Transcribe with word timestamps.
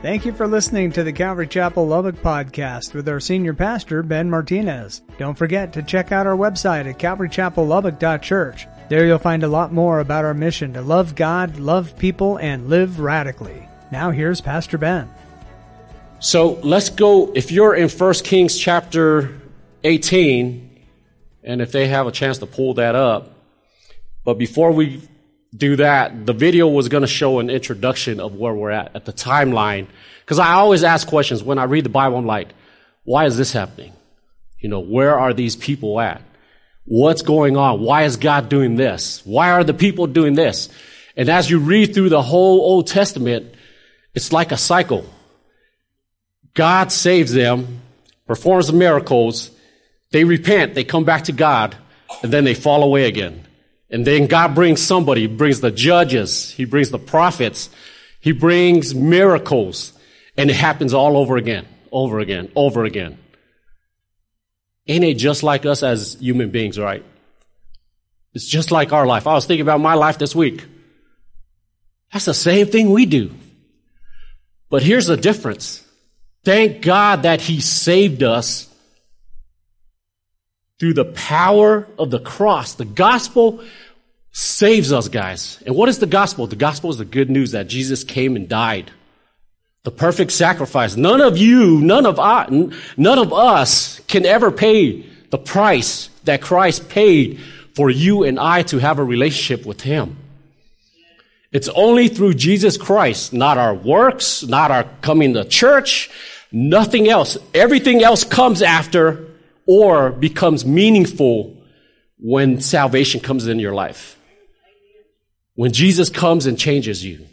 Thank 0.00 0.24
you 0.24 0.32
for 0.32 0.46
listening 0.46 0.92
to 0.92 1.02
the 1.02 1.12
Calvary 1.12 1.48
Chapel 1.48 1.84
Lubbock 1.84 2.14
podcast 2.22 2.94
with 2.94 3.08
our 3.08 3.18
senior 3.18 3.52
pastor, 3.52 4.04
Ben 4.04 4.30
Martinez. 4.30 5.02
Don't 5.18 5.36
forget 5.36 5.72
to 5.72 5.82
check 5.82 6.12
out 6.12 6.24
our 6.24 6.36
website 6.36 6.88
at 6.88 7.00
calvarychapellubbock.church. 7.00 8.68
There 8.88 9.06
you'll 9.06 9.18
find 9.18 9.42
a 9.42 9.48
lot 9.48 9.72
more 9.72 9.98
about 9.98 10.24
our 10.24 10.34
mission 10.34 10.72
to 10.74 10.82
love 10.82 11.16
God, 11.16 11.58
love 11.58 11.98
people, 11.98 12.36
and 12.36 12.68
live 12.68 13.00
radically. 13.00 13.68
Now 13.90 14.12
here's 14.12 14.40
Pastor 14.40 14.78
Ben. 14.78 15.10
So 16.20 16.60
let's 16.62 16.90
go, 16.90 17.32
if 17.34 17.50
you're 17.50 17.74
in 17.74 17.88
1 17.88 18.14
Kings 18.22 18.56
chapter 18.56 19.36
18, 19.82 20.80
and 21.42 21.60
if 21.60 21.72
they 21.72 21.88
have 21.88 22.06
a 22.06 22.12
chance 22.12 22.38
to 22.38 22.46
pull 22.46 22.74
that 22.74 22.94
up, 22.94 23.32
but 24.24 24.34
before 24.34 24.70
we 24.70 25.02
do 25.56 25.76
that, 25.76 26.26
the 26.26 26.32
video 26.32 26.68
was 26.68 26.88
going 26.88 27.02
to 27.02 27.06
show 27.06 27.38
an 27.38 27.50
introduction 27.50 28.20
of 28.20 28.34
where 28.34 28.54
we're 28.54 28.70
at, 28.70 28.94
at 28.94 29.04
the 29.04 29.12
timeline. 29.12 29.86
Because 30.20 30.38
I 30.38 30.52
always 30.52 30.84
ask 30.84 31.08
questions 31.08 31.42
when 31.42 31.58
I 31.58 31.64
read 31.64 31.84
the 31.84 31.90
Bible. 31.90 32.18
I'm 32.18 32.26
like, 32.26 32.48
why 33.04 33.24
is 33.24 33.36
this 33.36 33.52
happening? 33.52 33.92
You 34.60 34.68
know, 34.68 34.80
where 34.80 35.18
are 35.18 35.32
these 35.32 35.56
people 35.56 35.98
at? 36.00 36.20
What's 36.84 37.22
going 37.22 37.56
on? 37.56 37.80
Why 37.80 38.04
is 38.04 38.16
God 38.16 38.48
doing 38.48 38.76
this? 38.76 39.22
Why 39.24 39.50
are 39.52 39.64
the 39.64 39.74
people 39.74 40.06
doing 40.06 40.34
this? 40.34 40.68
And 41.16 41.28
as 41.28 41.50
you 41.50 41.58
read 41.58 41.94
through 41.94 42.10
the 42.10 42.22
whole 42.22 42.60
Old 42.60 42.86
Testament, 42.86 43.54
it's 44.14 44.32
like 44.32 44.52
a 44.52 44.56
cycle. 44.56 45.04
God 46.54 46.92
saves 46.92 47.32
them, 47.32 47.80
performs 48.26 48.66
the 48.66 48.72
miracles, 48.72 49.50
they 50.12 50.24
repent, 50.24 50.74
they 50.74 50.84
come 50.84 51.04
back 51.04 51.24
to 51.24 51.32
God, 51.32 51.76
and 52.22 52.32
then 52.32 52.44
they 52.44 52.54
fall 52.54 52.82
away 52.82 53.06
again. 53.06 53.46
And 53.90 54.06
then 54.06 54.26
God 54.26 54.54
brings 54.54 54.82
somebody, 54.82 55.22
He 55.22 55.26
brings 55.26 55.60
the 55.60 55.70
judges, 55.70 56.50
He 56.52 56.64
brings 56.64 56.90
the 56.90 56.98
prophets, 56.98 57.70
He 58.20 58.32
brings 58.32 58.94
miracles, 58.94 59.92
and 60.36 60.50
it 60.50 60.56
happens 60.56 60.92
all 60.92 61.16
over 61.16 61.36
again, 61.36 61.66
over 61.90 62.20
again, 62.20 62.50
over 62.54 62.84
again. 62.84 63.18
Ain't 64.86 65.04
it 65.04 65.14
just 65.14 65.42
like 65.42 65.66
us 65.66 65.82
as 65.82 66.14
human 66.20 66.50
beings, 66.50 66.78
right? 66.78 67.04
It's 68.34 68.46
just 68.46 68.70
like 68.70 68.92
our 68.92 69.06
life. 69.06 69.26
I 69.26 69.34
was 69.34 69.46
thinking 69.46 69.62
about 69.62 69.80
my 69.80 69.94
life 69.94 70.18
this 70.18 70.34
week. 70.34 70.64
That's 72.12 72.24
the 72.24 72.34
same 72.34 72.66
thing 72.68 72.90
we 72.90 73.06
do. 73.06 73.32
But 74.70 74.82
here's 74.82 75.06
the 75.06 75.16
difference. 75.16 75.84
Thank 76.44 76.82
God 76.82 77.22
that 77.22 77.40
He 77.40 77.60
saved 77.60 78.22
us 78.22 78.67
through 80.78 80.94
the 80.94 81.04
power 81.04 81.86
of 81.98 82.10
the 82.10 82.20
cross. 82.20 82.74
The 82.74 82.84
gospel 82.84 83.62
saves 84.32 84.92
us, 84.92 85.08
guys. 85.08 85.62
And 85.66 85.74
what 85.74 85.88
is 85.88 85.98
the 85.98 86.06
gospel? 86.06 86.46
The 86.46 86.56
gospel 86.56 86.90
is 86.90 86.98
the 86.98 87.04
good 87.04 87.30
news 87.30 87.52
that 87.52 87.66
Jesus 87.66 88.04
came 88.04 88.36
and 88.36 88.48
died. 88.48 88.90
The 89.82 89.90
perfect 89.90 90.32
sacrifice. 90.32 90.96
None 90.96 91.20
of 91.20 91.38
you, 91.38 91.80
none 91.80 92.06
of 92.06 92.18
us, 92.20 92.50
none 92.96 93.18
of 93.18 93.32
us 93.32 94.00
can 94.00 94.26
ever 94.26 94.50
pay 94.50 95.04
the 95.30 95.38
price 95.38 96.10
that 96.24 96.42
Christ 96.42 96.88
paid 96.88 97.40
for 97.74 97.90
you 97.90 98.24
and 98.24 98.38
I 98.38 98.62
to 98.64 98.78
have 98.78 98.98
a 98.98 99.04
relationship 99.04 99.66
with 99.66 99.80
Him. 99.80 100.16
It's 101.50 101.68
only 101.70 102.08
through 102.08 102.34
Jesus 102.34 102.76
Christ, 102.76 103.32
not 103.32 103.56
our 103.56 103.74
works, 103.74 104.42
not 104.42 104.70
our 104.70 104.84
coming 105.00 105.32
to 105.34 105.44
church, 105.44 106.10
nothing 106.52 107.08
else. 107.08 107.38
Everything 107.54 108.02
else 108.02 108.24
comes 108.24 108.62
after 108.62 109.27
or 109.68 110.10
becomes 110.10 110.64
meaningful 110.64 111.54
when 112.18 112.60
salvation 112.60 113.20
comes 113.20 113.46
in 113.46 113.60
your 113.60 113.74
life. 113.74 114.18
When 115.54 115.72
Jesus 115.72 116.08
comes 116.08 116.46
and 116.46 116.58
changes 116.58 117.04
you. 117.04 117.26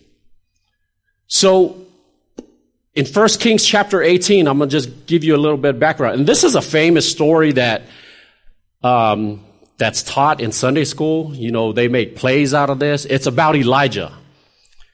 So, 1.28 1.78
in 2.94 3.06
1 3.06 3.28
Kings 3.40 3.66
chapter 3.66 4.02
18, 4.02 4.48
I'm 4.48 4.58
going 4.58 4.70
to 4.70 4.76
just 4.76 5.08
give 5.08 5.24
you 5.24 5.36
a 5.36 5.38
little 5.38 5.58
bit 5.58 5.76
of 5.76 5.80
background. 5.80 6.20
And 6.20 6.28
this 6.28 6.44
is 6.44 6.56
a 6.56 6.62
famous 6.62 7.10
story 7.10 7.54
that, 7.54 7.84
um, 8.84 9.44
that's 9.78 10.04
taught 10.04 10.42
in 10.42 10.52
Sunday 10.52 10.84
school. 10.84 11.34
You 11.34 11.52
know, 11.52 11.72
they 11.72 11.88
make 11.88 12.18
plays 12.18 12.54
out 12.54 12.70
of 12.70 12.80
this. 12.80 13.06
It's 13.06 13.28
about 13.28 13.56
Elijah. 13.56 14.12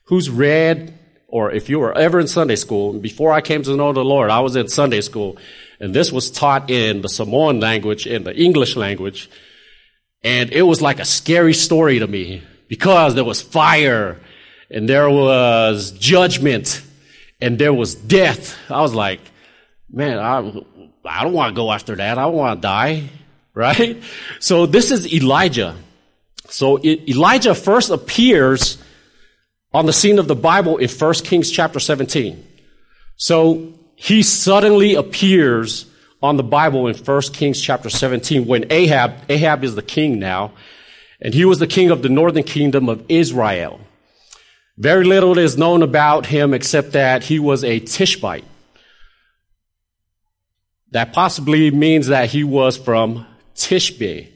Who's 0.04 0.30
read, 0.30 0.96
or 1.26 1.50
if 1.50 1.68
you 1.68 1.80
were 1.80 1.96
ever 1.96 2.20
in 2.20 2.28
Sunday 2.28 2.56
school, 2.56 2.92
before 2.92 3.32
I 3.32 3.40
came 3.40 3.64
to 3.64 3.76
know 3.76 3.92
the 3.92 4.04
Lord, 4.04 4.30
I 4.30 4.40
was 4.40 4.54
in 4.54 4.68
Sunday 4.68 5.00
school. 5.00 5.38
And 5.82 5.92
this 5.92 6.12
was 6.12 6.30
taught 6.30 6.70
in 6.70 7.02
the 7.02 7.08
Samoan 7.08 7.58
language, 7.58 8.06
in 8.06 8.22
the 8.22 8.32
English 8.32 8.76
language. 8.76 9.28
And 10.22 10.52
it 10.52 10.62
was 10.62 10.80
like 10.80 11.00
a 11.00 11.04
scary 11.04 11.54
story 11.54 11.98
to 11.98 12.06
me 12.06 12.40
because 12.68 13.16
there 13.16 13.24
was 13.24 13.42
fire 13.42 14.20
and 14.70 14.88
there 14.88 15.10
was 15.10 15.90
judgment 15.90 16.80
and 17.40 17.58
there 17.58 17.74
was 17.74 17.96
death. 17.96 18.56
I 18.70 18.80
was 18.80 18.94
like, 18.94 19.18
man, 19.90 20.20
I, 20.20 20.38
I 21.04 21.24
don't 21.24 21.32
want 21.32 21.52
to 21.52 21.56
go 21.56 21.72
after 21.72 21.96
that. 21.96 22.16
I 22.16 22.22
don't 22.22 22.34
want 22.34 22.62
to 22.62 22.66
die. 22.66 23.08
Right? 23.54 24.02
So 24.40 24.64
this 24.64 24.90
is 24.90 25.12
Elijah. 25.12 25.76
So 26.48 26.82
Elijah 26.82 27.54
first 27.54 27.90
appears 27.90 28.82
on 29.74 29.84
the 29.84 29.92
scene 29.92 30.18
of 30.18 30.26
the 30.26 30.34
Bible 30.34 30.78
in 30.78 30.88
1 30.88 31.14
Kings 31.16 31.50
chapter 31.50 31.78
17. 31.78 32.42
So 33.16 33.74
he 34.02 34.24
suddenly 34.24 34.96
appears 34.96 35.86
on 36.20 36.36
the 36.36 36.42
Bible 36.42 36.88
in 36.88 36.96
1 36.96 37.22
Kings 37.32 37.62
chapter 37.62 37.88
17 37.88 38.46
when 38.46 38.66
Ahab, 38.72 39.12
Ahab 39.28 39.62
is 39.62 39.76
the 39.76 39.82
king 39.82 40.18
now, 40.18 40.50
and 41.20 41.32
he 41.32 41.44
was 41.44 41.60
the 41.60 41.68
king 41.68 41.92
of 41.92 42.02
the 42.02 42.08
northern 42.08 42.42
kingdom 42.42 42.88
of 42.88 43.04
Israel. 43.08 43.80
Very 44.76 45.04
little 45.04 45.38
is 45.38 45.56
known 45.56 45.84
about 45.84 46.26
him 46.26 46.52
except 46.52 46.92
that 46.92 47.22
he 47.22 47.38
was 47.38 47.62
a 47.62 47.78
Tishbite. 47.78 48.44
That 50.90 51.12
possibly 51.12 51.70
means 51.70 52.08
that 52.08 52.28
he 52.28 52.42
was 52.42 52.76
from 52.76 53.24
Tishbe. 53.54 54.32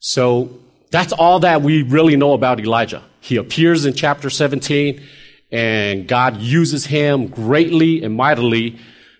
So 0.00 0.60
that's 0.90 1.14
all 1.14 1.40
that 1.40 1.62
we 1.62 1.80
really 1.82 2.16
know 2.16 2.34
about 2.34 2.60
Elijah. 2.60 3.02
He 3.20 3.36
appears 3.36 3.86
in 3.86 3.94
chapter 3.94 4.28
17 4.28 5.02
and 5.52 6.08
God 6.08 6.38
uses 6.38 6.86
him 6.86 7.26
greatly 7.28 8.02
and 8.02 8.14
mightily 8.14 8.78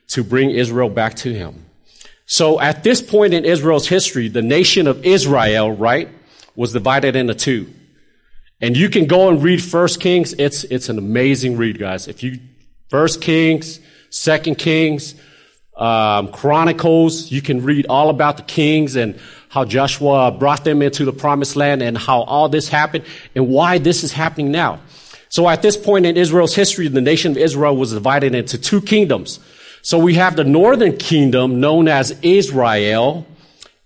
to 0.08 0.24
bring 0.24 0.50
Israel 0.50 0.88
back 0.88 1.14
to 1.16 1.32
him. 1.32 1.66
So 2.24 2.58
at 2.58 2.82
this 2.82 3.02
point 3.02 3.34
in 3.34 3.44
Israel's 3.44 3.86
history, 3.86 4.28
the 4.28 4.42
nation 4.42 4.86
of 4.86 5.04
Israel, 5.04 5.70
right, 5.70 6.08
was 6.56 6.72
divided 6.72 7.14
into 7.14 7.34
two. 7.34 7.72
And 8.60 8.76
you 8.76 8.88
can 8.88 9.06
go 9.06 9.28
and 9.28 9.42
read 9.42 9.62
First 9.62 10.00
Kings. 10.00 10.32
It's, 10.34 10.64
it's 10.64 10.88
an 10.88 10.96
amazing 10.96 11.56
read, 11.56 11.78
guys. 11.78 12.08
If 12.08 12.22
you, 12.22 12.38
First 12.88 13.20
Kings, 13.20 13.80
Second 14.08 14.56
Kings, 14.56 15.14
um, 15.76 16.28
Chronicles, 16.28 17.30
you 17.30 17.42
can 17.42 17.62
read 17.62 17.86
all 17.88 18.08
about 18.08 18.36
the 18.36 18.42
kings 18.44 18.96
and 18.96 19.18
how 19.48 19.64
Joshua 19.64 20.30
brought 20.30 20.64
them 20.64 20.80
into 20.80 21.04
the 21.04 21.12
promised 21.12 21.56
land 21.56 21.82
and 21.82 21.98
how 21.98 22.22
all 22.22 22.48
this 22.48 22.68
happened 22.68 23.04
and 23.34 23.48
why 23.48 23.78
this 23.78 24.04
is 24.04 24.12
happening 24.12 24.50
now. 24.50 24.80
So 25.32 25.48
at 25.48 25.62
this 25.62 25.78
point 25.78 26.04
in 26.04 26.18
Israel's 26.18 26.54
history, 26.54 26.88
the 26.88 27.00
nation 27.00 27.32
of 27.32 27.38
Israel 27.38 27.74
was 27.74 27.94
divided 27.94 28.34
into 28.34 28.58
two 28.58 28.82
kingdoms. 28.82 29.40
So 29.80 29.96
we 29.96 30.12
have 30.16 30.36
the 30.36 30.44
northern 30.44 30.98
kingdom 30.98 31.58
known 31.58 31.88
as 31.88 32.14
Israel 32.20 33.26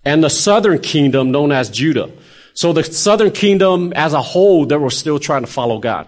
and 0.03 0.21
the 0.21 0.29
southern 0.29 0.79
kingdom 0.79 1.31
known 1.31 1.53
as 1.53 1.69
Judah. 1.69 2.11
So 2.53 2.73
the 2.73 2.83
southern 2.83 3.31
kingdom 3.31 3.93
as 3.95 4.11
a 4.11 4.21
whole, 4.21 4.65
they 4.65 4.75
were 4.75 4.89
still 4.89 5.19
trying 5.19 5.43
to 5.43 5.47
follow 5.47 5.79
God. 5.79 6.05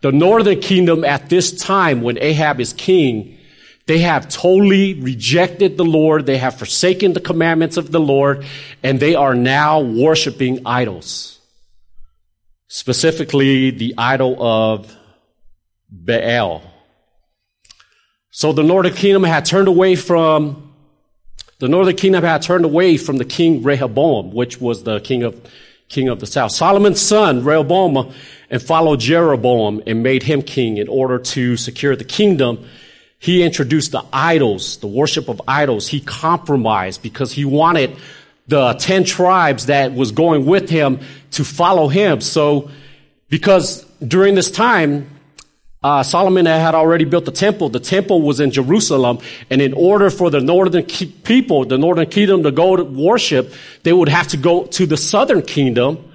The 0.00 0.10
northern 0.10 0.58
kingdom 0.58 1.04
at 1.04 1.28
this 1.28 1.52
time 1.52 2.00
when 2.00 2.16
Ahab 2.16 2.58
is 2.58 2.72
king, 2.72 3.36
they 3.84 3.98
have 3.98 4.30
totally 4.30 4.94
rejected 4.94 5.76
the 5.76 5.84
Lord. 5.84 6.24
They 6.24 6.38
have 6.38 6.58
forsaken 6.58 7.12
the 7.12 7.20
commandments 7.20 7.76
of 7.76 7.92
the 7.92 8.00
Lord 8.00 8.46
and 8.82 8.98
they 8.98 9.14
are 9.14 9.34
now 9.34 9.80
worshiping 9.80 10.62
idols 10.64 11.37
specifically 12.68 13.70
the 13.70 13.94
idol 13.96 14.40
of 14.42 14.94
Baal. 15.90 16.62
So 18.30 18.52
the 18.52 18.62
northern 18.62 18.94
kingdom 18.94 19.24
had 19.24 19.44
turned 19.46 19.68
away 19.68 19.96
from 19.96 20.64
the 21.58 21.66
northern 21.66 21.96
kingdom 21.96 22.22
had 22.22 22.42
turned 22.42 22.64
away 22.64 22.96
from 22.96 23.16
the 23.16 23.24
king 23.24 23.64
Rehoboam, 23.64 24.32
which 24.32 24.60
was 24.60 24.84
the 24.84 25.00
king 25.00 25.24
of 25.24 25.40
king 25.88 26.08
of 26.08 26.20
the 26.20 26.26
south. 26.26 26.52
Solomon's 26.52 27.00
son 27.00 27.42
Rehoboam 27.42 28.12
and 28.50 28.62
followed 28.62 29.00
Jeroboam 29.00 29.82
and 29.86 30.02
made 30.02 30.22
him 30.22 30.42
king 30.42 30.76
in 30.76 30.88
order 30.88 31.18
to 31.18 31.56
secure 31.56 31.96
the 31.96 32.04
kingdom. 32.04 32.64
He 33.18 33.42
introduced 33.42 33.90
the 33.90 34.04
idols, 34.12 34.76
the 34.78 34.86
worship 34.86 35.28
of 35.28 35.42
idols. 35.48 35.88
He 35.88 36.00
compromised 36.00 37.02
because 37.02 37.32
he 37.32 37.44
wanted 37.44 37.96
the 38.48 38.72
10 38.74 39.04
tribes 39.04 39.66
that 39.66 39.94
was 39.94 40.10
going 40.12 40.46
with 40.46 40.68
him 40.68 41.00
to 41.32 41.44
follow 41.44 41.88
him. 41.88 42.20
So, 42.20 42.70
because 43.28 43.84
during 44.00 44.34
this 44.34 44.50
time, 44.50 45.10
uh, 45.82 46.02
Solomon 46.02 46.46
had 46.46 46.74
already 46.74 47.04
built 47.04 47.24
the 47.24 47.30
temple. 47.30 47.68
The 47.68 47.78
temple 47.78 48.22
was 48.22 48.40
in 48.40 48.50
Jerusalem, 48.50 49.20
and 49.48 49.62
in 49.62 49.72
order 49.74 50.10
for 50.10 50.28
the 50.30 50.40
northern 50.40 50.84
people, 50.84 51.64
the 51.66 51.78
northern 51.78 52.08
kingdom, 52.08 52.42
to 52.42 52.50
go 52.50 52.74
to 52.74 52.82
worship, 52.82 53.52
they 53.84 53.92
would 53.92 54.08
have 54.08 54.28
to 54.28 54.36
go 54.36 54.64
to 54.64 54.86
the 54.86 54.96
southern 54.96 55.42
kingdom, 55.42 56.12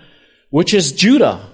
which 0.50 0.74
is 0.74 0.92
Judah. 0.92 1.48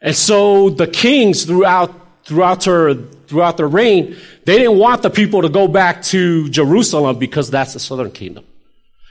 And 0.00 0.16
so 0.16 0.70
the 0.70 0.86
kings 0.86 1.44
throughout 1.44 1.94
throughout 2.24 2.64
her, 2.64 2.94
throughout 2.94 3.56
their 3.56 3.66
reign, 3.66 4.16
they 4.44 4.58
didn't 4.58 4.78
want 4.78 5.02
the 5.02 5.10
people 5.10 5.42
to 5.42 5.48
go 5.48 5.66
back 5.66 6.02
to 6.02 6.48
Jerusalem 6.48 7.18
because 7.18 7.50
that's 7.50 7.72
the 7.72 7.80
southern 7.80 8.12
kingdom. 8.12 8.44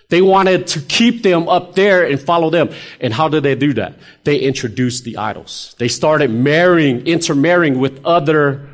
They 0.09 0.21
wanted 0.23 0.65
to 0.67 0.81
keep 0.81 1.21
them 1.21 1.47
up 1.47 1.75
there 1.75 2.03
and 2.03 2.19
follow 2.19 2.49
them. 2.49 2.69
And 2.99 3.13
how 3.13 3.29
did 3.29 3.43
they 3.43 3.55
do 3.55 3.73
that? 3.73 3.99
They 4.23 4.37
introduced 4.37 5.03
the 5.03 5.17
idols. 5.17 5.75
They 5.77 5.87
started 5.87 6.31
marrying, 6.31 7.05
intermarrying 7.05 7.79
with 7.79 8.03
other 8.03 8.67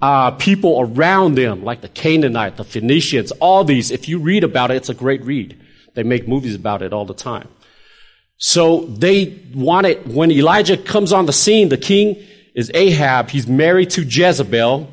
uh, 0.00 0.30
people 0.32 0.80
around 0.80 1.34
them, 1.34 1.64
like 1.64 1.80
the 1.80 1.88
Canaanite, 1.88 2.56
the 2.56 2.64
Phoenicians, 2.64 3.32
all 3.32 3.64
these. 3.64 3.90
If 3.90 4.08
you 4.08 4.20
read 4.20 4.44
about 4.44 4.70
it, 4.70 4.76
it's 4.76 4.88
a 4.88 4.94
great 4.94 5.24
read. 5.24 5.60
They 5.94 6.04
make 6.04 6.28
movies 6.28 6.54
about 6.54 6.82
it 6.82 6.92
all 6.92 7.04
the 7.04 7.14
time. 7.14 7.48
So 8.36 8.82
they 8.84 9.40
wanted, 9.52 10.14
when 10.14 10.30
Elijah 10.30 10.76
comes 10.76 11.12
on 11.12 11.26
the 11.26 11.32
scene, 11.32 11.70
the 11.70 11.76
king 11.76 12.22
is 12.54 12.70
Ahab. 12.72 13.30
He's 13.30 13.48
married 13.48 13.90
to 13.90 14.02
Jezebel. 14.02 14.92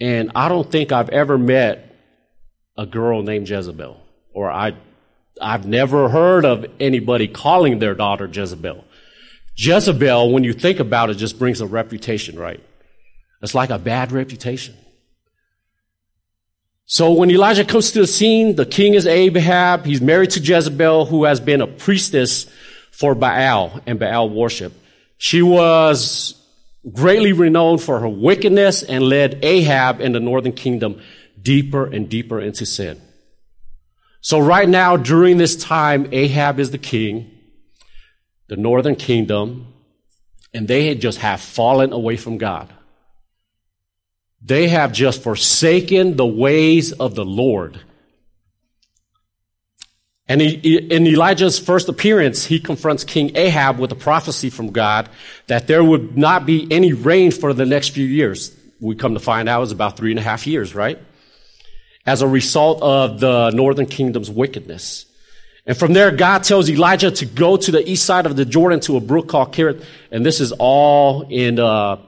And 0.00 0.32
I 0.34 0.48
don't 0.48 0.70
think 0.72 0.92
I've 0.92 1.10
ever 1.10 1.36
met 1.36 1.94
a 2.78 2.86
girl 2.86 3.22
named 3.22 3.50
Jezebel. 3.50 4.01
Or 4.32 4.50
I, 4.50 4.74
I've 5.40 5.66
never 5.66 6.08
heard 6.08 6.44
of 6.44 6.66
anybody 6.80 7.28
calling 7.28 7.78
their 7.78 7.94
daughter 7.94 8.26
Jezebel. 8.26 8.84
Jezebel, 9.56 10.32
when 10.32 10.44
you 10.44 10.52
think 10.52 10.80
about 10.80 11.10
it, 11.10 11.14
just 11.14 11.38
brings 11.38 11.60
a 11.60 11.66
reputation, 11.66 12.38
right? 12.38 12.62
It's 13.42 13.54
like 13.54 13.70
a 13.70 13.78
bad 13.78 14.12
reputation. 14.12 14.76
So 16.84 17.12
when 17.12 17.30
Elijah 17.30 17.64
comes 17.64 17.92
to 17.92 18.00
the 18.00 18.06
scene, 18.06 18.56
the 18.56 18.66
king 18.66 18.94
is 18.94 19.06
Ahab. 19.06 19.84
He's 19.84 20.00
married 20.00 20.30
to 20.30 20.40
Jezebel, 20.40 21.06
who 21.06 21.24
has 21.24 21.40
been 21.40 21.60
a 21.60 21.66
priestess 21.66 22.46
for 22.90 23.14
Baal 23.14 23.80
and 23.86 23.98
Baal 23.98 24.28
worship. 24.28 24.72
She 25.16 25.42
was 25.42 26.34
greatly 26.90 27.32
renowned 27.32 27.80
for 27.80 28.00
her 28.00 28.08
wickedness 28.08 28.82
and 28.82 29.04
led 29.04 29.38
Ahab 29.42 30.00
and 30.00 30.14
the 30.14 30.20
northern 30.20 30.52
kingdom 30.52 31.00
deeper 31.40 31.86
and 31.86 32.08
deeper 32.08 32.40
into 32.40 32.66
sin. 32.66 33.00
So 34.22 34.38
right 34.38 34.68
now, 34.68 34.96
during 34.96 35.36
this 35.36 35.56
time, 35.56 36.08
Ahab 36.12 36.60
is 36.60 36.70
the 36.70 36.78
king, 36.78 37.30
the 38.46 38.56
northern 38.56 38.94
kingdom, 38.94 39.74
and 40.54 40.68
they 40.68 40.94
just 40.94 41.18
have 41.18 41.40
fallen 41.40 41.92
away 41.92 42.16
from 42.16 42.38
God. 42.38 42.72
They 44.40 44.68
have 44.68 44.92
just 44.92 45.24
forsaken 45.24 46.16
the 46.16 46.26
ways 46.26 46.92
of 46.92 47.16
the 47.16 47.24
Lord. 47.24 47.80
And 50.28 50.40
in 50.40 51.06
Elijah's 51.06 51.58
first 51.58 51.88
appearance, 51.88 52.44
he 52.44 52.60
confronts 52.60 53.02
King 53.02 53.36
Ahab 53.36 53.80
with 53.80 53.90
a 53.90 53.96
prophecy 53.96 54.50
from 54.50 54.70
God 54.70 55.08
that 55.48 55.66
there 55.66 55.82
would 55.82 56.16
not 56.16 56.46
be 56.46 56.68
any 56.70 56.92
rain 56.92 57.32
for 57.32 57.52
the 57.52 57.66
next 57.66 57.88
few 57.88 58.06
years. 58.06 58.56
We 58.80 58.94
come 58.94 59.14
to 59.14 59.20
find 59.20 59.48
out 59.48 59.58
it 59.58 59.60
was 59.60 59.72
about 59.72 59.96
three 59.96 60.12
and 60.12 60.18
a 60.18 60.22
half 60.22 60.46
years, 60.46 60.76
right? 60.76 60.98
As 62.04 62.22
a 62.22 62.28
result 62.28 62.82
of 62.82 63.20
the 63.20 63.50
northern 63.50 63.86
kingdom's 63.86 64.30
wickedness. 64.30 65.06
And 65.64 65.76
from 65.76 65.92
there, 65.92 66.10
God 66.10 66.42
tells 66.42 66.68
Elijah 66.68 67.10
to 67.12 67.26
go 67.26 67.56
to 67.56 67.70
the 67.70 67.88
east 67.88 68.04
side 68.04 68.26
of 68.26 68.34
the 68.34 68.44
Jordan 68.44 68.80
to 68.80 68.96
a 68.96 69.00
brook 69.00 69.28
called 69.28 69.52
Kerith. 69.52 69.84
And 70.10 70.26
this 70.26 70.40
is 70.40 70.50
all 70.52 71.22
in 71.30 71.60
uh, 71.60 71.98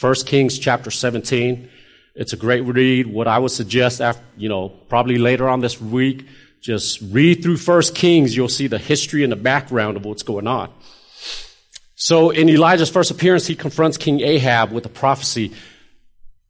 1 0.00 0.14
Kings 0.26 0.58
chapter 0.58 0.90
17. 0.90 1.68
It's 2.16 2.32
a 2.32 2.36
great 2.36 2.62
read. 2.62 3.06
What 3.06 3.28
I 3.28 3.38
would 3.38 3.52
suggest 3.52 4.00
after, 4.00 4.24
you 4.36 4.48
know, 4.48 4.70
probably 4.70 5.18
later 5.18 5.48
on 5.48 5.60
this 5.60 5.80
week, 5.80 6.26
just 6.60 7.00
read 7.00 7.42
through 7.42 7.58
First 7.58 7.94
Kings. 7.94 8.34
You'll 8.34 8.48
see 8.48 8.66
the 8.66 8.78
history 8.78 9.22
and 9.22 9.30
the 9.30 9.36
background 9.36 9.96
of 9.96 10.04
what's 10.04 10.24
going 10.24 10.48
on. 10.48 10.72
So 11.94 12.30
in 12.30 12.48
Elijah's 12.48 12.90
first 12.90 13.10
appearance, 13.10 13.46
he 13.46 13.54
confronts 13.54 13.96
King 13.96 14.20
Ahab 14.20 14.72
with 14.72 14.84
a 14.84 14.88
prophecy. 14.88 15.52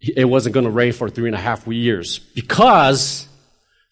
It 0.00 0.28
wasn't 0.28 0.54
going 0.54 0.64
to 0.64 0.70
rain 0.70 0.92
for 0.92 1.08
three 1.08 1.28
and 1.28 1.34
a 1.34 1.40
half 1.40 1.66
years 1.66 2.18
because 2.18 3.26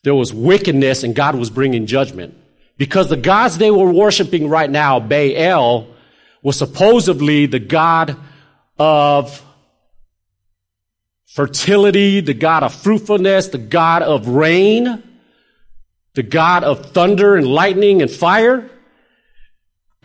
there 0.02 0.14
was 0.14 0.32
wickedness 0.32 1.02
and 1.02 1.14
God 1.14 1.34
was 1.34 1.50
bringing 1.50 1.86
judgment. 1.86 2.36
Because 2.76 3.08
the 3.08 3.16
gods 3.16 3.58
they 3.58 3.70
were 3.70 3.90
worshiping 3.90 4.48
right 4.48 4.70
now, 4.70 5.00
Baal, 5.00 5.86
was 6.42 6.58
supposedly 6.58 7.46
the 7.46 7.60
god 7.60 8.16
of 8.78 9.42
fertility, 11.34 12.20
the 12.20 12.34
God 12.34 12.62
of 12.62 12.72
fruitfulness, 12.74 13.48
the 13.48 13.58
God 13.58 14.02
of 14.02 14.28
rain, 14.28 15.02
the 16.14 16.22
God 16.22 16.62
of 16.62 16.92
thunder 16.92 17.36
and 17.36 17.46
lightning 17.46 18.02
and 18.02 18.10
fire. 18.10 18.70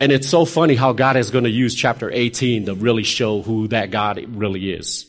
And 0.00 0.10
it's 0.10 0.28
so 0.28 0.44
funny 0.44 0.74
how 0.74 0.92
God 0.92 1.16
is 1.16 1.30
going 1.30 1.44
to 1.44 1.50
use 1.50 1.74
chapter 1.74 2.10
18 2.10 2.66
to 2.66 2.74
really 2.74 3.04
show 3.04 3.42
who 3.42 3.68
that 3.68 3.90
God 3.90 4.24
really 4.34 4.72
is. 4.72 5.06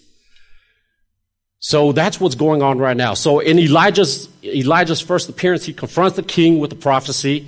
So 1.62 1.92
that's 1.92 2.20
what's 2.20 2.34
going 2.34 2.64
on 2.64 2.80
right 2.80 2.98
now. 2.98 3.14
So 3.14 3.40
in 3.40 3.60
Elijah's, 3.60 4.28
Elijah's 4.44 5.00
first 5.00 5.30
appearance, 5.30 5.64
he 5.64 5.74
confronts 5.74 6.16
the 6.16 6.24
king 6.24 6.58
with 6.58 6.72
the 6.72 6.76
prophecy. 6.76 7.46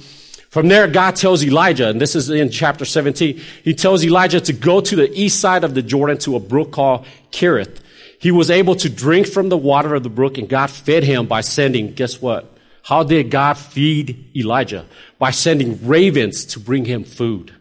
From 0.51 0.67
there, 0.67 0.87
God 0.87 1.15
tells 1.15 1.43
Elijah, 1.43 1.89
and 1.89 1.99
this 1.99 2.15
is 2.15 2.29
in 2.29 2.51
chapter 2.51 2.85
17, 2.85 3.41
he 3.63 3.73
tells 3.73 4.03
Elijah 4.03 4.39
to 4.39 4.53
go 4.53 4.81
to 4.81 4.95
the 4.95 5.11
east 5.19 5.39
side 5.39 5.63
of 5.63 5.73
the 5.73 5.81
Jordan 5.81 6.19
to 6.19 6.35
a 6.35 6.39
brook 6.39 6.71
called 6.71 7.07
Kerith. 7.31 7.79
He 8.19 8.29
was 8.29 8.51
able 8.51 8.75
to 8.75 8.89
drink 8.89 9.25
from 9.25 9.49
the 9.49 9.57
water 9.57 9.95
of 9.95 10.03
the 10.03 10.09
brook 10.09 10.37
and 10.37 10.47
God 10.47 10.69
fed 10.69 11.03
him 11.03 11.25
by 11.25 11.41
sending, 11.41 11.93
guess 11.93 12.21
what? 12.21 12.55
How 12.83 13.01
did 13.01 13.31
God 13.31 13.57
feed 13.57 14.29
Elijah? 14.37 14.85
By 15.17 15.31
sending 15.31 15.87
ravens 15.87 16.45
to 16.45 16.59
bring 16.59 16.85
him 16.85 17.03
food. 17.03 17.51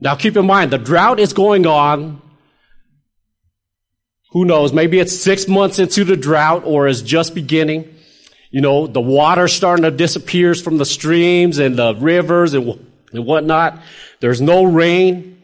Now 0.00 0.14
keep 0.14 0.38
in 0.38 0.46
mind, 0.46 0.70
the 0.70 0.78
drought 0.78 1.20
is 1.20 1.34
going 1.34 1.66
on. 1.66 2.22
Who 4.34 4.44
knows? 4.44 4.72
Maybe 4.72 4.98
it's 4.98 5.16
six 5.16 5.46
months 5.46 5.78
into 5.78 6.04
the 6.04 6.16
drought 6.16 6.64
or 6.64 6.88
is 6.88 7.02
just 7.02 7.36
beginning. 7.36 7.94
You 8.50 8.60
know, 8.60 8.88
the 8.88 9.00
water 9.00 9.46
starting 9.46 9.84
to 9.84 9.92
disappear 9.92 10.56
from 10.56 10.76
the 10.76 10.84
streams 10.84 11.58
and 11.58 11.76
the 11.76 11.94
rivers 11.94 12.52
and, 12.52 12.84
and 13.12 13.24
whatnot. 13.24 13.80
There's 14.18 14.40
no 14.40 14.64
rain. 14.64 15.40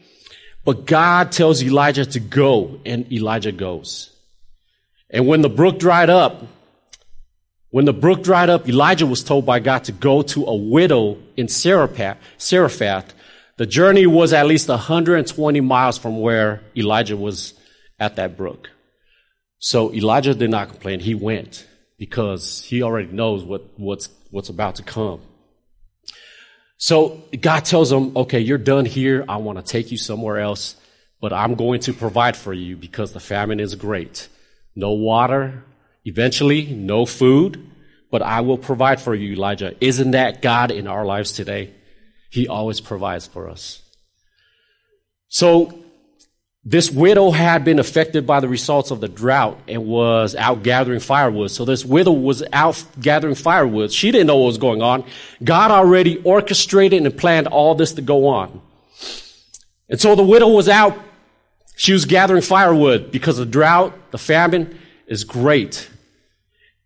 But 0.65 0.85
God 0.85 1.31
tells 1.31 1.63
Elijah 1.63 2.05
to 2.05 2.19
go, 2.19 2.79
and 2.85 3.11
Elijah 3.11 3.53
goes. 3.53 4.11
And 5.09 5.25
when 5.25 5.41
the 5.41 5.49
brook 5.49 5.79
dried 5.79 6.09
up, 6.09 6.43
when 7.69 7.85
the 7.85 7.93
brook 7.93 8.23
dried 8.23 8.49
up, 8.49 8.67
Elijah 8.67 9.07
was 9.07 9.23
told 9.23 9.45
by 9.45 9.59
God 9.59 9.85
to 9.85 9.93
go 9.93 10.21
to 10.21 10.45
a 10.45 10.55
widow 10.55 11.17
in 11.37 11.47
Zarephath. 11.47 13.13
The 13.57 13.65
journey 13.65 14.05
was 14.05 14.33
at 14.33 14.45
least 14.45 14.67
120 14.67 15.61
miles 15.61 15.97
from 15.97 16.19
where 16.19 16.61
Elijah 16.75 17.15
was 17.15 17.53
at 17.97 18.17
that 18.17 18.35
brook. 18.35 18.69
So 19.61 19.93
Elijah 19.93 20.33
did 20.33 20.49
not 20.49 20.69
complain. 20.69 20.99
He 20.99 21.13
went 21.15 21.67
because 21.99 22.63
he 22.63 22.81
already 22.81 23.11
knows 23.11 23.43
what, 23.43 23.63
what's, 23.77 24.09
what's 24.31 24.49
about 24.49 24.77
to 24.77 24.83
come. 24.83 25.21
So 26.77 27.21
God 27.39 27.63
tells 27.63 27.91
him, 27.91 28.17
okay, 28.17 28.39
you're 28.39 28.57
done 28.57 28.85
here. 28.85 29.23
I 29.29 29.37
want 29.37 29.59
to 29.59 29.63
take 29.63 29.91
you 29.91 29.97
somewhere 29.97 30.39
else, 30.39 30.75
but 31.21 31.31
I'm 31.31 31.53
going 31.53 31.79
to 31.81 31.93
provide 31.93 32.35
for 32.35 32.53
you 32.53 32.75
because 32.75 33.13
the 33.13 33.19
famine 33.19 33.59
is 33.59 33.75
great. 33.75 34.27
No 34.75 34.93
water, 34.93 35.63
eventually 36.05 36.65
no 36.65 37.05
food, 37.05 37.63
but 38.09 38.23
I 38.23 38.41
will 38.41 38.57
provide 38.57 38.99
for 38.99 39.13
you, 39.13 39.33
Elijah. 39.33 39.75
Isn't 39.79 40.11
that 40.11 40.41
God 40.41 40.71
in 40.71 40.87
our 40.87 41.05
lives 41.05 41.33
today? 41.33 41.71
He 42.31 42.47
always 42.47 42.81
provides 42.81 43.27
for 43.27 43.47
us. 43.47 43.83
So 45.27 45.80
this 46.63 46.91
widow 46.91 47.31
had 47.31 47.65
been 47.65 47.79
affected 47.79 48.27
by 48.27 48.39
the 48.39 48.47
results 48.47 48.91
of 48.91 49.01
the 49.01 49.07
drought 49.07 49.59
and 49.67 49.87
was 49.87 50.35
out 50.35 50.61
gathering 50.61 50.99
firewood. 50.99 51.49
So 51.49 51.65
this 51.65 51.83
widow 51.83 52.11
was 52.11 52.43
out 52.53 52.83
gathering 52.99 53.33
firewood. 53.33 53.91
She 53.91 54.11
didn't 54.11 54.27
know 54.27 54.37
what 54.37 54.45
was 54.45 54.59
going 54.59 54.81
on. 54.83 55.03
God 55.43 55.71
already 55.71 56.21
orchestrated 56.21 57.03
and 57.03 57.17
planned 57.17 57.47
all 57.47 57.73
this 57.73 57.93
to 57.93 58.03
go 58.03 58.27
on. 58.27 58.61
And 59.89 59.99
so 59.99 60.13
the 60.15 60.23
widow 60.23 60.49
was 60.49 60.69
out. 60.69 60.97
She 61.77 61.93
was 61.93 62.05
gathering 62.05 62.43
firewood 62.43 63.11
because 63.11 63.37
the 63.37 63.45
drought, 63.45 64.11
the 64.11 64.19
famine 64.19 64.79
is 65.07 65.23
great. 65.23 65.89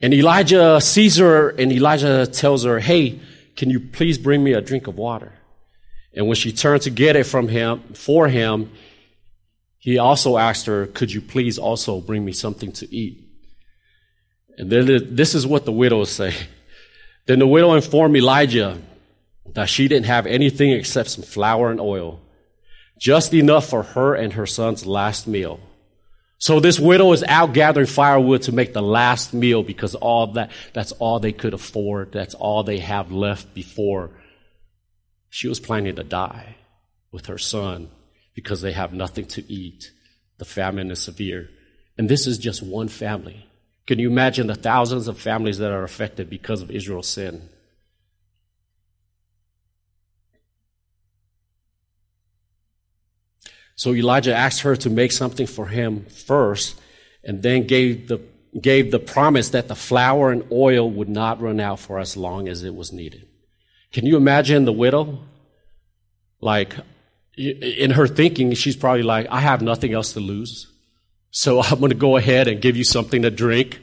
And 0.02 0.14
Elijah 0.14 0.80
sees 0.80 1.18
her 1.18 1.50
and 1.50 1.72
Elijah 1.74 2.26
tells 2.28 2.64
her, 2.64 2.80
Hey, 2.80 3.20
can 3.58 3.70
you 3.70 3.82
please 3.82 4.18
bring 4.18 4.42
me 4.42 4.54
a 4.54 4.62
drink 4.62 4.88
of 4.88 4.96
water? 4.96 5.34
And 6.14 6.28
when 6.28 6.36
she 6.36 6.54
turned 6.54 6.84
to 6.84 6.90
get 6.90 7.18
it 7.18 7.26
from 7.26 7.50
him, 7.50 7.82
for 7.94 8.30
him, 8.30 8.72
he 9.86 10.00
also 10.00 10.40
asked 10.40 10.66
her, 10.66 10.88
Could 10.88 11.12
you 11.12 11.22
please 11.22 11.60
also 11.60 12.02
bring 12.02 12.26
me 12.26 12.32
something 12.32 12.72
to 12.72 12.92
eat? 12.92 13.24
And 14.58 14.72
then 14.72 15.16
this 15.16 15.36
is 15.36 15.46
what 15.46 15.66
the 15.66 15.72
widows 15.72 16.12
say. 16.12 16.34
Then 17.28 17.40
the 17.40 17.48
widow 17.48 17.74
informed 17.74 18.16
Elijah 18.16 18.80
that 19.54 19.70
she 19.70 19.88
didn't 19.88 20.08
have 20.08 20.26
anything 20.28 20.72
except 20.72 21.10
some 21.10 21.24
flour 21.24 21.72
and 21.72 21.80
oil, 21.80 22.20
just 23.00 23.34
enough 23.34 23.68
for 23.68 23.82
her 23.82 24.14
and 24.14 24.34
her 24.34 24.46
son's 24.46 24.86
last 24.86 25.28
meal. 25.28 25.60
So 26.38 26.60
this 26.60 26.80
widow 26.80 27.12
is 27.14 27.24
out 27.24 27.54
gathering 27.54 27.88
firewood 27.88 28.44
to 28.44 28.52
make 28.52 28.74
the 28.74 28.82
last 28.82 29.34
meal 29.34 29.62
because 29.64 29.96
all 29.96 30.34
that, 30.34 30.52
that's 30.74 30.92
all 30.94 31.20
they 31.20 31.32
could 31.32 31.56
afford. 31.56 32.12
That's 32.12 32.36
all 32.36 32.64
they 32.64 32.80
have 32.80 33.12
left 33.12 33.54
before 33.54 34.12
she 35.30 35.48
was 35.48 35.60
planning 35.60 35.96
to 35.96 36.04
die 36.04 36.56
with 37.12 37.26
her 37.28 37.40
son 37.40 37.90
because 38.36 38.62
they 38.62 38.74
have 38.74 38.94
nothing 38.94 39.26
to 39.26 39.52
eat 39.52 39.92
the 40.38 40.46
famine 40.46 40.92
is 40.92 41.00
severe. 41.00 41.50
And 41.98 42.10
this 42.10 42.28
is 42.28 42.38
just 42.38 42.62
one 42.62 42.90
family. 42.90 43.48
Can 43.88 44.00
you 44.00 44.10
imagine 44.10 44.48
the 44.48 44.56
thousands 44.56 45.08
of 45.08 45.18
families 45.18 45.60
that 45.60 45.72
are 45.72 45.84
affected 45.84 46.30
because 46.30 46.62
of 46.62 46.70
Israel's 46.70 47.08
sin? 47.08 47.50
So 53.76 53.94
Elijah 53.94 54.36
asked 54.36 54.62
her 54.62 54.76
to 54.78 54.90
make 54.90 55.12
something 55.12 55.48
for 55.48 55.68
him 55.68 56.06
first 56.06 56.80
and 57.24 57.44
then 57.44 57.68
gave 57.68 58.08
the, 58.08 58.22
gave 58.60 58.92
the 58.92 59.00
promise 59.00 59.50
that 59.50 59.68
the 59.68 59.76
flour 59.76 60.32
and 60.32 60.46
oil 60.52 60.90
would 60.90 61.10
not 61.10 61.42
run 61.42 61.60
out 61.60 61.80
for 61.80 62.00
as 62.00 62.16
long 62.16 62.48
as 62.48 62.64
it 62.64 62.74
was 62.74 62.92
needed. 62.92 63.28
Can 63.92 64.06
you 64.06 64.18
imagine 64.18 64.66
the 64.66 64.74
widow? 64.74 65.20
Like, 66.42 66.76
in 67.38 67.92
her 67.92 68.08
thinking, 68.08 68.54
she's 68.54 68.76
probably 68.76 69.04
like, 69.04 69.28
I 69.30 69.42
have 69.42 69.62
nothing 69.62 69.94
else 69.94 70.14
to 70.14 70.20
lose. 70.20 70.68
So 71.32 71.62
I'm 71.64 71.80
going 71.80 71.90
to 71.90 71.96
go 71.96 72.18
ahead 72.18 72.48
and 72.48 72.62
give 72.62 72.78
you 72.78 72.84
something 72.84 73.24
to 73.24 73.32
drink. 73.32 73.80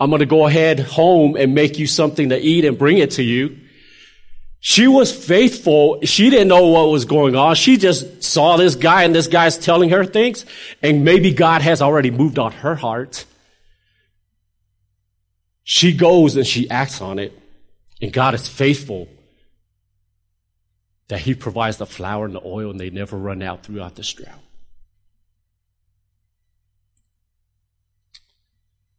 I'm 0.00 0.10
going 0.10 0.20
to 0.20 0.26
go 0.26 0.46
ahead 0.46 0.80
home 0.80 1.36
and 1.36 1.54
make 1.54 1.78
you 1.78 1.86
something 1.86 2.30
to 2.30 2.38
eat 2.38 2.64
and 2.64 2.78
bring 2.78 2.98
it 2.98 3.12
to 3.12 3.22
you. 3.22 3.58
She 4.60 4.88
was 4.88 5.14
faithful. 5.14 6.00
She 6.04 6.30
didn't 6.30 6.48
know 6.48 6.68
what 6.68 6.90
was 6.90 7.04
going 7.04 7.36
on. 7.36 7.54
She 7.54 7.76
just 7.76 8.22
saw 8.24 8.56
this 8.56 8.74
guy 8.74 9.02
and 9.02 9.14
this 9.14 9.26
guy's 9.26 9.58
telling 9.58 9.90
her 9.90 10.06
things 10.06 10.46
and 10.82 11.04
maybe 11.04 11.34
God 11.34 11.60
has 11.60 11.82
already 11.82 12.10
moved 12.10 12.38
on 12.38 12.52
her 12.52 12.74
heart. 12.74 13.26
She 15.64 15.94
goes 15.94 16.36
and 16.36 16.46
she 16.46 16.68
acts 16.70 17.02
on 17.02 17.18
it 17.18 17.38
and 18.00 18.10
God 18.10 18.32
is 18.32 18.48
faithful 18.48 19.06
that 21.08 21.20
he 21.20 21.34
provides 21.34 21.76
the 21.76 21.86
flour 21.86 22.24
and 22.24 22.34
the 22.34 22.42
oil 22.44 22.70
and 22.70 22.80
they 22.80 22.90
never 22.90 23.16
run 23.16 23.42
out 23.42 23.62
throughout 23.62 23.94
this 23.94 24.12
drought. 24.12 24.40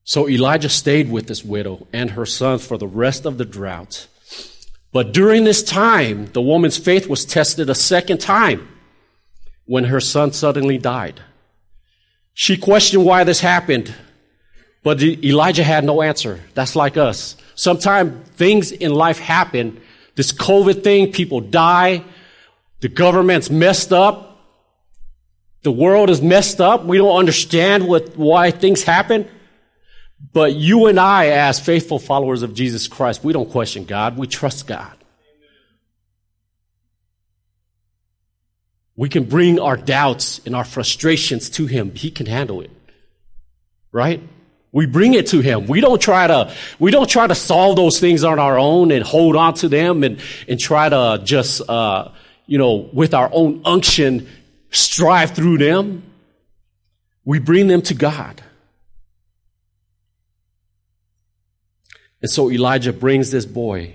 So 0.04 0.30
Elijah 0.30 0.70
stayed 0.70 1.10
with 1.10 1.28
this 1.28 1.44
widow 1.44 1.88
and 1.92 2.12
her 2.12 2.28
sons 2.28 2.66
for 2.66 2.78
the 2.78 2.88
rest 2.88 3.26
of 3.26 3.40
the 3.40 3.46
drought. 3.46 4.08
But 4.92 5.12
during 5.12 5.44
this 5.44 5.64
time, 5.64 6.28
the 6.28 6.42
woman's 6.42 6.78
faith 6.78 7.08
was 7.08 7.26
tested 7.26 7.70
a 7.70 7.76
second 7.76 8.22
time 8.22 8.68
when 9.66 9.86
her 9.86 10.00
son 10.00 10.32
suddenly 10.32 10.78
died. 10.78 11.22
She 12.36 12.56
questioned 12.56 13.04
why 13.04 13.24
this 13.24 13.40
happened, 13.40 13.94
but 14.84 15.02
Elijah 15.02 15.64
had 15.64 15.84
no 15.84 16.04
answer. 16.04 16.40
That's 16.54 16.76
like 16.76 16.98
us. 16.98 17.36
Sometimes 17.56 18.30
things 18.30 18.72
in 18.72 18.94
life 18.94 19.18
happen. 19.18 19.82
This 20.16 20.32
COVID 20.32 20.84
thing, 20.84 21.12
people 21.12 21.42
die. 21.42 22.04
The 22.80 22.90
government's 22.90 23.50
messed 23.50 23.92
up. 23.92 24.40
The 25.64 25.72
world 25.72 26.10
is 26.10 26.22
messed 26.22 26.62
up. 26.62 26.86
We 26.86 26.98
don't 26.98 27.18
understand 27.18 27.88
what, 27.88 28.16
why 28.16 28.52
things 28.52 28.84
happen. 28.84 29.28
But 30.32 30.54
you 30.54 30.88
and 30.88 31.00
I, 31.00 31.28
as 31.28 31.60
faithful 31.60 32.00
followers 32.00 32.44
of 32.44 32.54
Jesus 32.54 32.88
Christ, 32.88 33.24
we 33.24 33.34
don't 33.34 33.50
question 33.50 33.86
God. 33.86 34.18
We 34.18 34.28
trust 34.28 34.68
God. 34.68 34.94
We 38.96 39.10
can 39.10 39.26
bring 39.26 39.60
our 39.60 39.76
doubts 39.76 40.40
and 40.46 40.56
our 40.56 40.64
frustrations 40.64 41.50
to 41.52 41.66
Him. 41.66 41.94
He 41.96 42.12
can 42.12 42.26
handle 42.28 42.62
it. 42.62 42.72
Right? 43.92 44.22
We 44.76 44.88
bring 44.88 45.14
it 45.14 45.28
to 45.28 45.40
Him. 45.40 45.68
We 45.68 45.80
don't 45.80 46.02
try 46.02 46.28
to, 46.28 46.54
we 46.80 46.92
don't 46.92 47.10
try 47.10 47.26
to 47.26 47.34
solve 47.34 47.78
those 47.78 48.02
things 48.02 48.26
on 48.26 48.40
our 48.40 48.60
own 48.60 48.92
and 48.92 49.06
hold 49.06 49.38
on 49.38 49.54
to 49.54 49.70
them 49.70 50.04
and, 50.04 50.20
and 50.50 50.60
try 50.60 50.90
to 50.90 51.22
just, 51.24 51.62
uh, 51.70 52.12
you 52.46 52.58
know, 52.58 52.90
with 52.92 53.14
our 53.14 53.30
own 53.32 53.62
unction, 53.64 54.28
strive 54.72 55.32
through 55.32 55.60
them. 55.60 56.04
We 57.24 57.40
bring 57.40 57.68
them 57.68 57.84
to 57.84 57.94
God. 57.94 58.44
And 62.22 62.30
so 62.30 62.52
Elijah 62.52 62.92
brings 62.92 63.32
this 63.32 63.46
boy. 63.46 63.94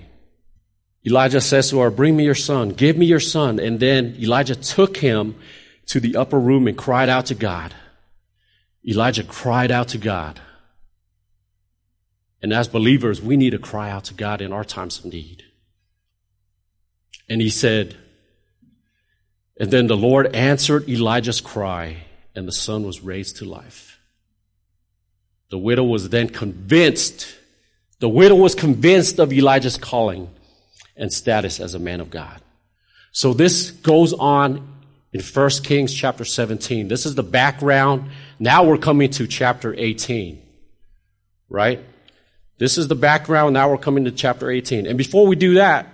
Elijah 1.05 1.41
says 1.41 1.69
to 1.69 1.81
her, 1.81 1.91
Bring 1.91 2.17
me 2.17 2.23
your 2.23 2.33
son, 2.33 2.69
give 2.69 2.97
me 2.97 3.05
your 3.05 3.19
son. 3.19 3.59
And 3.59 3.79
then 3.79 4.15
Elijah 4.19 4.55
took 4.55 4.97
him 4.97 5.35
to 5.85 5.99
the 5.99 6.15
upper 6.15 6.39
room 6.39 6.67
and 6.67 6.75
cried 6.75 7.07
out 7.07 7.27
to 7.27 7.35
God. 7.35 7.75
Elijah 8.83 9.23
cried 9.23 9.69
out 9.69 9.89
to 9.89 9.99
God. 9.99 10.41
And 12.41 12.53
as 12.53 12.67
believers, 12.67 13.21
we 13.21 13.37
need 13.37 13.51
to 13.51 13.59
cry 13.59 13.89
out 13.89 14.05
to 14.05 14.13
God 14.13 14.41
in 14.41 14.51
our 14.51 14.63
times 14.63 14.99
of 14.99 15.05
need. 15.05 15.43
And 17.29 17.41
he 17.41 17.49
said, 17.49 17.95
and 19.59 19.69
then 19.69 19.87
the 19.87 19.97
Lord 19.97 20.35
answered 20.35 20.89
Elijah's 20.89 21.39
cry, 21.39 21.97
and 22.35 22.47
the 22.47 22.51
son 22.51 22.83
was 22.83 23.01
raised 23.01 23.37
to 23.37 23.45
life. 23.45 23.99
The 25.51 25.57
widow 25.57 25.83
was 25.83 26.09
then 26.09 26.29
convinced 26.29 27.35
the 28.01 28.09
widow 28.09 28.35
was 28.35 28.55
convinced 28.55 29.19
of 29.19 29.31
Elijah's 29.31 29.77
calling 29.77 30.27
and 30.97 31.13
status 31.13 31.59
as 31.59 31.75
a 31.75 31.79
man 31.79 32.01
of 32.01 32.09
God. 32.09 32.41
So 33.11 33.31
this 33.33 33.69
goes 33.69 34.11
on 34.11 34.67
in 35.13 35.21
1 35.21 35.49
Kings 35.63 35.93
chapter 35.93 36.25
17. 36.25 36.87
This 36.87 37.05
is 37.05 37.13
the 37.13 37.21
background. 37.21 38.09
Now 38.39 38.63
we're 38.63 38.79
coming 38.79 39.11
to 39.11 39.27
chapter 39.27 39.75
18. 39.77 40.41
Right? 41.47 41.83
This 42.61 42.77
is 42.77 42.87
the 42.87 42.93
background. 42.93 43.55
Now 43.55 43.71
we're 43.71 43.79
coming 43.79 44.05
to 44.05 44.11
chapter 44.11 44.51
18. 44.51 44.85
And 44.85 44.95
before 44.95 45.25
we 45.25 45.35
do 45.35 45.55
that, 45.55 45.87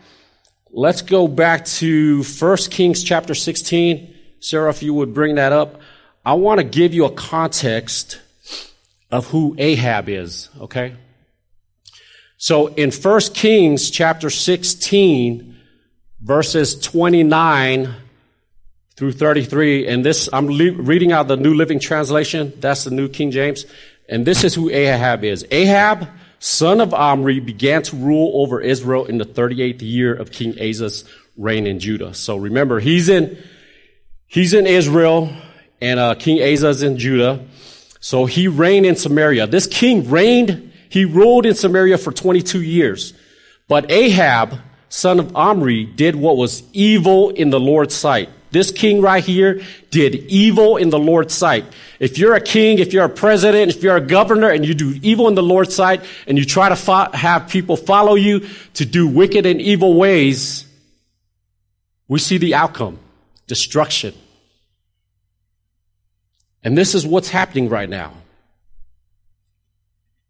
let's 0.69 1.01
go 1.01 1.25
back 1.29 1.63
to 1.63 2.23
1 2.23 2.57
Kings 2.69 3.05
chapter 3.05 3.33
16. 3.33 4.13
Sarah, 4.41 4.69
if 4.69 4.83
you 4.83 4.93
would 4.93 5.13
bring 5.13 5.35
that 5.35 5.53
up. 5.53 5.79
I 6.25 6.33
want 6.33 6.59
to 6.59 6.65
give 6.65 6.93
you 6.93 7.05
a 7.05 7.09
context 7.09 8.19
of 9.09 9.27
who 9.27 9.55
Ahab 9.57 10.09
is, 10.09 10.49
okay? 10.59 10.95
So 12.35 12.67
in 12.67 12.91
1 12.91 13.19
Kings 13.33 13.89
chapter 13.89 14.29
16, 14.29 15.55
verses 16.19 16.77
29 16.81 17.95
through 18.97 19.13
33, 19.13 19.87
and 19.87 20.03
this, 20.03 20.27
I'm 20.33 20.47
reading 20.47 21.13
out 21.13 21.29
the 21.29 21.37
New 21.37 21.53
Living 21.53 21.79
Translation. 21.79 22.51
That's 22.59 22.83
the 22.83 22.91
New 22.91 23.07
King 23.07 23.31
James. 23.31 23.65
And 24.09 24.25
this 24.25 24.43
is 24.43 24.53
who 24.53 24.69
Ahab 24.69 25.23
is. 25.23 25.45
Ahab, 25.49 26.09
son 26.39 26.81
of 26.81 26.93
Omri, 26.93 27.39
began 27.39 27.83
to 27.83 27.95
rule 27.95 28.31
over 28.41 28.61
Israel 28.61 29.05
in 29.05 29.17
the 29.17 29.25
38th 29.25 29.81
year 29.81 30.13
of 30.13 30.31
King 30.31 30.55
Asa's 30.59 31.03
reign 31.35 31.67
in 31.67 31.79
Judah. 31.79 32.13
So 32.13 32.37
remember, 32.37 32.79
he's 32.79 33.09
in, 33.09 33.37
he's 34.27 34.53
in 34.53 34.67
Israel, 34.67 35.33
and 35.81 35.99
uh, 35.99 36.15
King 36.15 36.41
Asa 36.41 36.69
is 36.69 36.83
in 36.83 36.97
Judah. 36.97 37.45
So 37.99 38.25
he 38.25 38.47
reigned 38.47 38.85
in 38.85 38.95
Samaria. 38.95 39.47
This 39.47 39.67
king 39.67 40.09
reigned 40.09 40.67
he 40.89 41.05
ruled 41.05 41.45
in 41.45 41.55
Samaria 41.55 41.97
for 41.97 42.11
22 42.11 42.61
years. 42.61 43.13
But 43.67 43.91
Ahab, 43.91 44.59
son 44.89 45.19
of 45.19 45.35
Omri, 45.35 45.85
did 45.85 46.15
what 46.15 46.37
was 46.37 46.63
evil 46.73 47.29
in 47.29 47.49
the 47.49 47.59
Lord's 47.59 47.95
sight. 47.95 48.29
This 48.51 48.71
king 48.71 49.01
right 49.01 49.23
here 49.23 49.61
did 49.89 50.15
evil 50.15 50.77
in 50.77 50.89
the 50.89 50.99
Lord's 50.99 51.33
sight. 51.33 51.65
If 51.99 52.17
you're 52.17 52.35
a 52.35 52.41
king, 52.41 52.79
if 52.79 52.93
you're 52.93 53.05
a 53.05 53.09
president, 53.09 53.75
if 53.75 53.83
you're 53.83 53.97
a 53.97 54.01
governor 54.01 54.49
and 54.49 54.65
you 54.65 54.73
do 54.73 54.97
evil 55.01 55.27
in 55.27 55.35
the 55.35 55.43
Lord's 55.43 55.75
sight 55.75 56.03
and 56.27 56.37
you 56.37 56.45
try 56.45 56.69
to 56.69 56.75
fo- 56.75 57.11
have 57.11 57.49
people 57.49 57.75
follow 57.75 58.15
you 58.15 58.47
to 58.75 58.85
do 58.85 59.07
wicked 59.07 59.45
and 59.45 59.61
evil 59.61 59.95
ways, 59.95 60.65
we 62.07 62.19
see 62.19 62.37
the 62.37 62.55
outcome. 62.55 62.99
Destruction. 63.47 64.13
And 66.63 66.77
this 66.77 66.95
is 66.95 67.05
what's 67.05 67.29
happening 67.29 67.69
right 67.69 67.89
now. 67.89 68.13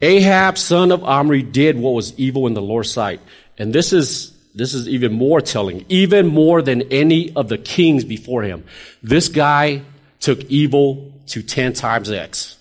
Ahab, 0.01 0.57
son 0.57 0.91
of 0.91 1.03
Omri, 1.03 1.41
did 1.41 1.77
what 1.79 1.95
was 1.95 2.17
evil 2.19 2.45
in 2.45 2.53
the 2.53 2.61
Lord's 2.61 2.91
sight. 2.91 3.19
And 3.57 3.73
this 3.73 3.93
is, 3.93 4.36
this 4.57 4.73
is 4.73 4.87
even 4.87 5.13
more 5.13 5.39
telling, 5.39 5.85
even 5.87 6.25
more 6.25 6.61
than 6.61 6.81
any 6.91 7.33
of 7.35 7.47
the 7.47 7.57
kings 7.57 8.03
before 8.03 8.41
him. 8.41 8.63
This 9.03 9.29
guy 9.29 9.83
took 10.19 10.43
evil 10.45 11.13
to 11.27 11.43
10 11.43 11.73
times 11.73 12.09
X. 12.09 12.57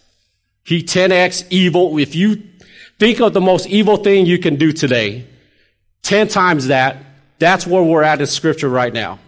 He 0.62 0.82
10X 0.82 1.46
evil. 1.50 1.98
If 1.98 2.14
you 2.14 2.42
think 2.98 3.20
of 3.20 3.32
the 3.32 3.40
most 3.40 3.66
evil 3.68 3.96
thing 3.96 4.26
you 4.26 4.38
can 4.38 4.56
do 4.56 4.72
today, 4.72 5.26
10 6.02 6.28
times 6.28 6.66
that, 6.66 6.98
that's 7.38 7.66
where 7.66 7.82
we're 7.82 8.02
at 8.02 8.20
in 8.20 8.26
scripture 8.26 8.68
right 8.68 8.92
now. 8.92 9.18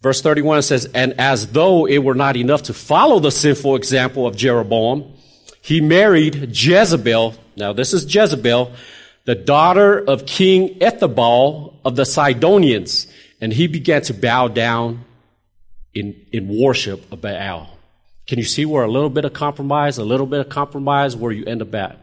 Verse 0.00 0.22
31 0.22 0.62
says, 0.62 0.84
And 0.94 1.14
as 1.18 1.48
though 1.48 1.86
it 1.86 1.98
were 1.98 2.14
not 2.14 2.36
enough 2.36 2.64
to 2.64 2.74
follow 2.74 3.18
the 3.18 3.32
sinful 3.32 3.74
example 3.74 4.26
of 4.26 4.36
Jeroboam, 4.36 5.12
he 5.60 5.80
married 5.80 6.56
Jezebel. 6.56 7.34
Now 7.56 7.72
this 7.72 7.92
is 7.92 8.14
Jezebel, 8.14 8.72
the 9.28 9.34
daughter 9.34 9.98
of 9.98 10.24
King 10.24 10.78
Ethbaal 10.78 11.74
of 11.84 11.96
the 11.96 12.06
Sidonians. 12.06 13.06
And 13.42 13.52
he 13.52 13.66
began 13.66 14.00
to 14.04 14.14
bow 14.14 14.48
down 14.48 15.04
in, 15.92 16.18
in 16.32 16.48
worship 16.48 17.12
of 17.12 17.20
Baal. 17.20 17.68
Can 18.26 18.38
you 18.38 18.46
see 18.46 18.64
where 18.64 18.84
a 18.84 18.90
little 18.90 19.10
bit 19.10 19.26
of 19.26 19.34
compromise, 19.34 19.98
a 19.98 20.02
little 20.02 20.24
bit 20.24 20.40
of 20.40 20.48
compromise, 20.48 21.14
where 21.14 21.30
you 21.30 21.44
end 21.44 21.60
up 21.60 21.74
at? 21.74 21.98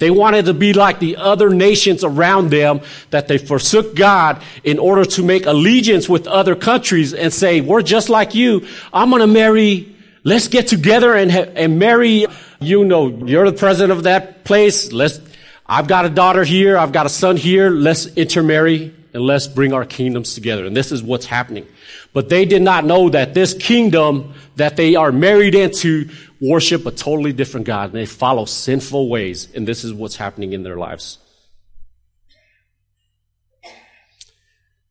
They 0.00 0.10
wanted 0.10 0.44
to 0.44 0.52
be 0.52 0.74
like 0.74 0.98
the 0.98 1.16
other 1.16 1.48
nations 1.48 2.04
around 2.04 2.50
them 2.50 2.82
that 3.08 3.26
they 3.26 3.38
forsook 3.38 3.94
God 3.94 4.42
in 4.62 4.78
order 4.78 5.06
to 5.06 5.22
make 5.22 5.46
allegiance 5.46 6.10
with 6.10 6.26
other 6.26 6.54
countries 6.54 7.14
and 7.14 7.32
say, 7.32 7.62
we're 7.62 7.80
just 7.80 8.10
like 8.10 8.34
you. 8.34 8.66
I'm 8.92 9.08
going 9.08 9.20
to 9.20 9.26
marry. 9.26 9.96
Let's 10.24 10.48
get 10.48 10.68
together 10.68 11.14
and, 11.14 11.30
and 11.30 11.78
marry. 11.78 12.26
You 12.60 12.84
know, 12.84 13.08
you're 13.08 13.50
the 13.50 13.56
president 13.56 13.92
of 13.92 14.02
that 14.02 14.44
place. 14.44 14.92
Let's, 14.92 15.20
I've 15.68 15.88
got 15.88 16.04
a 16.04 16.10
daughter 16.10 16.44
here. 16.44 16.78
I've 16.78 16.92
got 16.92 17.06
a 17.06 17.08
son 17.08 17.36
here. 17.36 17.70
Let's 17.70 18.06
intermarry 18.06 18.94
and 19.12 19.22
let's 19.22 19.46
bring 19.46 19.72
our 19.72 19.84
kingdoms 19.84 20.34
together. 20.34 20.64
And 20.64 20.76
this 20.76 20.92
is 20.92 21.02
what's 21.02 21.26
happening. 21.26 21.66
But 22.12 22.28
they 22.28 22.44
did 22.44 22.62
not 22.62 22.84
know 22.84 23.08
that 23.10 23.34
this 23.34 23.54
kingdom 23.54 24.34
that 24.56 24.76
they 24.76 24.94
are 24.94 25.12
married 25.12 25.54
into 25.54 26.08
worship 26.40 26.86
a 26.86 26.90
totally 26.90 27.32
different 27.32 27.66
God 27.66 27.90
and 27.90 27.94
they 27.94 28.06
follow 28.06 28.44
sinful 28.44 29.08
ways. 29.08 29.48
And 29.54 29.66
this 29.66 29.84
is 29.84 29.92
what's 29.92 30.16
happening 30.16 30.52
in 30.52 30.62
their 30.62 30.76
lives. 30.76 31.18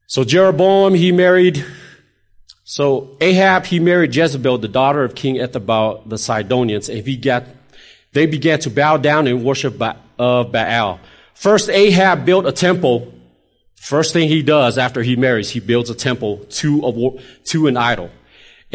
So 0.08 0.24
Jeroboam, 0.24 0.94
he 0.94 1.12
married, 1.12 1.66
so 2.64 3.18
Ahab, 3.20 3.66
he 3.66 3.80
married 3.80 4.16
Jezebel, 4.16 4.60
the 4.60 4.68
daughter 4.68 5.04
of 5.04 5.14
King 5.14 5.36
Ethbaal, 5.36 6.08
the 6.08 6.18
Sidonians, 6.18 6.90
and 6.90 7.06
he 7.06 7.18
got, 7.18 7.44
they 8.16 8.26
began 8.26 8.60
to 8.60 8.72
bow 8.72 8.98
down 8.98 9.28
and 9.28 9.44
worship 9.44 9.80
of 10.18 10.52
Baal. 10.52 11.00
First, 11.36 11.70
Ahab 11.70 12.26
built 12.26 12.48
a 12.48 12.52
temple. 12.52 13.14
First 13.76 14.14
thing 14.14 14.28
he 14.28 14.42
does 14.42 14.80
after 14.80 15.04
he 15.04 15.16
marries, 15.16 15.52
he 15.52 15.60
builds 15.60 15.90
a 15.92 15.96
temple 15.96 16.38
to, 16.50 16.86
a, 16.86 17.44
to 17.50 17.68
an 17.68 17.78
idol 17.78 18.10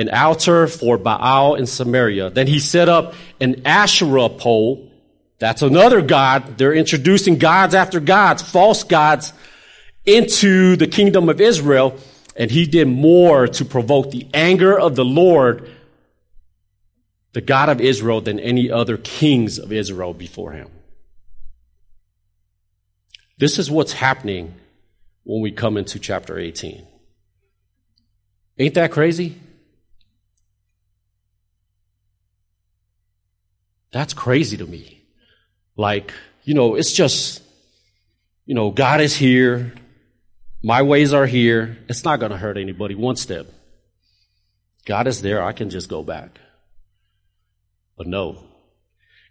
an 0.00 0.09
altar 0.09 0.66
for 0.66 0.97
Baal 0.97 1.56
in 1.56 1.66
Samaria. 1.66 2.30
Then 2.30 2.47
he 2.47 2.59
set 2.59 2.88
up 2.88 3.14
an 3.40 3.62
Asherah 3.66 4.30
pole. 4.30 4.90
That's 5.38 5.62
another 5.62 6.00
god. 6.00 6.59
They're 6.59 6.73
introducing 6.73 7.38
gods 7.38 7.75
after 7.75 8.00
gods, 8.00 8.42
false 8.42 8.82
gods, 8.82 9.32
into 10.06 10.76
the 10.76 10.87
kingdom 10.87 11.28
of 11.28 11.40
Israel. 11.40 11.99
And 12.37 12.50
he 12.50 12.66
did 12.66 12.88
more 12.88 13.47
to 13.49 13.64
provoke 13.64 14.11
the 14.11 14.26
anger 14.32 14.78
of 14.78 14.97
the 14.97 15.04
Lord, 15.04 15.70
the 17.32 17.40
God 17.40 17.68
of 17.68 17.80
Israel, 17.80 18.20
than 18.20 18.40
any 18.40 18.70
other 18.70 18.96
kings 18.96 19.58
of 19.58 19.72
Israel 19.72 20.14
before 20.14 20.52
him. 20.52 20.68
This 23.38 23.58
is 23.58 23.70
what's 23.70 23.92
happening 23.92 24.54
when 25.25 25.40
we 25.40 25.52
come 25.52 25.76
into 25.76 25.99
chapter 25.99 26.38
18. 26.38 26.87
Ain't 28.58 28.75
that 28.75 28.92
crazy? 28.92 29.40
That's 33.92 34.12
crazy 34.12 34.56
to 34.58 34.66
me. 34.66 35.02
Like, 35.76 36.12
you 36.44 36.54
know, 36.54 36.75
it's 36.75 36.92
just, 36.92 37.42
you 38.44 38.54
know, 38.54 38.70
God 38.70 39.00
is 39.00 39.16
here. 39.16 39.72
My 40.62 40.82
ways 40.82 41.14
are 41.14 41.26
here. 41.26 41.78
It's 41.88 42.04
not 42.04 42.20
going 42.20 42.32
to 42.32 42.38
hurt 42.38 42.58
anybody 42.58 42.94
one 42.94 43.16
step. 43.16 43.46
God 44.84 45.06
is 45.06 45.22
there. 45.22 45.42
I 45.42 45.52
can 45.52 45.70
just 45.70 45.88
go 45.88 46.02
back. 46.02 46.38
But 48.00 48.07
no. 48.07 48.38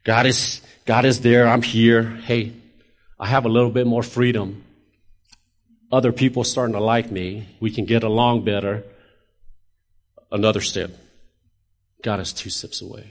God 0.03 0.27
is, 0.27 0.61
God 0.85 1.03
is 1.03 1.21
there. 1.21 1.47
I'm 1.47 1.63
here. 1.63 2.03
Hey, 2.03 2.53
I 3.19 3.25
have 3.25 3.45
a 3.45 3.49
little 3.49 3.71
bit 3.71 3.87
more 3.87 4.03
freedom. 4.03 4.63
Other 5.91 6.11
people 6.11 6.43
starting 6.43 6.73
to 6.75 6.79
like 6.79 7.09
me. 7.09 7.47
We 7.59 7.71
can 7.71 7.85
get 7.85 8.03
along 8.03 8.45
better. 8.45 8.83
Another 10.31 10.61
step. 10.61 10.91
God 12.03 12.19
is 12.19 12.31
two 12.31 12.51
steps 12.51 12.79
away. 12.83 13.09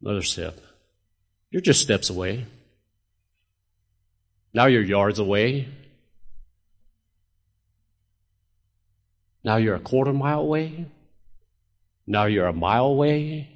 Another 0.00 0.22
step. 0.22 0.56
You're 1.50 1.60
just 1.60 1.82
steps 1.82 2.08
away. 2.08 2.46
Now 4.54 4.66
you're 4.66 4.80
yards 4.80 5.18
away. 5.18 5.66
Now 9.42 9.56
you're 9.56 9.74
a 9.74 9.80
quarter 9.80 10.12
mile 10.12 10.38
away. 10.38 10.86
Now 12.06 12.26
you're 12.26 12.46
a 12.46 12.52
mile 12.52 12.86
away. 12.86 13.55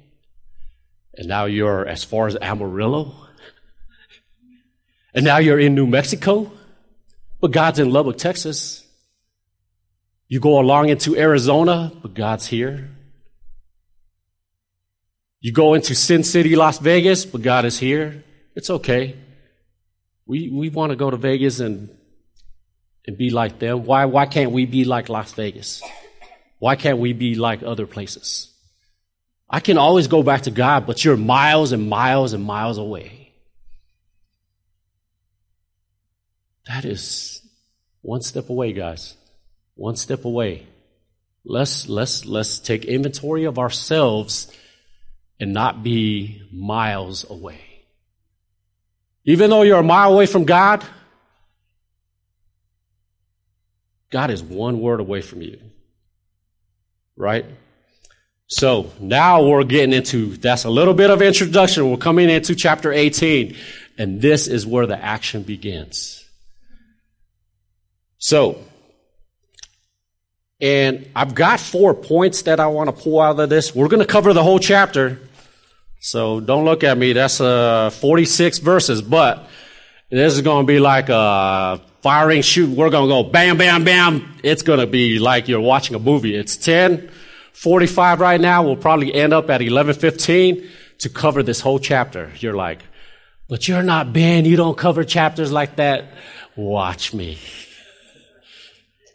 And 1.15 1.27
now 1.27 1.45
you're 1.45 1.87
as 1.87 2.03
far 2.03 2.27
as 2.27 2.37
Amarillo. 2.41 3.13
and 5.13 5.25
now 5.25 5.37
you're 5.37 5.59
in 5.59 5.75
New 5.75 5.87
Mexico. 5.87 6.51
But 7.39 7.51
God's 7.51 7.79
in 7.79 7.91
Lubbock, 7.91 8.17
Texas. 8.17 8.85
You 10.27 10.39
go 10.39 10.59
along 10.59 10.89
into 10.89 11.17
Arizona, 11.17 11.91
but 12.01 12.13
God's 12.13 12.47
here. 12.47 12.89
You 15.41 15.51
go 15.51 15.73
into 15.73 15.95
Sin 15.95 16.23
City, 16.23 16.55
Las 16.55 16.77
Vegas, 16.77 17.25
but 17.25 17.41
God 17.41 17.65
is 17.65 17.79
here. 17.79 18.23
It's 18.55 18.69
okay. 18.69 19.15
We, 20.27 20.49
we 20.49 20.69
want 20.69 20.91
to 20.91 20.95
go 20.95 21.09
to 21.09 21.17
Vegas 21.17 21.59
and, 21.59 21.89
and 23.07 23.17
be 23.17 23.31
like 23.31 23.57
them. 23.57 23.83
Why, 23.83 24.05
why 24.05 24.27
can't 24.27 24.51
we 24.51 24.65
be 24.67 24.85
like 24.85 25.09
Las 25.09 25.33
Vegas? 25.33 25.81
Why 26.59 26.75
can't 26.75 26.99
we 26.99 27.13
be 27.13 27.33
like 27.33 27.63
other 27.63 27.87
places? 27.87 28.50
I 29.53 29.59
can 29.59 29.77
always 29.77 30.07
go 30.07 30.23
back 30.23 30.43
to 30.43 30.51
God, 30.51 30.87
but 30.87 31.03
you're 31.03 31.17
miles 31.17 31.73
and 31.73 31.89
miles 31.89 32.31
and 32.31 32.41
miles 32.41 32.77
away. 32.77 33.33
That 36.67 36.85
is 36.85 37.45
one 38.01 38.21
step 38.21 38.49
away, 38.49 38.71
guys. 38.71 39.15
One 39.75 39.97
step 39.97 40.23
away. 40.23 40.67
Let's, 41.43 41.89
let's, 41.89 42.25
let's 42.25 42.59
take 42.59 42.85
inventory 42.85 43.43
of 43.43 43.59
ourselves 43.59 44.55
and 45.37 45.53
not 45.53 45.83
be 45.83 46.41
miles 46.53 47.29
away. 47.29 47.59
Even 49.25 49.49
though 49.49 49.63
you're 49.63 49.79
a 49.79 49.83
mile 49.83 50.13
away 50.13 50.27
from 50.27 50.45
God, 50.45 50.81
God 54.11 54.31
is 54.31 54.41
one 54.41 54.79
word 54.79 55.01
away 55.01 55.21
from 55.21 55.41
you. 55.41 55.59
Right? 57.17 57.45
So 58.51 58.91
now 58.99 59.43
we're 59.43 59.63
getting 59.63 59.93
into, 59.93 60.35
that's 60.35 60.65
a 60.65 60.69
little 60.69 60.93
bit 60.93 61.09
of 61.09 61.21
introduction. 61.21 61.89
We're 61.89 61.95
coming 61.95 62.29
into 62.29 62.53
chapter 62.53 62.91
18, 62.91 63.55
and 63.97 64.21
this 64.21 64.47
is 64.47 64.67
where 64.67 64.85
the 64.85 65.01
action 65.01 65.43
begins. 65.43 66.25
So, 68.17 68.61
and 70.59 71.09
I've 71.15 71.33
got 71.33 71.61
four 71.61 71.93
points 71.93 72.41
that 72.41 72.59
I 72.59 72.67
want 72.67 72.93
to 72.93 73.03
pull 73.03 73.21
out 73.21 73.39
of 73.39 73.49
this. 73.49 73.73
We're 73.73 73.87
going 73.87 74.01
to 74.01 74.05
cover 74.05 74.33
the 74.33 74.43
whole 74.43 74.59
chapter. 74.59 75.21
So 76.01 76.41
don't 76.41 76.65
look 76.65 76.83
at 76.83 76.97
me. 76.97 77.13
That's 77.13 77.39
uh, 77.39 77.89
46 77.89 78.57
verses, 78.57 79.01
but 79.01 79.47
this 80.09 80.33
is 80.33 80.41
going 80.41 80.65
to 80.65 80.67
be 80.67 80.81
like 80.81 81.07
a 81.07 81.79
firing 82.01 82.41
shoot. 82.41 82.69
We're 82.69 82.89
going 82.89 83.07
to 83.07 83.23
go 83.23 83.23
bam, 83.23 83.57
bam, 83.57 83.85
bam. 83.85 84.39
It's 84.43 84.61
going 84.61 84.81
to 84.81 84.87
be 84.87 85.19
like 85.19 85.47
you're 85.47 85.61
watching 85.61 85.95
a 85.95 85.99
movie. 85.99 86.35
It's 86.35 86.57
10:45 87.53 88.19
right 88.19 88.39
now. 88.39 88.63
We'll 88.63 88.75
probably 88.75 89.13
end 89.13 89.33
up 89.33 89.49
at 89.49 89.61
11:15 89.61 90.67
to 90.99 91.09
cover 91.09 91.43
this 91.43 91.59
whole 91.59 91.79
chapter. 91.79 92.31
You're 92.39 92.55
like, 92.55 92.79
but 93.47 93.67
you're 93.67 93.83
not 93.83 94.13
Ben. 94.13 94.45
You 94.45 94.55
don't 94.55 94.77
cover 94.77 95.03
chapters 95.03 95.51
like 95.51 95.75
that. 95.75 96.05
Watch 96.55 97.13
me. 97.13 97.37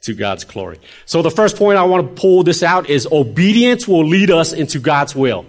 To 0.03 0.15
God's 0.15 0.45
glory. 0.45 0.79
So 1.05 1.23
the 1.23 1.31
first 1.31 1.57
point 1.57 1.79
I 1.79 1.85
want 1.85 2.15
to 2.15 2.21
pull 2.21 2.45
this 2.45 2.63
out 2.63 2.89
is 2.89 3.09
obedience 3.11 3.89
will 3.89 4.05
lead 4.05 4.31
us 4.31 4.53
into 4.53 4.79
God's 4.79 5.17
will. 5.17 5.47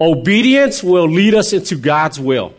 Obedience 0.00 0.82
will 0.82 1.08
lead 1.08 1.34
us 1.34 1.52
into 1.52 1.76
God's 1.76 2.18
will. 2.18 2.54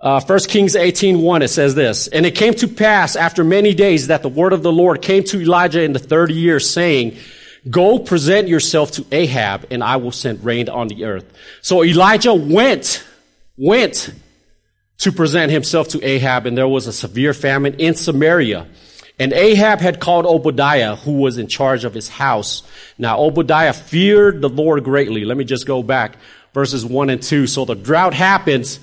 Uh, 0.00 0.20
1 0.20 0.38
Kings 0.48 0.76
18, 0.76 1.20
1, 1.20 1.42
it 1.42 1.48
says 1.48 1.74
this, 1.74 2.08
And 2.08 2.26
it 2.26 2.34
came 2.34 2.52
to 2.54 2.68
pass 2.68 3.16
after 3.16 3.44
many 3.44 3.74
days 3.74 4.08
that 4.08 4.22
the 4.22 4.28
word 4.28 4.52
of 4.52 4.62
the 4.62 4.72
Lord 4.72 5.00
came 5.00 5.24
to 5.24 5.40
Elijah 5.40 5.82
in 5.82 5.92
the 5.92 5.98
third 5.98 6.30
year, 6.30 6.58
saying, 6.58 7.16
Go 7.68 7.98
present 7.98 8.48
yourself 8.48 8.92
to 8.92 9.06
Ahab, 9.10 9.66
and 9.70 9.82
I 9.82 9.96
will 9.96 10.12
send 10.12 10.44
rain 10.44 10.68
on 10.68 10.88
the 10.88 11.04
earth. 11.04 11.24
So 11.62 11.82
Elijah 11.82 12.34
went, 12.34 13.04
went 13.56 14.12
to 14.98 15.12
present 15.12 15.50
himself 15.50 15.88
to 15.88 16.06
Ahab, 16.06 16.46
and 16.46 16.56
there 16.56 16.68
was 16.68 16.86
a 16.86 16.92
severe 16.92 17.32
famine 17.32 17.74
in 17.74 17.94
Samaria. 17.94 18.66
And 19.18 19.32
Ahab 19.32 19.80
had 19.80 20.00
called 20.00 20.26
Obadiah, 20.26 20.96
who 20.96 21.18
was 21.18 21.38
in 21.38 21.46
charge 21.46 21.84
of 21.84 21.94
his 21.94 22.08
house. 22.08 22.64
Now 22.98 23.20
Obadiah 23.20 23.72
feared 23.72 24.40
the 24.40 24.48
Lord 24.48 24.82
greatly. 24.84 25.24
Let 25.24 25.36
me 25.36 25.44
just 25.44 25.66
go 25.66 25.82
back. 25.82 26.16
Verses 26.52 26.84
1 26.84 27.10
and 27.10 27.22
2. 27.22 27.46
So 27.46 27.64
the 27.64 27.74
drought 27.74 28.14
happens. 28.14 28.80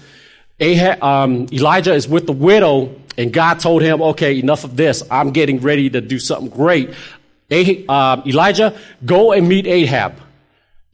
Ahab, 0.59 1.03
um, 1.03 1.47
Elijah 1.51 1.93
is 1.93 2.07
with 2.07 2.27
the 2.27 2.33
widow, 2.33 2.95
and 3.17 3.33
God 3.33 3.59
told 3.59 3.81
him, 3.81 4.01
okay, 4.01 4.39
enough 4.39 4.63
of 4.63 4.77
this. 4.77 5.03
I'm 5.11 5.31
getting 5.31 5.59
ready 5.59 5.89
to 5.89 6.01
do 6.01 6.19
something 6.19 6.49
great. 6.49 6.93
Uh, 7.51 8.21
Elijah, 8.25 8.79
go 9.05 9.33
and 9.33 9.47
meet 9.47 9.67
Ahab. 9.67 10.15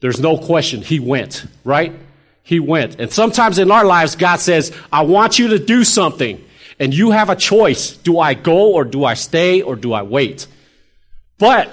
There's 0.00 0.20
no 0.20 0.36
question. 0.36 0.82
He 0.82 0.98
went, 0.98 1.46
right? 1.64 1.92
He 2.42 2.60
went. 2.60 3.00
And 3.00 3.12
sometimes 3.12 3.58
in 3.58 3.70
our 3.70 3.84
lives, 3.84 4.16
God 4.16 4.40
says, 4.40 4.74
I 4.92 5.02
want 5.02 5.38
you 5.38 5.48
to 5.48 5.58
do 5.58 5.84
something. 5.84 6.44
And 6.80 6.94
you 6.94 7.10
have 7.10 7.30
a 7.30 7.36
choice. 7.36 7.96
Do 7.96 8.18
I 8.18 8.34
go 8.34 8.72
or 8.72 8.84
do 8.84 9.04
I 9.04 9.14
stay 9.14 9.62
or 9.62 9.76
do 9.76 9.92
I 9.92 10.02
wait? 10.02 10.46
But 11.38 11.70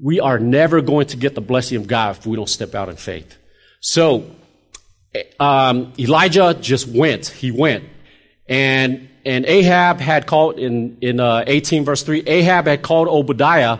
we 0.00 0.20
are 0.20 0.38
never 0.38 0.80
going 0.80 1.06
to 1.08 1.16
get 1.16 1.34
the 1.34 1.40
blessing 1.40 1.78
of 1.78 1.86
God 1.86 2.16
if 2.16 2.26
we 2.26 2.36
don't 2.36 2.48
step 2.48 2.74
out 2.74 2.88
in 2.88 2.96
faith. 2.96 3.36
So 3.80 4.30
um, 5.38 5.92
Elijah 5.98 6.54
just 6.60 6.86
went. 6.88 7.28
He 7.28 7.50
went. 7.50 7.84
And, 8.48 9.08
and 9.24 9.44
Ahab 9.46 10.00
had 10.00 10.26
called 10.26 10.58
in, 10.58 10.96
in 11.00 11.20
uh, 11.20 11.44
18 11.46 11.84
verse 11.84 12.02
3, 12.02 12.22
Ahab 12.26 12.66
had 12.66 12.82
called 12.82 13.08
Obadiah, 13.08 13.78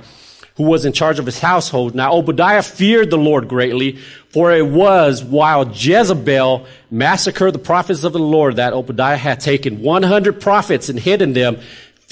who 0.56 0.64
was 0.64 0.84
in 0.84 0.92
charge 0.92 1.18
of 1.18 1.26
his 1.26 1.38
household. 1.38 1.94
Now 1.94 2.12
Obadiah 2.12 2.62
feared 2.62 3.10
the 3.10 3.16
Lord 3.16 3.48
greatly, 3.48 3.96
for 4.28 4.52
it 4.52 4.66
was 4.66 5.24
while 5.24 5.68
Jezebel 5.70 6.66
massacred 6.90 7.54
the 7.54 7.58
prophets 7.58 8.04
of 8.04 8.12
the 8.12 8.18
Lord 8.18 8.56
that 8.56 8.72
Obadiah 8.72 9.16
had 9.16 9.40
taken 9.40 9.82
100 9.82 10.40
prophets 10.40 10.88
and 10.88 10.98
hidden 10.98 11.32
them 11.32 11.58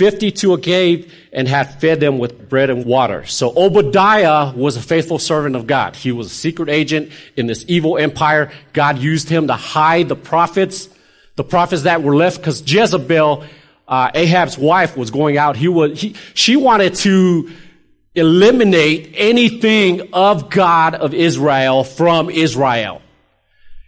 50 0.01 0.31
to 0.31 0.55
a 0.55 0.59
cave 0.59 1.13
and 1.31 1.47
had 1.47 1.79
fed 1.79 2.01
them 2.01 2.19
with 2.19 2.49
bread 2.49 2.71
and 2.71 2.87
water. 2.87 3.27
So 3.27 3.53
Obadiah 3.55 4.51
was 4.55 4.79
a 4.79 4.81
faithful 4.81 5.19
servant 5.19 5.57
of 5.57 5.67
God. 5.67 5.95
He 5.95 6.11
was 6.11 6.29
a 6.29 6.35
secret 6.35 6.71
agent 6.71 7.13
in 7.37 7.47
this 7.47 7.67
evil 7.69 7.99
empire. 7.99 8.51
God 8.73 8.97
used 8.97 9.29
him 9.29 9.49
to 9.49 9.53
hide 9.53 10.09
the 10.09 10.17
prophets, 10.17 10.89
the 11.41 11.45
prophets 11.45 11.85
that 11.85 12.03
were 12.03 12.15
left 12.15 12.37
because 12.37 12.61
Jezebel, 12.71 13.45
uh, 13.89 14.11
Ahab's 14.13 14.59
wife 14.59 14.95
was 14.95 15.11
going 15.11 15.39
out. 15.39 15.57
He 15.57 15.69
was, 15.69 15.99
he, 15.99 16.15
she 16.35 16.55
wanted 16.55 16.97
to 16.97 17.51
eliminate 18.15 19.15
anything 19.15 20.13
of 20.13 20.51
God 20.51 20.95
of 20.95 21.15
Israel 21.15 21.83
from 21.83 22.29
Israel. 22.29 23.01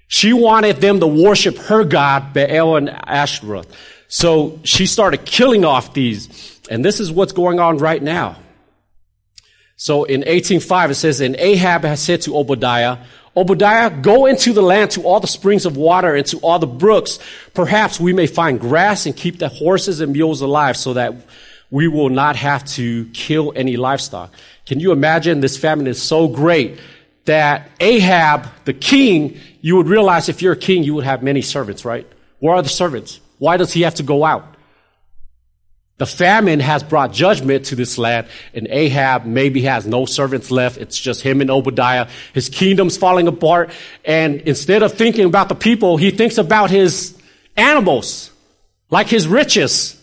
She 0.08 0.32
wanted 0.32 0.76
them 0.76 1.00
to 1.00 1.06
worship 1.06 1.58
her 1.58 1.84
God, 1.84 2.32
Baal 2.32 2.76
and 2.76 2.88
Ashtoreth. 2.88 3.70
So 4.08 4.58
she 4.64 4.86
started 4.86 5.26
killing 5.26 5.66
off 5.66 5.92
these. 5.92 6.58
And 6.70 6.82
this 6.82 7.00
is 7.00 7.12
what's 7.12 7.32
going 7.32 7.60
on 7.60 7.76
right 7.76 8.02
now. 8.02 8.38
So 9.76 10.04
in 10.04 10.22
18.5 10.22 10.90
it 10.90 10.94
says, 10.94 11.20
And 11.20 11.36
Ahab 11.36 11.84
has 11.84 12.00
said 12.00 12.22
to 12.22 12.34
Obadiah, 12.34 12.96
Obadiah, 13.34 13.90
go 13.90 14.26
into 14.26 14.52
the 14.52 14.62
land 14.62 14.90
to 14.92 15.02
all 15.02 15.18
the 15.18 15.26
springs 15.26 15.64
of 15.64 15.76
water 15.76 16.14
and 16.14 16.26
to 16.26 16.38
all 16.38 16.58
the 16.58 16.66
brooks. 16.66 17.18
Perhaps 17.54 17.98
we 17.98 18.12
may 18.12 18.26
find 18.26 18.60
grass 18.60 19.06
and 19.06 19.16
keep 19.16 19.38
the 19.38 19.48
horses 19.48 20.00
and 20.00 20.12
mules 20.12 20.42
alive 20.42 20.76
so 20.76 20.92
that 20.92 21.14
we 21.70 21.88
will 21.88 22.10
not 22.10 22.36
have 22.36 22.64
to 22.66 23.06
kill 23.14 23.52
any 23.56 23.78
livestock. 23.78 24.30
Can 24.66 24.78
you 24.80 24.92
imagine 24.92 25.40
this 25.40 25.56
famine 25.56 25.86
is 25.86 26.00
so 26.00 26.28
great 26.28 26.78
that 27.24 27.70
Ahab, 27.80 28.46
the 28.66 28.74
king, 28.74 29.40
you 29.62 29.76
would 29.76 29.88
realize 29.88 30.28
if 30.28 30.42
you're 30.42 30.52
a 30.52 30.56
king, 30.56 30.82
you 30.82 30.94
would 30.94 31.04
have 31.04 31.22
many 31.22 31.40
servants, 31.40 31.84
right? 31.84 32.06
Where 32.40 32.54
are 32.54 32.62
the 32.62 32.68
servants? 32.68 33.20
Why 33.38 33.56
does 33.56 33.72
he 33.72 33.82
have 33.82 33.94
to 33.94 34.02
go 34.02 34.24
out? 34.24 34.51
The 36.02 36.06
famine 36.06 36.58
has 36.58 36.82
brought 36.82 37.12
judgment 37.12 37.66
to 37.66 37.76
this 37.76 37.96
land, 37.96 38.26
and 38.54 38.66
Ahab 38.66 39.24
maybe 39.24 39.62
has 39.62 39.86
no 39.86 40.04
servants 40.04 40.50
left. 40.50 40.78
It's 40.78 40.98
just 40.98 41.22
him 41.22 41.40
and 41.40 41.48
Obadiah. 41.48 42.08
His 42.34 42.48
kingdom's 42.48 42.96
falling 42.96 43.28
apart, 43.28 43.70
and 44.04 44.40
instead 44.40 44.82
of 44.82 44.94
thinking 44.94 45.26
about 45.26 45.48
the 45.48 45.54
people, 45.54 45.98
he 45.98 46.10
thinks 46.10 46.38
about 46.38 46.70
his 46.70 47.16
animals, 47.56 48.32
like 48.90 49.06
his 49.06 49.28
riches. 49.28 49.96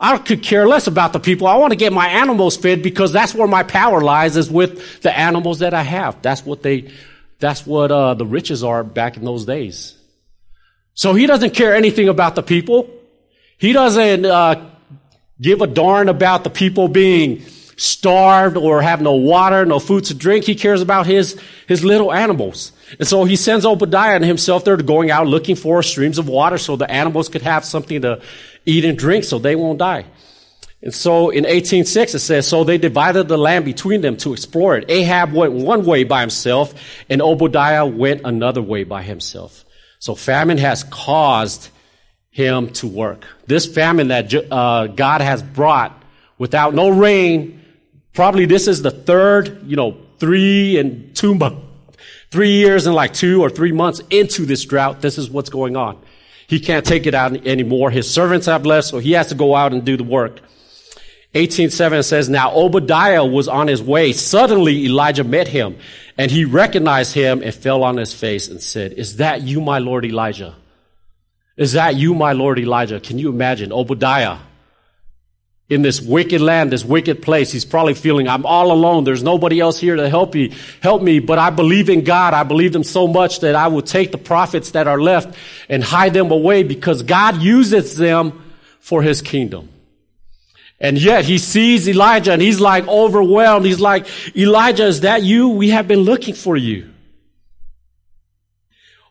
I 0.00 0.18
could 0.18 0.42
care 0.42 0.66
less 0.66 0.88
about 0.88 1.12
the 1.12 1.20
people. 1.20 1.46
I 1.46 1.58
want 1.58 1.70
to 1.70 1.76
get 1.76 1.92
my 1.92 2.08
animals 2.08 2.56
fed 2.56 2.82
because 2.82 3.12
that's 3.12 3.36
where 3.36 3.46
my 3.46 3.62
power 3.62 4.00
lies 4.00 4.36
is 4.36 4.50
with 4.50 5.00
the 5.02 5.16
animals 5.16 5.60
that 5.60 5.74
I 5.74 5.82
have. 5.82 6.22
That's 6.22 6.44
what 6.44 6.64
they, 6.64 6.90
that's 7.38 7.64
what 7.64 7.92
uh, 7.92 8.14
the 8.14 8.26
riches 8.26 8.64
are 8.64 8.82
back 8.82 9.16
in 9.16 9.24
those 9.24 9.44
days. 9.44 9.96
So 10.94 11.14
he 11.14 11.28
doesn't 11.28 11.54
care 11.54 11.72
anything 11.72 12.08
about 12.08 12.34
the 12.34 12.42
people. 12.42 12.90
He 13.58 13.72
doesn't 13.72 14.26
uh, 14.26 14.72
give 15.40 15.60
a 15.60 15.66
darn 15.66 16.08
about 16.08 16.44
the 16.44 16.50
people 16.50 16.88
being 16.88 17.44
starved 17.76 18.56
or 18.56 18.82
have 18.82 19.00
no 19.00 19.14
water, 19.14 19.64
no 19.66 19.78
food 19.78 20.04
to 20.04 20.14
drink. 20.14 20.44
He 20.44 20.54
cares 20.54 20.80
about 20.80 21.06
his, 21.06 21.40
his 21.66 21.84
little 21.84 22.12
animals. 22.12 22.72
And 22.98 23.08
so 23.08 23.24
he 23.24 23.36
sends 23.36 23.66
Obadiah 23.66 24.16
and 24.16 24.24
himself 24.24 24.64
there 24.64 24.76
to 24.76 24.82
going 24.82 25.10
out 25.10 25.26
looking 25.26 25.56
for 25.56 25.82
streams 25.82 26.18
of 26.18 26.28
water 26.28 26.58
so 26.58 26.76
the 26.76 26.90
animals 26.90 27.28
could 27.28 27.42
have 27.42 27.64
something 27.64 28.02
to 28.02 28.22
eat 28.64 28.84
and 28.84 28.96
drink 28.96 29.24
so 29.24 29.38
they 29.38 29.56
won't 29.56 29.78
die. 29.78 30.04
And 30.82 30.94
so 30.94 31.30
in 31.30 31.44
18.6 31.44 32.14
it 32.14 32.18
says, 32.18 32.46
So 32.46 32.62
they 32.62 32.78
divided 32.78 33.26
the 33.26 33.38
land 33.38 33.64
between 33.64 34.02
them 34.02 34.16
to 34.18 34.34
explore 34.34 34.76
it. 34.76 34.90
Ahab 34.90 35.32
went 35.32 35.54
one 35.54 35.84
way 35.84 36.04
by 36.04 36.20
himself 36.20 36.74
and 37.08 37.22
Obadiah 37.22 37.86
went 37.86 38.20
another 38.24 38.62
way 38.62 38.84
by 38.84 39.02
himself. 39.02 39.64
So 39.98 40.14
famine 40.14 40.58
has 40.58 40.84
caused 40.84 41.70
him 42.34 42.68
to 42.68 42.88
work. 42.88 43.24
This 43.46 43.64
famine 43.64 44.08
that 44.08 44.34
uh, 44.50 44.88
God 44.88 45.20
has 45.20 45.40
brought 45.40 46.02
without 46.36 46.74
no 46.74 46.88
rain, 46.88 47.62
probably 48.12 48.44
this 48.44 48.66
is 48.66 48.82
the 48.82 48.90
third, 48.90 49.62
you 49.64 49.76
know, 49.76 49.96
three 50.18 50.76
and 50.76 51.14
two 51.14 51.36
months, 51.36 51.64
three 52.32 52.50
years 52.50 52.86
and 52.86 52.94
like 52.94 53.14
two 53.14 53.40
or 53.40 53.50
three 53.50 53.70
months 53.70 54.02
into 54.10 54.46
this 54.46 54.64
drought. 54.64 55.00
This 55.00 55.16
is 55.16 55.30
what's 55.30 55.48
going 55.48 55.76
on. 55.76 55.96
He 56.48 56.58
can't 56.58 56.84
take 56.84 57.06
it 57.06 57.14
out 57.14 57.46
anymore. 57.46 57.92
His 57.92 58.12
servants 58.12 58.46
have 58.46 58.66
left, 58.66 58.88
so 58.88 58.98
he 58.98 59.12
has 59.12 59.28
to 59.28 59.36
go 59.36 59.54
out 59.54 59.72
and 59.72 59.84
do 59.84 59.96
the 59.96 60.02
work. 60.02 60.40
18.7 61.34 62.04
says, 62.04 62.28
Now 62.28 62.52
Obadiah 62.52 63.24
was 63.24 63.46
on 63.46 63.68
his 63.68 63.80
way. 63.80 64.12
Suddenly 64.12 64.86
Elijah 64.86 65.24
met 65.24 65.46
him, 65.46 65.78
and 66.18 66.32
he 66.32 66.44
recognized 66.44 67.14
him 67.14 67.44
and 67.44 67.54
fell 67.54 67.84
on 67.84 67.96
his 67.96 68.12
face 68.12 68.48
and 68.48 68.60
said, 68.60 68.94
Is 68.94 69.18
that 69.18 69.42
you, 69.42 69.60
my 69.60 69.78
Lord 69.78 70.04
Elijah? 70.04 70.56
Is 71.56 71.72
that 71.72 71.94
you, 71.94 72.14
my 72.14 72.32
Lord 72.32 72.58
Elijah? 72.58 72.98
Can 72.98 73.18
you 73.18 73.28
imagine 73.28 73.72
Obadiah 73.72 74.38
in 75.68 75.82
this 75.82 76.00
wicked 76.00 76.40
land, 76.40 76.72
this 76.72 76.84
wicked 76.84 77.22
place? 77.22 77.52
He's 77.52 77.64
probably 77.64 77.94
feeling, 77.94 78.28
I'm 78.28 78.44
all 78.44 78.72
alone. 78.72 79.04
There's 79.04 79.22
nobody 79.22 79.60
else 79.60 79.78
here 79.78 79.94
to 79.94 80.08
help 80.08 80.34
me, 80.34 80.52
help 80.80 81.00
me, 81.00 81.20
but 81.20 81.38
I 81.38 81.50
believe 81.50 81.88
in 81.90 82.02
God. 82.02 82.34
I 82.34 82.42
believe 82.42 82.72
them 82.72 82.82
so 82.82 83.06
much 83.06 83.40
that 83.40 83.54
I 83.54 83.68
will 83.68 83.82
take 83.82 84.10
the 84.10 84.18
prophets 84.18 84.72
that 84.72 84.88
are 84.88 85.00
left 85.00 85.36
and 85.68 85.82
hide 85.82 86.12
them 86.12 86.32
away 86.32 86.64
because 86.64 87.02
God 87.02 87.40
uses 87.40 87.96
them 87.96 88.42
for 88.80 89.02
his 89.02 89.22
kingdom. 89.22 89.68
And 90.80 90.98
yet 90.98 91.24
he 91.24 91.38
sees 91.38 91.88
Elijah 91.88 92.32
and 92.32 92.42
he's 92.42 92.60
like 92.60 92.86
overwhelmed. 92.88 93.64
He's 93.64 93.80
like, 93.80 94.06
Elijah, 94.36 94.86
is 94.86 95.02
that 95.02 95.22
you? 95.22 95.50
We 95.50 95.70
have 95.70 95.86
been 95.86 96.00
looking 96.00 96.34
for 96.34 96.56
you. 96.56 96.93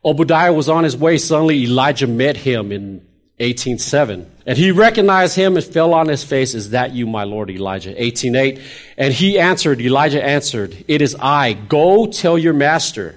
Obadiah 0.05 0.53
was 0.53 0.69
on 0.69 0.83
his 0.83 0.97
way. 0.97 1.17
Suddenly 1.17 1.63
Elijah 1.63 2.07
met 2.07 2.37
him 2.37 2.71
in 2.71 3.05
18.7. 3.39 4.25
And 4.45 4.57
he 4.57 4.71
recognized 4.71 5.35
him 5.35 5.55
and 5.55 5.65
fell 5.65 5.93
on 5.93 6.07
his 6.07 6.23
face. 6.23 6.53
Is 6.53 6.71
that 6.71 6.93
you, 6.93 7.07
my 7.07 7.23
Lord 7.23 7.49
Elijah? 7.49 7.93
18.8. 7.93 8.61
And 8.97 9.13
he 9.13 9.39
answered, 9.39 9.81
Elijah 9.81 10.23
answered, 10.23 10.85
It 10.87 11.01
is 11.01 11.15
I. 11.19 11.53
Go 11.53 12.07
tell 12.07 12.37
your 12.37 12.53
master, 12.53 13.15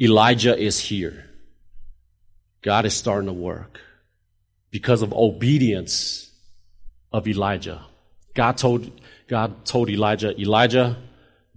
Elijah 0.00 0.56
is 0.56 0.78
here. 0.78 1.28
God 2.62 2.86
is 2.86 2.94
starting 2.94 3.26
to 3.26 3.32
work 3.32 3.80
because 4.70 5.02
of 5.02 5.12
obedience 5.12 6.30
of 7.12 7.26
Elijah. 7.26 7.84
God 8.34 8.56
told, 8.56 8.90
God 9.26 9.64
told 9.64 9.90
Elijah, 9.90 10.38
Elijah, 10.40 10.96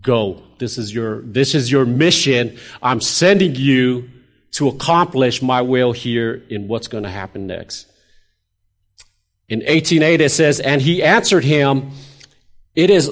go. 0.02 0.42
This 0.58 0.78
is 0.78 0.94
your, 0.94 1.22
this 1.22 1.54
is 1.54 1.72
your 1.72 1.86
mission. 1.86 2.58
I'm 2.82 3.02
sending 3.02 3.56
you 3.56 4.10
to 4.56 4.70
accomplish 4.70 5.42
my 5.42 5.62
will 5.62 5.92
here 5.92 6.42
in 6.50 6.68
what's 6.68 6.88
going 6.88 7.04
to 7.04 7.10
happen 7.10 7.48
next. 7.48 7.88
In 9.50 9.60
18.8 9.60 10.20
it 10.22 10.30
says, 10.30 10.60
and 10.60 10.82
he 10.82 11.04
answered 11.04 11.44
him, 11.44 11.92
it 12.74 12.90
is, 12.90 13.12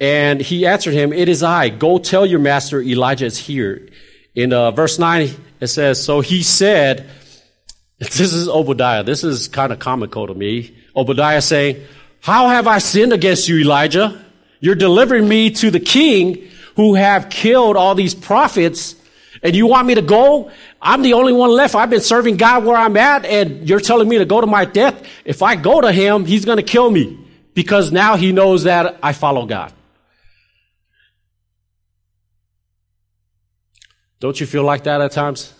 and 0.00 0.40
he 0.40 0.66
answered 0.66 0.94
him, 0.94 1.12
it 1.12 1.28
is 1.28 1.42
I. 1.42 1.68
Go 1.68 1.98
tell 1.98 2.26
your 2.26 2.40
master 2.40 2.80
Elijah 2.80 3.26
is 3.26 3.38
here. 3.38 3.88
In 4.34 4.52
uh, 4.52 4.72
verse 4.72 4.98
9 4.98 5.30
it 5.60 5.66
says, 5.68 6.02
so 6.02 6.20
he 6.20 6.42
said, 6.42 7.08
this 7.98 8.20
is 8.20 8.48
Obadiah. 8.48 9.04
This 9.04 9.22
is 9.22 9.46
kind 9.46 9.72
of 9.72 9.78
comical 9.78 10.26
to 10.26 10.34
me. 10.34 10.76
Obadiah 10.96 11.42
saying, 11.42 11.84
How 12.20 12.48
have 12.48 12.66
I 12.66 12.78
sinned 12.78 13.12
against 13.12 13.48
you, 13.48 13.58
Elijah? 13.58 14.24
You're 14.60 14.74
delivering 14.74 15.28
me 15.28 15.50
to 15.50 15.70
the 15.70 15.80
king 15.80 16.48
who 16.76 16.94
have 16.94 17.30
killed 17.30 17.76
all 17.76 17.94
these 17.94 18.14
prophets 18.14 18.94
and 19.42 19.54
you 19.54 19.66
want 19.66 19.86
me 19.86 19.94
to 19.94 20.02
go? 20.02 20.50
I'm 20.80 21.02
the 21.02 21.14
only 21.14 21.32
one 21.32 21.50
left. 21.50 21.74
I've 21.74 21.90
been 21.90 22.00
serving 22.00 22.36
God 22.36 22.64
where 22.64 22.76
I'm 22.76 22.96
at 22.96 23.24
and 23.24 23.68
you're 23.68 23.80
telling 23.80 24.08
me 24.08 24.18
to 24.18 24.24
go 24.24 24.40
to 24.40 24.46
my 24.46 24.64
death. 24.64 25.02
If 25.24 25.42
I 25.42 25.56
go 25.56 25.80
to 25.80 25.92
him, 25.92 26.24
he's 26.24 26.44
going 26.44 26.58
to 26.58 26.62
kill 26.62 26.90
me 26.90 27.18
because 27.54 27.92
now 27.92 28.16
he 28.16 28.32
knows 28.32 28.64
that 28.64 28.98
I 29.02 29.12
follow 29.12 29.46
God. 29.46 29.72
Don't 34.20 34.38
you 34.40 34.46
feel 34.46 34.64
like 34.64 34.84
that 34.84 35.00
at 35.00 35.12
times? 35.12 35.54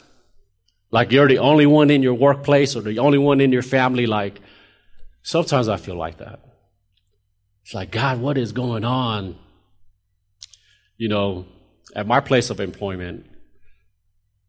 Like 0.91 1.13
you're 1.13 1.29
the 1.29 1.39
only 1.39 1.67
one 1.67 1.91
in 1.91 2.03
your 2.03 2.15
workplace 2.15 2.75
or 2.75 2.81
the 2.81 2.99
only 2.99 3.19
one 3.19 3.41
in 3.41 3.53
your 3.53 3.63
family. 3.63 4.07
Like 4.07 4.41
sometimes 5.23 5.69
I 5.69 5.77
feel 5.77 5.97
like 5.97 6.19
that. 6.19 6.41
It's 7.63 7.75
like, 7.75 7.91
God, 7.91 8.21
what 8.21 8.39
is 8.39 8.53
going 8.53 8.85
on? 8.85 9.37
You 10.97 11.09
know, 11.09 11.47
at 11.95 12.07
my 12.07 12.21
place 12.21 12.51
of 12.51 12.61
employment, 12.61 13.27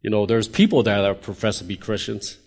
you 0.01 0.09
know, 0.09 0.25
there's 0.25 0.47
people 0.47 0.83
that 0.83 1.21
profess 1.21 1.59
to 1.59 1.63
be 1.63 1.75
Christians. 1.75 2.38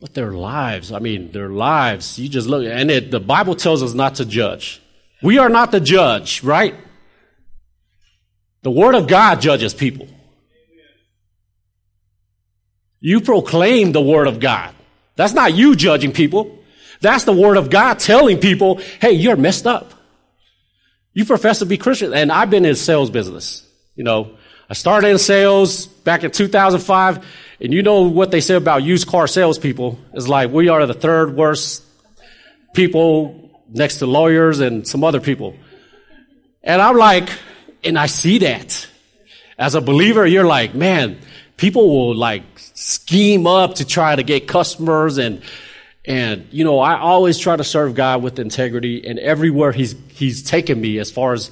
But 0.00 0.14
their 0.14 0.30
lives, 0.30 0.92
I 0.92 1.00
mean, 1.00 1.32
their 1.32 1.48
lives, 1.48 2.18
you 2.18 2.28
just 2.28 2.46
look, 2.46 2.64
and 2.64 2.90
it, 2.90 3.10
the 3.10 3.18
Bible 3.18 3.56
tells 3.56 3.82
us 3.82 3.94
not 3.94 4.16
to 4.16 4.24
judge. 4.24 4.80
We 5.22 5.38
are 5.38 5.48
not 5.48 5.72
the 5.72 5.80
judge, 5.80 6.44
right? 6.44 6.76
The 8.62 8.70
Word 8.70 8.94
of 8.94 9.08
God 9.08 9.40
judges 9.40 9.74
people. 9.74 10.08
You 13.00 13.20
proclaim 13.20 13.90
the 13.92 14.00
Word 14.00 14.28
of 14.28 14.38
God. 14.38 14.72
That's 15.16 15.32
not 15.32 15.54
you 15.54 15.74
judging 15.74 16.12
people. 16.12 16.58
That's 17.00 17.24
the 17.24 17.32
Word 17.32 17.56
of 17.56 17.70
God 17.70 17.98
telling 17.98 18.38
people, 18.38 18.80
hey, 19.00 19.12
you're 19.12 19.36
messed 19.36 19.66
up. 19.66 19.94
You 21.12 21.24
profess 21.24 21.58
to 21.58 21.66
be 21.66 21.76
Christian. 21.76 22.14
And 22.14 22.30
I've 22.30 22.50
been 22.50 22.64
in 22.64 22.76
sales 22.76 23.10
business. 23.10 23.67
You 23.98 24.04
know, 24.04 24.30
I 24.70 24.74
started 24.74 25.08
in 25.08 25.18
sales 25.18 25.86
back 25.86 26.22
in 26.22 26.30
2005. 26.30 27.26
And 27.60 27.74
you 27.74 27.82
know 27.82 28.02
what 28.02 28.30
they 28.30 28.40
say 28.40 28.54
about 28.54 28.84
used 28.84 29.08
car 29.08 29.26
salespeople 29.26 29.98
is 30.14 30.28
like, 30.28 30.52
we 30.52 30.68
are 30.68 30.86
the 30.86 30.94
third 30.94 31.34
worst 31.34 31.82
people 32.74 33.50
next 33.68 33.98
to 33.98 34.06
lawyers 34.06 34.60
and 34.60 34.86
some 34.86 35.02
other 35.02 35.20
people. 35.20 35.56
And 36.62 36.80
I'm 36.80 36.96
like, 36.96 37.28
and 37.82 37.98
I 37.98 38.06
see 38.06 38.38
that. 38.38 38.86
As 39.58 39.74
a 39.74 39.80
believer, 39.80 40.24
you're 40.24 40.46
like, 40.46 40.76
man, 40.76 41.18
people 41.56 41.88
will 41.88 42.14
like 42.14 42.44
scheme 42.56 43.48
up 43.48 43.74
to 43.76 43.84
try 43.84 44.14
to 44.14 44.22
get 44.22 44.46
customers 44.46 45.18
and 45.18 45.42
and 46.04 46.46
you 46.52 46.62
know 46.62 46.78
I 46.78 46.96
always 46.96 47.36
try 47.38 47.56
to 47.56 47.64
serve 47.64 47.96
God 47.96 48.22
with 48.22 48.38
integrity 48.38 49.04
and 49.04 49.18
everywhere 49.18 49.72
he's 49.72 49.96
he's 50.12 50.44
taken 50.44 50.80
me 50.80 50.98
as 50.98 51.10
far 51.10 51.32
as 51.32 51.50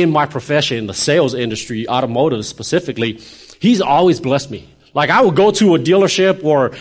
in 0.00 0.10
my 0.10 0.26
profession 0.26 0.86
the 0.86 0.94
sales 0.94 1.34
industry 1.34 1.88
automotive 1.88 2.44
specifically 2.46 3.20
he's 3.60 3.80
always 3.80 4.20
blessed 4.20 4.50
me 4.50 4.68
like 4.94 5.10
I 5.10 5.20
would 5.20 5.36
go 5.36 5.50
to 5.50 5.74
a 5.74 5.78
dealership 5.78 6.44
or 6.44 6.72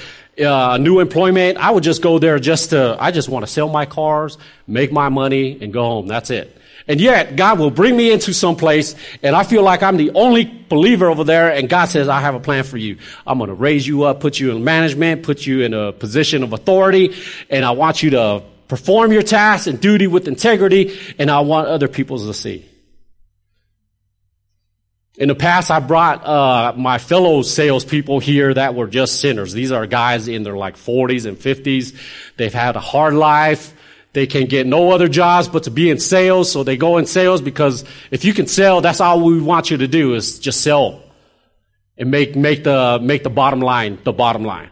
uh, 0.43 0.77
new 0.77 0.99
employment 0.99 1.57
I 1.57 1.71
would 1.71 1.83
just 1.83 2.01
go 2.01 2.19
there 2.19 2.39
just 2.39 2.69
to 2.69 2.97
I 2.99 3.11
just 3.11 3.29
want 3.29 3.45
to 3.45 3.51
sell 3.51 3.69
my 3.69 3.85
cars 3.85 4.37
make 4.67 4.91
my 4.91 5.09
money 5.09 5.57
and 5.61 5.73
go 5.73 5.83
home 5.83 6.07
that's 6.07 6.29
it 6.29 6.57
and 6.87 6.99
yet, 6.99 7.35
God 7.35 7.59
will 7.59 7.71
bring 7.71 7.95
me 7.95 8.11
into 8.11 8.33
some 8.33 8.55
place, 8.55 8.95
and 9.21 9.35
I 9.35 9.43
feel 9.43 9.63
like 9.63 9.83
I'm 9.83 9.97
the 9.97 10.11
only 10.11 10.45
believer 10.45 11.09
over 11.09 11.23
there, 11.23 11.51
and 11.51 11.69
God 11.69 11.85
says, 11.85 12.09
I 12.09 12.21
have 12.21 12.35
a 12.35 12.39
plan 12.39 12.63
for 12.63 12.77
you. 12.77 12.97
I'm 13.25 13.37
going 13.37 13.49
to 13.49 13.53
raise 13.53 13.85
you 13.85 14.03
up, 14.03 14.19
put 14.19 14.39
you 14.39 14.51
in 14.51 14.63
management, 14.63 15.23
put 15.23 15.45
you 15.45 15.61
in 15.61 15.73
a 15.73 15.91
position 15.91 16.43
of 16.43 16.53
authority, 16.53 17.15
and 17.49 17.65
I 17.65 17.71
want 17.71 18.01
you 18.03 18.11
to 18.11 18.43
perform 18.67 19.11
your 19.11 19.21
tasks 19.21 19.67
and 19.67 19.79
duty 19.79 20.07
with 20.07 20.27
integrity, 20.27 20.97
and 21.19 21.29
I 21.29 21.41
want 21.41 21.67
other 21.67 21.87
people 21.87 22.17
to 22.17 22.33
see. 22.33 22.65
In 25.21 25.27
the 25.27 25.35
past, 25.35 25.69
I 25.69 25.79
brought 25.79 26.25
uh, 26.25 26.73
my 26.75 26.97
fellow 26.97 27.43
salespeople 27.43 28.19
here 28.19 28.51
that 28.55 28.73
were 28.73 28.87
just 28.87 29.21
sinners. 29.21 29.53
These 29.53 29.71
are 29.71 29.85
guys 29.85 30.27
in 30.27 30.41
their 30.41 30.57
like 30.57 30.77
40s 30.77 31.27
and 31.27 31.37
50s. 31.37 31.95
They've 32.37 32.51
had 32.51 32.75
a 32.75 32.79
hard 32.79 33.13
life. 33.13 33.71
They 34.13 34.25
can 34.25 34.47
get 34.47 34.65
no 34.65 34.89
other 34.89 35.07
jobs 35.07 35.47
but 35.47 35.65
to 35.65 35.69
be 35.69 35.91
in 35.91 35.99
sales, 35.99 36.51
so 36.51 36.63
they 36.63 36.75
go 36.75 36.97
in 36.97 37.05
sales 37.05 37.39
because 37.39 37.85
if 38.09 38.25
you 38.25 38.33
can 38.33 38.47
sell, 38.47 38.81
that's 38.81 38.99
all 38.99 39.21
we 39.21 39.39
want 39.39 39.69
you 39.69 39.77
to 39.77 39.87
do 39.87 40.15
is 40.15 40.39
just 40.39 40.61
sell 40.61 41.03
and 41.99 42.09
make, 42.09 42.35
make 42.35 42.63
the, 42.63 42.97
make 42.99 43.21
the 43.21 43.29
bottom 43.29 43.59
line 43.59 43.99
the 44.03 44.13
bottom 44.13 44.43
line. 44.43 44.71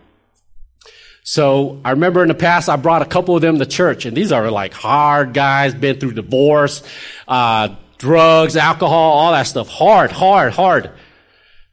So 1.21 1.79
I 1.85 1.91
remember 1.91 2.23
in 2.23 2.27
the 2.27 2.33
past 2.33 2.69
I 2.69 2.75
brought 2.75 3.03
a 3.03 3.05
couple 3.05 3.35
of 3.35 3.43
them 3.43 3.59
to 3.59 3.67
church 3.67 4.07
and 4.07 4.17
these 4.17 4.31
are 4.31 4.49
like 4.49 4.73
hard 4.73 5.35
guys, 5.35 5.75
been 5.75 5.99
through 5.99 6.13
divorce, 6.13 6.81
uh, 7.27 7.75
drugs, 7.99 8.57
alcohol, 8.57 9.13
all 9.13 9.31
that 9.33 9.43
stuff. 9.43 9.67
Hard, 9.67 10.11
hard, 10.11 10.53
hard. 10.53 10.89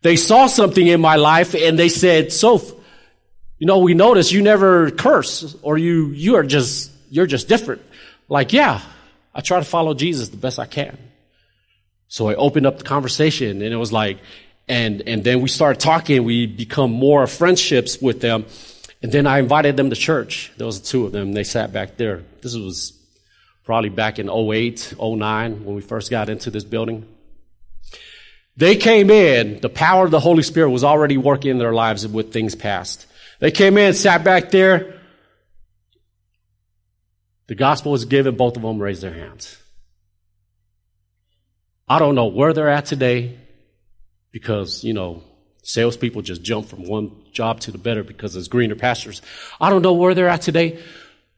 They 0.02 0.16
saw 0.16 0.46
something 0.46 0.86
in 0.86 1.00
my 1.00 1.16
life 1.16 1.54
and 1.54 1.78
they 1.78 1.88
said, 1.88 2.32
so, 2.32 2.60
you 3.58 3.66
know, 3.66 3.78
we 3.78 3.94
noticed 3.94 4.30
you 4.30 4.42
never 4.42 4.90
curse 4.90 5.56
or 5.62 5.78
you, 5.78 6.08
you 6.08 6.36
are 6.36 6.42
just 6.42 6.92
you're 7.10 7.26
just 7.26 7.48
different. 7.48 7.82
Like, 8.28 8.52
yeah, 8.52 8.80
I 9.34 9.40
try 9.40 9.58
to 9.58 9.64
follow 9.64 9.94
Jesus 9.94 10.28
the 10.28 10.36
best 10.36 10.58
I 10.58 10.66
can. 10.66 10.98
So 12.08 12.28
I 12.28 12.34
opened 12.34 12.66
up 12.66 12.78
the 12.78 12.84
conversation 12.84 13.62
and 13.62 13.72
it 13.72 13.76
was 13.76 13.92
like, 13.92 14.18
and, 14.68 15.02
and 15.02 15.22
then 15.22 15.40
we 15.40 15.48
started 15.48 15.80
talking. 15.80 16.24
We 16.24 16.46
become 16.46 16.90
more 16.90 17.26
friendships 17.26 18.00
with 18.00 18.20
them. 18.20 18.46
And 19.02 19.12
then 19.12 19.26
I 19.26 19.38
invited 19.38 19.76
them 19.76 19.90
to 19.90 19.96
church. 19.96 20.52
There 20.56 20.66
was 20.66 20.80
two 20.80 21.06
of 21.06 21.12
them. 21.12 21.32
They 21.32 21.44
sat 21.44 21.72
back 21.72 21.96
there. 21.96 22.24
This 22.42 22.56
was 22.56 22.92
probably 23.66 23.90
back 23.90 24.18
in 24.18 24.30
08, 24.30 24.94
09 24.98 25.64
when 25.64 25.74
we 25.74 25.82
first 25.82 26.10
got 26.10 26.30
into 26.30 26.50
this 26.50 26.64
building. 26.64 27.06
They 28.56 28.76
came 28.76 29.10
in. 29.10 29.60
The 29.60 29.68
power 29.68 30.04
of 30.04 30.10
the 30.12 30.20
Holy 30.20 30.44
Spirit 30.44 30.70
was 30.70 30.84
already 30.84 31.18
working 31.18 31.50
in 31.50 31.58
their 31.58 31.74
lives 31.74 32.06
with 32.06 32.32
things 32.32 32.54
past. 32.54 33.06
They 33.40 33.50
came 33.50 33.76
in, 33.76 33.92
sat 33.92 34.24
back 34.24 34.50
there. 34.50 34.94
The 37.48 37.54
gospel 37.56 37.92
was 37.92 38.06
given, 38.06 38.36
both 38.36 38.56
of 38.56 38.62
them 38.62 38.78
raised 38.78 39.02
their 39.02 39.12
hands. 39.12 39.58
I 41.88 41.98
don't 41.98 42.14
know 42.14 42.26
where 42.26 42.52
they're 42.52 42.68
at 42.68 42.86
today 42.86 43.36
because, 44.30 44.82
you 44.82 44.94
know, 44.94 45.22
salespeople 45.62 46.22
just 46.22 46.42
jump 46.42 46.68
from 46.68 46.84
one 46.84 47.10
job 47.32 47.60
to 47.60 47.72
the 47.72 47.78
better 47.78 48.04
because 48.04 48.32
there's 48.32 48.48
greener 48.48 48.74
pastures. 48.76 49.22
I 49.60 49.70
don't 49.70 49.82
know 49.82 49.92
where 49.92 50.14
they're 50.14 50.28
at 50.28 50.42
today, 50.42 50.82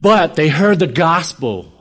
but 0.00 0.34
they 0.36 0.48
heard 0.48 0.78
the 0.78 0.86
gospel. 0.86 1.72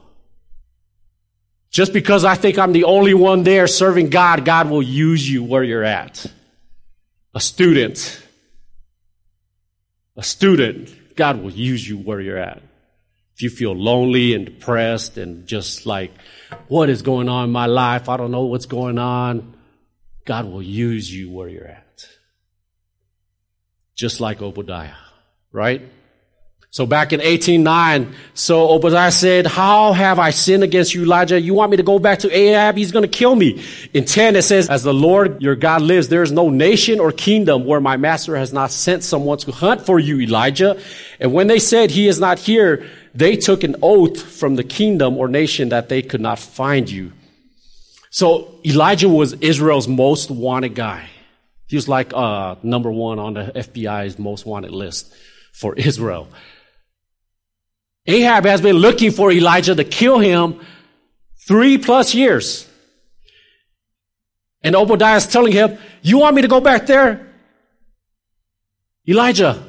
Just 1.70 1.94
because 1.94 2.26
I 2.26 2.36
think 2.36 2.58
I'm 2.58 2.72
the 2.72 2.86
only 2.86 3.14
one 3.14 3.44
there 3.44 3.68
serving 3.68 4.10
God, 4.10 4.46
God 4.46 4.70
will 4.70 4.82
use 4.82 5.30
you 5.30 5.44
where 5.44 5.64
you're 5.64 5.84
at. 5.84 6.26
A 7.36 7.40
student, 7.40 8.22
a 10.16 10.24
student, 10.24 11.16
God 11.16 11.42
will 11.42 11.52
use 11.52 11.88
you 11.88 11.98
where 11.98 12.20
you're 12.20 12.38
at 12.38 12.62
if 13.38 13.44
you 13.44 13.52
feel 13.52 13.76
lonely 13.76 14.34
and 14.34 14.46
depressed 14.46 15.20
and 15.20 15.46
just 15.46 15.86
like, 15.86 16.12
what 16.70 16.90
is 16.90 17.04
going 17.04 17.30
on 17.30 17.44
in 17.44 17.52
my 17.52 17.68
life? 17.68 18.10
I 18.10 18.18
don't 18.18 18.32
know 18.32 18.46
what's 18.46 18.66
going 18.66 18.98
on. 18.98 19.54
God 20.26 20.46
will 20.46 20.64
use 20.64 21.14
you 21.14 21.30
where 21.30 21.48
you're 21.48 21.68
at. 21.68 22.08
Just 23.94 24.20
like 24.20 24.42
Obadiah, 24.42 24.96
right? 25.52 25.84
So 26.70 26.86
back 26.86 27.14
in 27.14 27.22
18.9, 27.22 28.14
so 28.34 28.70
Obadiah 28.70 29.12
said, 29.12 29.48
how 29.48 29.94
have 29.94 30.20
I 30.20 30.32
sinned 30.32 30.64
against 30.64 30.94
you, 30.94 31.04
Elijah? 31.04 31.40
You 31.40 31.54
want 31.54 31.72
me 31.72 31.78
to 31.78 31.84
go 31.84 31.98
back 31.98 32.20
to 32.20 32.32
Ahab? 32.32 32.76
He's 32.76 32.92
going 32.92 33.04
to 33.04 33.10
kill 33.10 33.36
me. 33.36 33.64
In 33.94 34.06
10, 34.06 34.36
it 34.36 34.42
says, 34.44 34.70
as 34.70 34.84
the 34.84 34.94
Lord 34.94 35.42
your 35.42 35.56
God 35.56 35.82
lives, 35.82 36.10
there 36.10 36.22
is 36.22 36.32
no 36.32 36.50
nation 36.50 37.00
or 37.00 37.12
kingdom 37.12 37.66
where 37.66 37.80
my 37.80 37.96
master 37.96 38.36
has 38.36 38.52
not 38.52 38.72
sent 38.72 39.04
someone 39.04 39.38
to 39.40 39.52
hunt 39.52 39.86
for 39.86 39.98
you, 39.98 40.20
Elijah. 40.20 40.80
And 41.20 41.34
when 41.34 41.48
they 41.48 41.60
said 41.60 41.90
he 41.90 42.08
is 42.08 42.20
not 42.20 42.38
here, 42.38 42.86
they 43.16 43.38
took 43.38 43.64
an 43.64 43.78
oath 43.82 44.22
from 44.22 44.56
the 44.56 44.64
kingdom 44.64 45.18
or 45.18 45.30
nation 45.30 45.70
that 45.70 45.88
they 45.90 46.02
could 46.02 46.22
not 46.22 46.38
find 46.38 46.90
you. 46.90 47.14
So 48.10 48.60
Elijah 48.66 49.10
was 49.10 49.34
Israel's 49.34 49.88
most 49.88 50.30
wanted 50.30 50.76
guy. 50.76 51.10
He 51.68 51.76
was 51.76 51.88
like 51.88 52.14
uh, 52.14 52.56
number 52.62 52.92
one 52.92 53.20
on 53.20 53.34
the 53.34 53.52
FBI's 53.56 54.20
most 54.20 54.46
wanted 54.46 54.72
list 54.72 55.14
for 55.54 55.74
Israel. 55.76 56.28
Ahab 58.08 58.46
has 58.46 58.62
been 58.62 58.78
looking 58.78 59.12
for 59.12 59.32
Elijah 59.32 59.76
to 59.76 59.84
kill 59.84 60.20
him 60.20 60.62
three 61.48 61.78
plus 61.78 62.16
years. 62.16 62.68
And 64.64 64.76
Obadiah 64.76 65.18
is 65.18 65.28
telling 65.28 65.52
him, 65.52 65.78
you 66.02 66.18
want 66.18 66.36
me 66.36 66.42
to 66.42 66.48
go 66.48 66.62
back 66.62 66.86
there? 66.88 67.28
Elijah, 69.08 69.64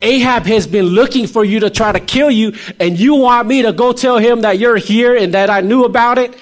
Ahab 0.00 0.44
has 0.46 0.66
been 0.66 0.86
looking 0.86 1.26
for 1.26 1.44
you 1.44 1.60
to 1.60 1.70
try 1.70 1.92
to 1.92 2.00
kill 2.00 2.30
you 2.30 2.54
and 2.78 2.98
you 2.98 3.16
want 3.16 3.48
me 3.48 3.62
to 3.62 3.72
go 3.72 3.92
tell 3.92 4.18
him 4.18 4.42
that 4.42 4.58
you're 4.58 4.76
here 4.76 5.16
and 5.16 5.34
that 5.34 5.50
I 5.50 5.60
knew 5.60 5.84
about 5.84 6.18
it? 6.18 6.36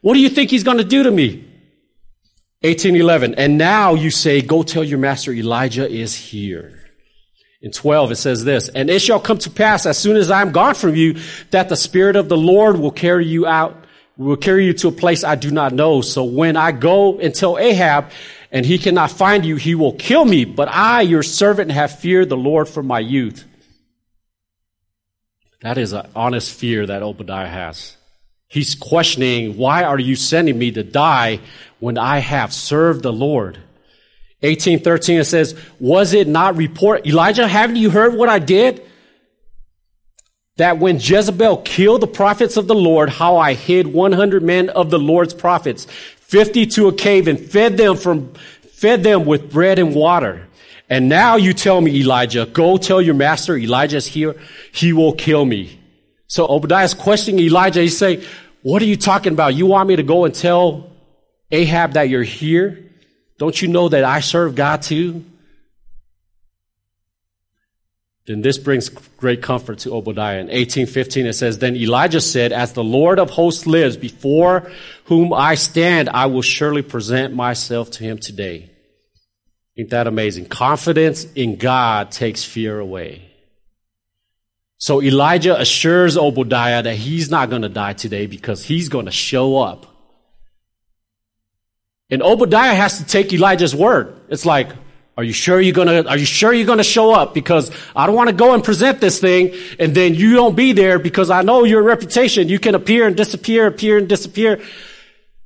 What 0.00 0.14
do 0.14 0.20
you 0.20 0.28
think 0.28 0.50
he's 0.50 0.64
going 0.64 0.78
to 0.78 0.84
do 0.84 1.02
to 1.02 1.10
me? 1.10 1.44
1811. 2.62 3.34
And 3.34 3.58
now 3.58 3.94
you 3.94 4.10
say, 4.10 4.40
go 4.40 4.62
tell 4.62 4.82
your 4.84 4.98
master 4.98 5.32
Elijah 5.32 5.88
is 5.88 6.14
here. 6.14 6.83
In 7.64 7.70
12, 7.70 8.12
it 8.12 8.16
says 8.16 8.44
this, 8.44 8.68
and 8.68 8.90
it 8.90 8.98
shall 8.98 9.18
come 9.18 9.38
to 9.38 9.48
pass 9.48 9.86
as 9.86 9.96
soon 9.96 10.16
as 10.16 10.30
I 10.30 10.42
am 10.42 10.52
gone 10.52 10.74
from 10.74 10.94
you 10.94 11.16
that 11.50 11.70
the 11.70 11.76
Spirit 11.76 12.14
of 12.14 12.28
the 12.28 12.36
Lord 12.36 12.78
will 12.78 12.90
carry 12.90 13.24
you 13.24 13.46
out, 13.46 13.86
will 14.18 14.36
carry 14.36 14.66
you 14.66 14.74
to 14.74 14.88
a 14.88 14.92
place 14.92 15.24
I 15.24 15.36
do 15.36 15.50
not 15.50 15.72
know. 15.72 16.02
So 16.02 16.24
when 16.24 16.58
I 16.58 16.72
go 16.72 17.18
and 17.18 17.34
tell 17.34 17.56
Ahab 17.56 18.10
and 18.52 18.66
he 18.66 18.76
cannot 18.76 19.12
find 19.12 19.46
you, 19.46 19.56
he 19.56 19.74
will 19.74 19.94
kill 19.94 20.26
me. 20.26 20.44
But 20.44 20.68
I, 20.68 21.00
your 21.00 21.22
servant, 21.22 21.70
have 21.70 21.98
feared 22.00 22.28
the 22.28 22.36
Lord 22.36 22.68
from 22.68 22.86
my 22.86 23.00
youth. 23.00 23.46
That 25.62 25.78
is 25.78 25.94
an 25.94 26.06
honest 26.14 26.52
fear 26.52 26.84
that 26.84 27.02
Obadiah 27.02 27.48
has. 27.48 27.96
He's 28.46 28.74
questioning, 28.74 29.56
why 29.56 29.84
are 29.84 29.98
you 29.98 30.16
sending 30.16 30.58
me 30.58 30.70
to 30.72 30.82
die 30.82 31.40
when 31.80 31.96
I 31.96 32.18
have 32.18 32.52
served 32.52 33.02
the 33.02 33.10
Lord? 33.10 33.58
1813 34.44 35.20
it 35.20 35.24
says, 35.24 35.58
was 35.80 36.12
it 36.12 36.28
not 36.28 36.56
report, 36.56 37.06
Elijah, 37.06 37.48
haven't 37.48 37.76
you 37.76 37.90
heard 37.90 38.14
what 38.14 38.28
I 38.28 38.38
did? 38.38 38.84
That 40.56 40.78
when 40.78 40.96
Jezebel 41.00 41.58
killed 41.58 42.02
the 42.02 42.06
prophets 42.06 42.56
of 42.56 42.68
the 42.68 42.74
Lord, 42.74 43.08
how 43.08 43.38
I 43.38 43.54
hid 43.54 43.86
100 43.86 44.42
men 44.42 44.68
of 44.70 44.90
the 44.90 44.98
Lord's 44.98 45.34
prophets, 45.34 45.86
50 45.86 46.66
to 46.66 46.88
a 46.88 46.92
cave 46.92 47.26
and 47.26 47.40
fed 47.40 47.76
them 47.76 47.96
from, 47.96 48.34
fed 48.34 49.02
them 49.02 49.24
with 49.24 49.50
bread 49.50 49.78
and 49.78 49.94
water. 49.94 50.46
And 50.90 51.08
now 51.08 51.36
you 51.36 51.54
tell 51.54 51.80
me, 51.80 52.00
Elijah, 52.00 52.46
go 52.46 52.76
tell 52.76 53.00
your 53.00 53.14
master 53.14 53.56
Elijah's 53.56 54.06
here. 54.06 54.36
He 54.72 54.92
will 54.92 55.14
kill 55.14 55.44
me. 55.44 55.80
So 56.26 56.46
Obadiah 56.46 56.84
is 56.84 56.94
questioning 56.94 57.40
Elijah. 57.44 57.80
He's 57.80 57.96
saying, 57.96 58.22
what 58.62 58.82
are 58.82 58.86
you 58.86 58.96
talking 58.96 59.32
about? 59.32 59.54
You 59.54 59.66
want 59.66 59.88
me 59.88 59.96
to 59.96 60.02
go 60.02 60.24
and 60.24 60.34
tell 60.34 60.90
Ahab, 61.50 61.92
that 61.92 62.08
you're 62.08 62.22
here? 62.22 62.83
Don't 63.38 63.60
you 63.60 63.68
know 63.68 63.88
that 63.88 64.04
I 64.04 64.20
serve 64.20 64.54
God 64.54 64.82
too? 64.82 65.24
Then 68.26 68.40
this 68.40 68.56
brings 68.56 68.88
great 68.88 69.42
comfort 69.42 69.80
to 69.80 69.94
Obadiah. 69.94 70.38
In 70.38 70.46
1815 70.46 71.26
it 71.26 71.32
says, 71.34 71.58
Then 71.58 71.76
Elijah 71.76 72.22
said, 72.22 72.52
As 72.52 72.72
the 72.72 72.84
Lord 72.84 73.18
of 73.18 73.30
hosts 73.30 73.66
lives, 73.66 73.98
before 73.98 74.70
whom 75.04 75.34
I 75.34 75.56
stand, 75.56 76.08
I 76.08 76.26
will 76.26 76.42
surely 76.42 76.80
present 76.80 77.34
myself 77.34 77.90
to 77.92 78.04
him 78.04 78.18
today. 78.18 78.70
Ain't 79.76 79.90
that 79.90 80.06
amazing? 80.06 80.46
Confidence 80.46 81.24
in 81.34 81.56
God 81.56 82.12
takes 82.12 82.44
fear 82.44 82.78
away. 82.78 83.30
So 84.78 85.02
Elijah 85.02 85.58
assures 85.60 86.16
Obadiah 86.16 86.82
that 86.82 86.96
he's 86.96 87.30
not 87.30 87.50
going 87.50 87.62
to 87.62 87.68
die 87.68 87.94
today 87.94 88.26
because 88.26 88.64
he's 88.64 88.88
going 88.88 89.06
to 89.06 89.12
show 89.12 89.58
up. 89.58 89.93
And 92.10 92.22
Obadiah 92.22 92.74
has 92.74 92.98
to 92.98 93.04
take 93.04 93.32
Elijah's 93.32 93.74
word. 93.74 94.20
It's 94.28 94.44
like, 94.44 94.68
are 95.16 95.24
you 95.24 95.32
sure 95.32 95.60
you're 95.60 95.74
gonna, 95.74 96.02
are 96.02 96.18
you 96.18 96.26
sure 96.26 96.52
you're 96.52 96.66
gonna 96.66 96.82
show 96.82 97.12
up? 97.12 97.34
Because 97.34 97.70
I 97.94 98.06
don't 98.06 98.16
want 98.16 98.30
to 98.30 98.34
go 98.34 98.52
and 98.52 98.64
present 98.64 99.00
this 99.00 99.20
thing 99.20 99.54
and 99.78 99.94
then 99.94 100.14
you 100.14 100.34
don't 100.34 100.56
be 100.56 100.72
there 100.72 100.98
because 100.98 101.30
I 101.30 101.42
know 101.42 101.64
your 101.64 101.82
reputation. 101.82 102.48
You 102.48 102.58
can 102.58 102.74
appear 102.74 103.06
and 103.06 103.16
disappear, 103.16 103.66
appear 103.66 103.96
and 103.96 104.08
disappear. 104.08 104.60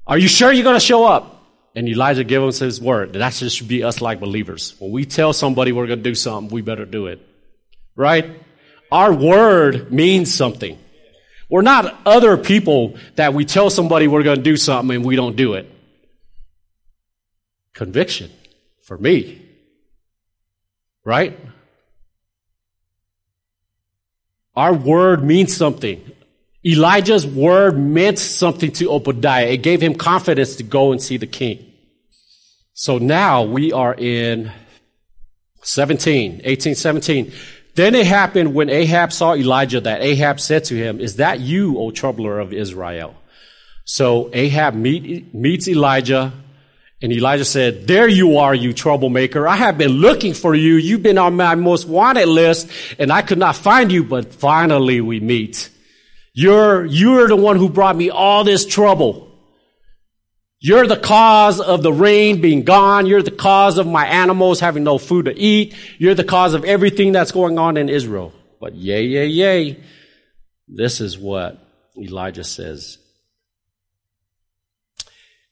Are 0.07 0.17
you 0.17 0.27
sure 0.27 0.51
you're 0.51 0.65
gonna 0.65 0.81
show 0.81 1.05
up? 1.05 1.35
And 1.75 1.87
Elijah 1.87 2.25
gives 2.25 2.61
him 2.61 2.67
his 2.67 2.81
word. 2.81 3.13
That 3.13 3.35
should 3.35 3.69
be 3.69 3.85
us 3.85 4.01
like 4.01 4.21
believers. 4.21 4.75
When 4.79 4.91
we 4.91 5.05
tell 5.05 5.35
somebody 5.35 5.71
we're 5.71 5.87
gonna 5.87 6.03
do 6.03 6.15
something, 6.15 6.53
we 6.53 6.63
better 6.63 6.87
do 6.87 7.07
it. 7.07 7.21
Right? 7.95 8.43
Our 8.91 9.13
word 9.13 9.93
means 9.93 10.35
something. 10.35 10.79
We're 11.51 11.63
not 11.63 11.95
other 12.07 12.39
people 12.39 12.97
that 13.17 13.35
we 13.35 13.45
tell 13.45 13.69
somebody 13.69 14.09
we're 14.09 14.23
gonna 14.23 14.41
do 14.41 14.57
something 14.57 14.97
and 14.97 15.05
we 15.05 15.15
don't 15.15 15.37
do 15.37 15.55
it. 15.55 15.71
Conviction 17.79 18.31
for 18.83 18.99
me 18.99 19.49
Right? 21.09 21.39
Our 24.55 24.75
word 24.75 25.25
means 25.25 25.57
something. 25.57 26.05
Elijah's 26.67 27.27
word 27.27 27.79
meant 27.79 28.19
something 28.19 28.71
to 28.73 28.91
Obadiah. 28.91 29.47
It 29.47 29.63
gave 29.63 29.81
him 29.81 29.95
confidence 29.95 30.57
to 30.57 30.65
go 30.65 30.93
and 30.93 31.01
see 31.01 31.17
the 31.17 31.27
king. 31.27 31.65
So 32.75 32.99
now 32.99 33.45
we 33.45 33.73
are 33.73 33.95
in 33.95 34.53
17, 35.63 36.43
18, 36.45 36.75
17. 36.75 37.33
Then 37.75 37.95
it 37.95 38.07
happened 38.07 38.53
when 38.53 38.69
Ahab 38.69 39.11
saw 39.11 39.35
Elijah 39.35 39.81
that 39.81 40.03
Ahab 40.03 40.41
said 40.41 40.65
to 40.65 40.75
him, 40.77 41.01
Is 41.01 41.17
that 41.17 41.41
you, 41.41 41.79
O 41.79 41.91
troubler 41.91 42.39
of 42.39 42.53
Israel? 42.53 43.15
So 43.87 44.29
Ahab 44.35 44.75
meet, 44.75 45.33
meets 45.33 45.69
Elijah 45.69 46.35
and 47.01 47.13
Elijah 47.13 47.45
said, 47.45 47.87
there 47.87 48.09
you 48.09 48.39
are, 48.39 48.55
you 48.55 48.73
troublemaker. 48.73 49.47
I 49.47 49.55
have 49.57 49.79
been 49.79 49.93
looking 49.93 50.35
for 50.35 50.55
you. 50.55 50.75
You've 50.75 51.03
been 51.03 51.19
on 51.19 51.37
my 51.37 51.55
most 51.55 51.87
wanted 51.87 52.27
list 52.27 52.69
and 52.99 53.13
I 53.13 53.23
could 53.23 53.39
not 53.39 53.55
find 53.55 53.93
you, 53.93 54.03
but 54.03 54.35
finally 54.35 55.01
we 55.01 55.21
meet. 55.21 55.71
You're, 56.35 56.85
you're 56.85 57.29
the 57.29 57.37
one 57.37 57.57
who 57.57 57.69
brought 57.69 57.97
me 57.97 58.11
all 58.11 58.43
this 58.43 58.67
trouble. 58.67 59.29
You're 60.61 60.89
the 60.89 60.97
cause 60.97 61.61
of 61.61 61.85
the 61.85 61.93
rain 61.93 62.41
being 62.41 62.65
gone. 62.65 63.07
You're 63.07 63.23
the 63.23 63.31
cause 63.31 63.79
of 63.79 63.87
my 63.87 64.07
animals 64.07 64.59
having 64.59 64.83
no 64.83 64.99
food 64.99 65.27
to 65.27 65.39
eat. 65.39 65.77
You're 65.99 66.17
the 66.17 66.25
cause 66.25 66.53
of 66.55 66.65
everything 66.65 67.13
that's 67.13 67.31
going 67.31 67.59
on 67.59 67.77
in 67.77 67.89
Israel. 67.89 68.33
But 68.61 68.75
yay, 68.75 69.05
yay, 69.05 69.27
yay. 69.27 69.81
This 70.67 71.01
is 71.01 71.17
what 71.17 71.65
Elijah 71.97 72.43
says 72.43 72.99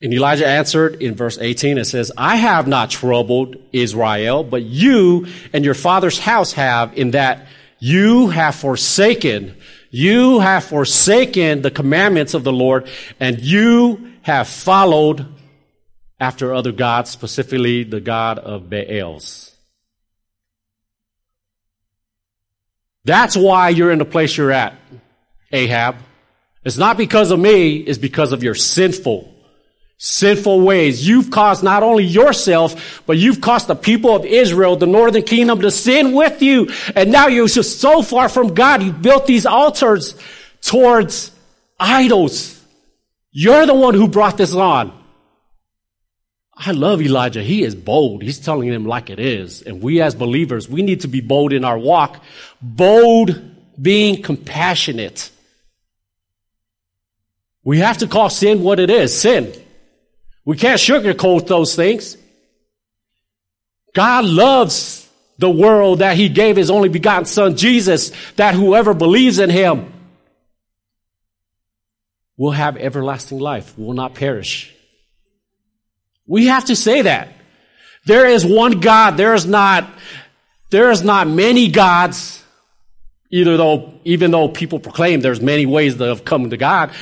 and 0.03 0.13
Elijah 0.13 0.47
answered 0.47 1.03
in 1.03 1.15
verse 1.15 1.39
18, 1.39 1.79
it 1.79 1.87
says, 1.87 2.13
I 2.17 2.37
have 2.37 2.69
not 2.69 2.91
troubled 2.91 3.57
Israel, 3.73 4.45
but 4.45 4.63
you 4.63 5.27
and 5.53 5.65
your 5.65 5.75
father's 5.75 6.19
house 6.19 6.53
have 6.53 6.97
in 6.99 7.13
that 7.13 7.47
you 7.79 8.29
have 8.29 8.55
forsaken, 8.55 9.57
you 9.91 10.41
have 10.41 10.65
forsaken 10.65 11.63
the 11.63 11.71
commandments 11.71 12.35
of 12.35 12.45
the 12.45 12.53
Lord 12.53 12.89
and 13.21 13.41
you 13.41 14.13
have 14.23 14.49
followed 14.49 15.27
after 16.21 16.55
other 16.55 16.73
gods, 16.73 17.11
specifically 17.11 17.85
the 17.85 18.01
God 18.01 18.39
of 18.39 18.69
Baals. 18.69 19.55
That's 23.05 23.37
why 23.37 23.71
you're 23.71 23.93
in 23.93 23.99
the 23.99 24.05
place 24.05 24.37
you're 24.37 24.53
at, 24.53 24.75
Ahab. 25.53 25.97
It's 26.65 26.77
not 26.77 26.99
because 26.99 27.31
of 27.31 27.39
me, 27.39 27.77
it's 27.77 27.99
because 27.99 28.33
of 28.33 28.43
your 28.43 28.55
sinful 28.55 29.36
sinful 29.99 30.61
ways. 30.61 31.09
You've 31.09 31.31
caused 31.31 31.63
not 31.63 31.83
only 31.83 32.05
yourself, 32.05 33.03
but 33.07 33.17
you've 33.17 33.41
caused 33.41 33.67
the 33.67 33.75
people 33.75 34.15
of 34.15 34.25
Israel, 34.25 34.77
the 34.77 34.87
northern 34.87 35.23
kingdom, 35.23 35.61
to 35.61 35.71
sin 35.71 36.13
with 36.13 36.43
you. 36.43 36.69
And 36.95 37.11
now 37.11 37.29
you're 37.29 37.49
just 37.49 37.81
so 37.81 38.03
far 38.03 38.29
from 38.29 38.55
God. 38.55 38.83
You 38.83 38.93
built 38.93 39.27
these 39.27 39.47
altars 39.47 40.15
towards 40.61 41.31
idols. 41.81 42.63
You're 43.33 43.67
the 43.67 43.75
one 43.75 43.95
who 43.95 44.09
brought 44.09 44.37
this 44.37 44.55
on. 44.55 44.93
I 46.59 46.73
love 46.73 47.03
Elijah. 47.03 47.43
He 47.43 47.63
is 47.63 47.75
bold. 47.75 48.23
He's 48.23 48.39
telling 48.39 48.71
them 48.71 48.87
like 48.87 49.11
it 49.11 49.21
is. 49.21 49.61
And 49.61 49.83
we 49.83 50.01
as 50.01 50.15
believers, 50.15 50.69
we 50.69 50.81
need 50.83 51.03
to 51.03 51.09
be 51.09 51.21
bold 51.21 51.53
in 51.53 51.65
our 51.65 51.79
walk. 51.79 52.23
Bold 52.63 53.39
being 53.81 54.23
compassionate. 54.23 55.31
We 57.63 57.81
have 57.81 57.99
to 57.99 58.07
call 58.07 58.31
sin 58.31 58.63
what 58.63 58.81
it 58.81 58.89
is. 58.89 59.15
Sin. 59.19 59.53
We 60.47 60.57
can't 60.57 60.81
sugarcoat 60.81 61.47
those 61.49 61.75
things. 61.75 62.17
God 63.95 64.25
loves 64.25 65.07
the 65.39 65.51
world 65.51 65.99
that 65.99 66.17
he 66.17 66.29
gave 66.31 66.57
his 66.57 66.71
only 66.71 66.89
begotten 66.89 67.27
son, 67.27 67.57
Jesus, 67.57 68.13
that 68.37 68.55
whoever 68.55 68.95
believes 68.95 69.39
in 69.39 69.51
him 69.51 69.93
will 72.37 72.53
have 72.53 72.77
everlasting 72.77 73.39
life, 73.39 73.77
will 73.77 73.93
not 73.93 74.15
perish. 74.15 74.73
We 76.27 76.47
have 76.47 76.67
to 76.67 76.77
say 76.77 77.03
that. 77.03 77.33
There 78.05 78.27
is 78.27 78.45
one 78.45 78.81
God. 78.81 79.17
There 79.17 79.35
is 79.35 79.47
not, 79.47 79.89
there 80.71 80.91
is 80.91 81.03
not 81.03 81.27
many 81.27 81.69
gods, 81.69 82.43
either 83.31 83.57
though, 83.57 83.95
even 84.05 84.31
though 84.31 84.49
people 84.49 84.79
proclaim 84.79 85.21
there's 85.21 85.41
many 85.41 85.67
ways 85.67 86.01
of 86.01 86.25
coming 86.25 86.51
to 86.51 86.57
God, 86.57 86.93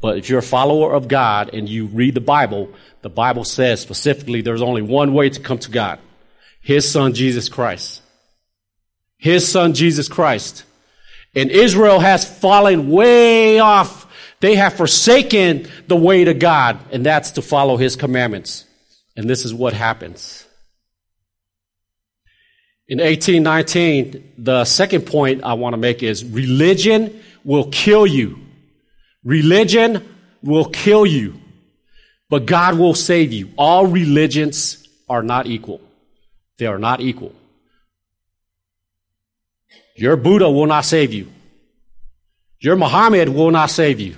but 0.00 0.18
if 0.18 0.28
you're 0.28 0.38
a 0.38 0.42
follower 0.42 0.92
of 0.94 1.08
God 1.08 1.50
and 1.52 1.68
you 1.68 1.86
read 1.86 2.14
the 2.14 2.20
Bible, 2.20 2.72
the 3.02 3.08
Bible 3.08 3.44
says 3.44 3.80
specifically 3.80 4.42
there's 4.42 4.62
only 4.62 4.82
one 4.82 5.12
way 5.12 5.28
to 5.30 5.40
come 5.40 5.58
to 5.58 5.70
God. 5.70 5.98
His 6.60 6.88
son, 6.90 7.14
Jesus 7.14 7.48
Christ. 7.48 8.02
His 9.16 9.50
son, 9.50 9.74
Jesus 9.74 10.08
Christ. 10.08 10.64
And 11.34 11.50
Israel 11.50 12.00
has 12.00 12.28
fallen 12.28 12.88
way 12.88 13.58
off. 13.58 14.06
They 14.40 14.54
have 14.54 14.74
forsaken 14.74 15.68
the 15.88 15.96
way 15.96 16.24
to 16.24 16.34
God, 16.34 16.78
and 16.92 17.04
that's 17.04 17.32
to 17.32 17.42
follow 17.42 17.76
His 17.76 17.96
commandments. 17.96 18.64
And 19.16 19.28
this 19.28 19.44
is 19.44 19.52
what 19.52 19.72
happens. 19.72 20.46
In 22.86 22.98
1819, 22.98 24.34
the 24.38 24.64
second 24.64 25.06
point 25.06 25.42
I 25.42 25.54
want 25.54 25.74
to 25.74 25.76
make 25.76 26.02
is 26.02 26.24
religion 26.24 27.20
will 27.44 27.68
kill 27.70 28.06
you. 28.06 28.38
Religion 29.28 30.08
will 30.42 30.64
kill 30.64 31.04
you, 31.04 31.38
but 32.30 32.46
God 32.46 32.78
will 32.78 32.94
save 32.94 33.30
you. 33.30 33.50
All 33.58 33.86
religions 33.86 34.88
are 35.06 35.22
not 35.22 35.46
equal. 35.46 35.82
They 36.56 36.64
are 36.64 36.78
not 36.78 37.02
equal. 37.02 37.34
Your 39.96 40.16
Buddha 40.16 40.50
will 40.50 40.64
not 40.64 40.86
save 40.86 41.12
you. 41.12 41.30
Your 42.60 42.76
Muhammad 42.76 43.28
will 43.28 43.50
not 43.50 43.68
save 43.68 44.00
you. 44.00 44.16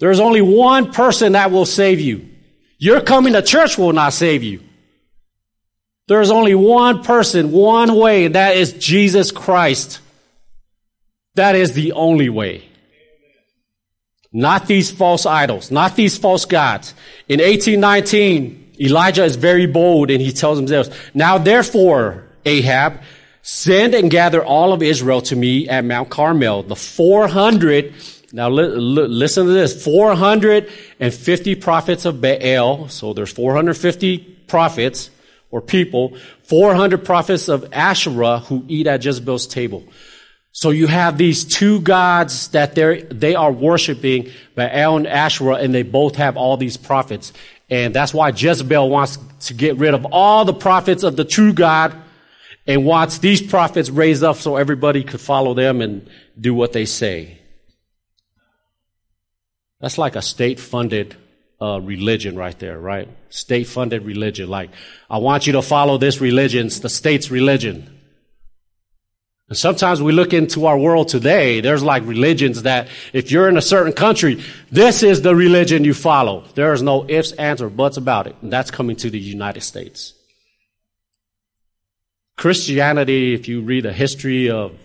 There's 0.00 0.20
only 0.20 0.42
one 0.42 0.92
person 0.92 1.32
that 1.32 1.50
will 1.50 1.64
save 1.64 1.98
you. 1.98 2.28
Your 2.76 3.00
coming 3.00 3.32
to 3.32 3.40
church 3.40 3.78
will 3.78 3.94
not 3.94 4.12
save 4.12 4.42
you. 4.42 4.60
There's 6.08 6.30
only 6.30 6.54
one 6.54 7.02
person, 7.02 7.52
one 7.52 7.94
way, 7.94 8.26
and 8.26 8.34
that 8.34 8.58
is 8.58 8.74
Jesus 8.74 9.32
Christ. 9.32 10.00
That 11.40 11.56
is 11.56 11.72
the 11.72 11.92
only 11.92 12.28
way. 12.28 12.68
Not 14.30 14.66
these 14.66 14.90
false 14.90 15.24
idols, 15.24 15.70
not 15.70 15.96
these 15.96 16.18
false 16.18 16.44
gods. 16.44 16.92
In 17.28 17.40
1819, 17.40 18.74
Elijah 18.78 19.24
is 19.24 19.36
very 19.36 19.64
bold 19.64 20.10
and 20.10 20.20
he 20.20 20.32
tells 20.32 20.58
himself, 20.58 20.88
Now 21.14 21.38
therefore, 21.38 22.24
Ahab, 22.44 23.00
send 23.40 23.94
and 23.94 24.10
gather 24.10 24.44
all 24.44 24.74
of 24.74 24.82
Israel 24.82 25.22
to 25.22 25.34
me 25.34 25.66
at 25.66 25.82
Mount 25.82 26.10
Carmel, 26.10 26.62
the 26.62 26.76
400, 26.76 27.94
now 28.34 28.50
li- 28.50 28.76
li- 28.76 29.08
listen 29.08 29.46
to 29.46 29.52
this, 29.52 29.82
450 29.82 31.54
prophets 31.54 32.04
of 32.04 32.20
Baal, 32.20 32.88
so 32.88 33.14
there's 33.14 33.32
450 33.32 34.18
prophets 34.46 35.08
or 35.50 35.62
people, 35.62 36.18
400 36.42 37.02
prophets 37.02 37.48
of 37.48 37.66
Asherah 37.72 38.40
who 38.40 38.62
eat 38.68 38.86
at 38.86 39.02
Jezebel's 39.02 39.46
table. 39.46 39.84
So 40.52 40.70
you 40.70 40.88
have 40.88 41.16
these 41.16 41.44
two 41.44 41.80
gods 41.80 42.48
that 42.48 42.74
they 42.74 43.02
they 43.02 43.34
are 43.34 43.52
worshiping, 43.52 44.30
Baal 44.54 44.96
and 44.96 45.06
Asherah, 45.06 45.56
and 45.56 45.74
they 45.74 45.82
both 45.82 46.16
have 46.16 46.36
all 46.36 46.56
these 46.56 46.76
prophets. 46.76 47.32
And 47.68 47.94
that's 47.94 48.12
why 48.12 48.30
Jezebel 48.30 48.90
wants 48.90 49.18
to 49.46 49.54
get 49.54 49.76
rid 49.76 49.94
of 49.94 50.04
all 50.06 50.44
the 50.44 50.52
prophets 50.52 51.04
of 51.04 51.14
the 51.14 51.24
true 51.24 51.52
God 51.52 51.94
and 52.66 52.84
wants 52.84 53.18
these 53.18 53.40
prophets 53.40 53.90
raised 53.90 54.24
up 54.24 54.36
so 54.36 54.56
everybody 54.56 55.04
could 55.04 55.20
follow 55.20 55.54
them 55.54 55.80
and 55.80 56.08
do 56.38 56.52
what 56.52 56.72
they 56.72 56.84
say. 56.84 57.38
That's 59.80 59.98
like 59.98 60.16
a 60.16 60.22
state 60.22 60.58
funded 60.58 61.16
uh, 61.60 61.80
religion 61.80 62.36
right 62.36 62.58
there, 62.58 62.78
right? 62.78 63.08
State 63.28 63.66
funded 63.66 64.04
religion. 64.04 64.48
Like, 64.48 64.70
I 65.08 65.18
want 65.18 65.46
you 65.46 65.54
to 65.54 65.62
follow 65.62 65.96
this 65.96 66.20
religion. 66.20 66.66
It's 66.66 66.80
the 66.80 66.88
state's 66.88 67.30
religion. 67.30 67.99
And 69.50 69.58
sometimes 69.58 70.00
we 70.00 70.12
look 70.12 70.32
into 70.32 70.66
our 70.66 70.78
world 70.78 71.08
today, 71.08 71.60
there's 71.60 71.82
like 71.82 72.04
religions 72.06 72.62
that 72.62 72.86
if 73.12 73.32
you're 73.32 73.48
in 73.48 73.56
a 73.56 73.62
certain 73.62 73.92
country, 73.92 74.40
this 74.70 75.02
is 75.02 75.22
the 75.22 75.34
religion 75.34 75.82
you 75.82 75.92
follow. 75.92 76.44
There 76.54 76.72
is 76.72 76.82
no 76.82 77.04
ifs, 77.10 77.32
ands, 77.32 77.60
or 77.60 77.68
buts 77.68 77.96
about 77.96 78.28
it. 78.28 78.36
And 78.42 78.52
that's 78.52 78.70
coming 78.70 78.94
to 78.96 79.10
the 79.10 79.18
United 79.18 79.62
States. 79.62 80.14
Christianity, 82.36 83.34
if 83.34 83.48
you 83.48 83.62
read 83.62 83.84
the 83.84 83.92
history 83.92 84.48
of 84.48 84.78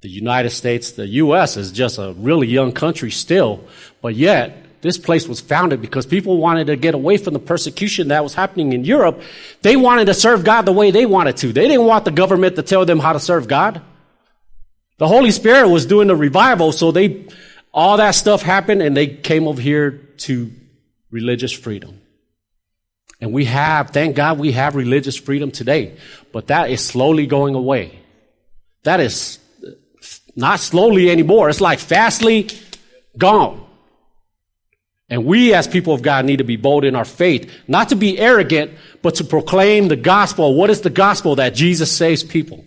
the 0.00 0.08
United 0.08 0.50
States, 0.50 0.90
the 0.90 1.06
U.S. 1.06 1.56
is 1.56 1.70
just 1.70 1.96
a 1.98 2.12
really 2.18 2.48
young 2.48 2.72
country 2.72 3.12
still, 3.12 3.64
but 4.00 4.16
yet 4.16 4.80
this 4.80 4.98
place 4.98 5.28
was 5.28 5.40
founded 5.40 5.80
because 5.80 6.06
people 6.06 6.38
wanted 6.38 6.66
to 6.66 6.74
get 6.74 6.96
away 6.96 7.18
from 7.18 7.34
the 7.34 7.38
persecution 7.38 8.08
that 8.08 8.24
was 8.24 8.34
happening 8.34 8.72
in 8.72 8.84
Europe. 8.84 9.22
They 9.62 9.76
wanted 9.76 10.06
to 10.06 10.14
serve 10.14 10.42
God 10.42 10.62
the 10.62 10.72
way 10.72 10.90
they 10.90 11.06
wanted 11.06 11.36
to. 11.36 11.52
They 11.52 11.68
didn't 11.68 11.86
want 11.86 12.04
the 12.04 12.10
government 12.10 12.56
to 12.56 12.62
tell 12.62 12.84
them 12.84 12.98
how 12.98 13.12
to 13.12 13.20
serve 13.20 13.46
God. 13.46 13.80
The 14.98 15.08
Holy 15.08 15.30
Spirit 15.30 15.68
was 15.68 15.86
doing 15.86 16.08
the 16.08 16.16
revival, 16.16 16.72
so 16.72 16.92
they, 16.92 17.26
all 17.72 17.96
that 17.96 18.12
stuff 18.12 18.42
happened 18.42 18.82
and 18.82 18.96
they 18.96 19.06
came 19.06 19.48
over 19.48 19.60
here 19.60 19.90
to 20.18 20.52
religious 21.10 21.52
freedom. 21.52 22.00
And 23.20 23.32
we 23.32 23.44
have, 23.44 23.90
thank 23.90 24.16
God 24.16 24.38
we 24.38 24.52
have 24.52 24.74
religious 24.74 25.16
freedom 25.16 25.50
today, 25.50 25.96
but 26.32 26.48
that 26.48 26.70
is 26.70 26.84
slowly 26.84 27.26
going 27.26 27.54
away. 27.54 27.98
That 28.82 29.00
is 29.00 29.38
not 30.34 30.60
slowly 30.60 31.10
anymore. 31.10 31.48
It's 31.48 31.60
like 31.60 31.78
fastly 31.78 32.48
gone. 33.16 33.64
And 35.08 35.26
we 35.26 35.52
as 35.54 35.68
people 35.68 35.92
of 35.92 36.02
God 36.02 36.24
need 36.24 36.38
to 36.38 36.44
be 36.44 36.56
bold 36.56 36.84
in 36.84 36.96
our 36.96 37.04
faith, 37.04 37.52
not 37.68 37.90
to 37.90 37.96
be 37.96 38.18
arrogant, 38.18 38.72
but 39.02 39.16
to 39.16 39.24
proclaim 39.24 39.88
the 39.88 39.96
gospel. 39.96 40.54
What 40.54 40.70
is 40.70 40.80
the 40.80 40.90
gospel? 40.90 41.36
That 41.36 41.54
Jesus 41.54 41.92
saves 41.92 42.24
people. 42.24 42.64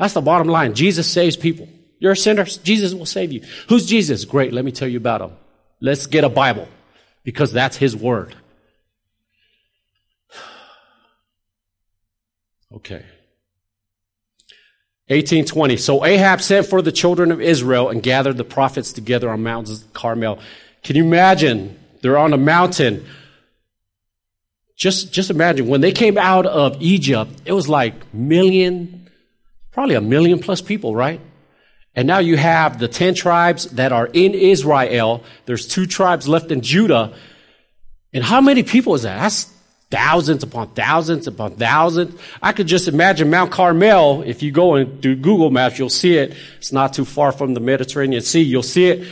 That's 0.00 0.14
the 0.14 0.22
bottom 0.22 0.48
line. 0.48 0.72
Jesus 0.72 1.06
saves 1.06 1.36
people. 1.36 1.68
You're 1.98 2.12
a 2.12 2.16
sinner. 2.16 2.44
Jesus 2.44 2.94
will 2.94 3.04
save 3.04 3.32
you. 3.32 3.42
Who's 3.68 3.84
Jesus? 3.84 4.24
Great. 4.24 4.54
Let 4.54 4.64
me 4.64 4.72
tell 4.72 4.88
you 4.88 4.96
about 4.96 5.20
him. 5.20 5.32
Let's 5.78 6.06
get 6.06 6.24
a 6.24 6.30
Bible 6.30 6.68
because 7.22 7.52
that's 7.52 7.76
his 7.76 7.94
word. 7.94 8.34
Okay. 12.72 13.04
1820. 15.08 15.76
So 15.76 16.04
Ahab 16.04 16.40
sent 16.40 16.66
for 16.66 16.80
the 16.82 16.92
children 16.92 17.32
of 17.32 17.40
Israel 17.40 17.88
and 17.88 18.00
gathered 18.00 18.36
the 18.36 18.44
prophets 18.44 18.92
together 18.92 19.28
on 19.28 19.42
Mount 19.42 19.68
Carmel. 19.92 20.38
Can 20.84 20.94
you 20.94 21.04
imagine? 21.04 21.76
They're 22.00 22.16
on 22.16 22.32
a 22.32 22.38
mountain. 22.38 23.04
Just, 24.76 25.12
just 25.12 25.30
imagine 25.30 25.66
when 25.66 25.80
they 25.80 25.90
came 25.90 26.16
out 26.16 26.46
of 26.46 26.80
Egypt, 26.80 27.32
it 27.44 27.52
was 27.52 27.68
like 27.68 28.14
million, 28.14 28.99
probably 29.80 29.94
a 29.94 30.00
million 30.02 30.38
plus 30.38 30.60
people, 30.60 30.94
right? 30.94 31.22
And 31.94 32.06
now 32.06 32.18
you 32.18 32.36
have 32.36 32.78
the 32.78 32.86
10 32.86 33.14
tribes 33.14 33.64
that 33.70 33.92
are 33.92 34.08
in 34.12 34.34
Israel. 34.34 35.24
There's 35.46 35.66
two 35.66 35.86
tribes 35.86 36.28
left 36.28 36.50
in 36.50 36.60
Judah. 36.60 37.14
And 38.12 38.22
how 38.22 38.42
many 38.42 38.62
people 38.62 38.94
is 38.94 39.04
that? 39.04 39.18
That's 39.18 39.50
thousands 39.90 40.42
upon 40.42 40.74
thousands 40.74 41.26
upon 41.26 41.52
thousands. 41.52 42.20
I 42.42 42.52
could 42.52 42.66
just 42.66 42.88
imagine 42.88 43.30
Mount 43.30 43.52
Carmel. 43.52 44.20
If 44.20 44.42
you 44.42 44.52
go 44.52 44.74
and 44.74 45.00
do 45.00 45.16
Google 45.16 45.48
Maps, 45.48 45.78
you'll 45.78 45.88
see 45.88 46.18
it. 46.18 46.34
It's 46.58 46.72
not 46.72 46.92
too 46.92 47.06
far 47.06 47.32
from 47.32 47.54
the 47.54 47.60
Mediterranean 47.60 48.20
Sea. 48.20 48.42
You'll 48.42 48.62
see 48.62 48.84
it. 48.84 49.08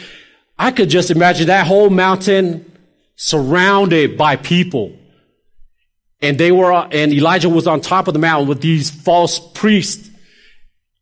I 0.59 0.71
could 0.71 0.91
just 0.91 1.11
imagine 1.11 1.47
that 1.47 1.67
whole 1.67 1.89
mountain 1.89 2.71
surrounded 3.17 4.19
by 4.19 4.37
people. 4.37 4.95
And 6.21 6.37
they 6.37 6.53
were, 6.53 6.75
and 6.75 7.11
Elijah 7.11 7.49
was 7.49 7.67
on 7.67 7.81
top 7.81 8.07
of 8.07 8.13
the 8.13 8.21
mountain 8.21 8.47
with 8.47 8.61
these 8.61 8.91
false 8.91 9.39
priests 9.39 10.08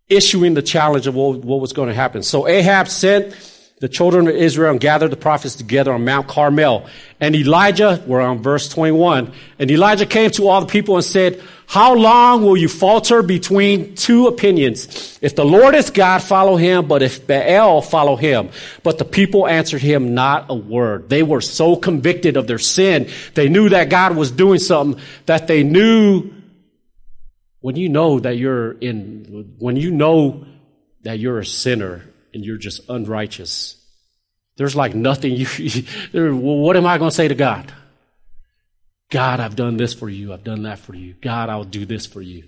issuing 0.08 0.54
the 0.54 0.62
challenge 0.62 1.06
of 1.06 1.14
what, 1.14 1.38
what 1.38 1.60
was 1.60 1.72
going 1.72 1.88
to 1.88 1.94
happen. 1.94 2.22
So 2.22 2.46
Ahab 2.46 2.88
sent 2.88 3.34
the 3.78 3.88
children 3.88 4.26
of 4.26 4.34
Israel 4.34 4.70
and 4.70 4.80
gathered 4.80 5.10
the 5.10 5.16
prophets 5.16 5.54
together 5.54 5.92
on 5.92 6.02
Mount 6.04 6.28
Carmel. 6.28 6.86
And 7.20 7.34
Elijah, 7.34 8.02
we're 8.06 8.22
on 8.22 8.42
verse 8.42 8.70
21, 8.70 9.32
and 9.58 9.70
Elijah 9.70 10.06
came 10.06 10.30
to 10.32 10.48
all 10.48 10.62
the 10.62 10.66
people 10.66 10.96
and 10.96 11.04
said, 11.04 11.42
How 11.66 11.94
long 11.94 12.42
will 12.42 12.56
you 12.56 12.68
falter 12.68 13.22
between 13.22 13.94
two 13.94 14.28
opinions? 14.28 15.18
If 15.20 15.36
the 15.36 15.44
Lord 15.44 15.74
is 15.74 15.90
God, 15.90 16.22
follow 16.22 16.56
him, 16.56 16.88
but 16.88 17.02
if 17.02 17.26
Baal, 17.26 17.82
follow 17.82 18.16
him. 18.16 18.48
But 18.82 18.96
the 18.96 19.04
people 19.04 19.46
answered 19.46 19.82
him 19.82 20.14
not 20.14 20.46
a 20.48 20.54
word. 20.54 21.10
They 21.10 21.22
were 21.22 21.42
so 21.42 21.76
convicted 21.76 22.38
of 22.38 22.46
their 22.46 22.58
sin. 22.58 23.10
They 23.34 23.50
knew 23.50 23.68
that 23.70 23.90
God 23.90 24.16
was 24.16 24.30
doing 24.30 24.58
something 24.58 25.02
that 25.26 25.48
they 25.48 25.64
knew 25.64 26.30
when 27.66 27.74
you 27.74 27.88
know 27.88 28.20
that 28.20 28.36
you're 28.36 28.78
in, 28.78 29.56
when 29.58 29.74
you 29.74 29.90
know 29.90 30.46
that 31.02 31.18
you're 31.18 31.40
a 31.40 31.44
sinner 31.44 32.00
and 32.32 32.44
you're 32.44 32.58
just 32.58 32.88
unrighteous. 32.88 33.74
There's 34.56 34.76
like 34.76 34.94
nothing 34.94 35.32
you, 35.32 35.48
well, 36.14 36.58
what 36.58 36.76
am 36.76 36.86
I 36.86 36.96
going 36.98 37.10
to 37.10 37.16
say 37.16 37.26
to 37.26 37.34
God? 37.34 37.72
God, 39.10 39.40
I've 39.40 39.56
done 39.56 39.78
this 39.78 39.94
for 39.94 40.08
you. 40.08 40.32
I've 40.32 40.44
done 40.44 40.62
that 40.62 40.78
for 40.78 40.94
you. 40.94 41.14
God, 41.14 41.48
I'll 41.48 41.64
do 41.64 41.84
this 41.84 42.06
for 42.06 42.22
you. 42.22 42.44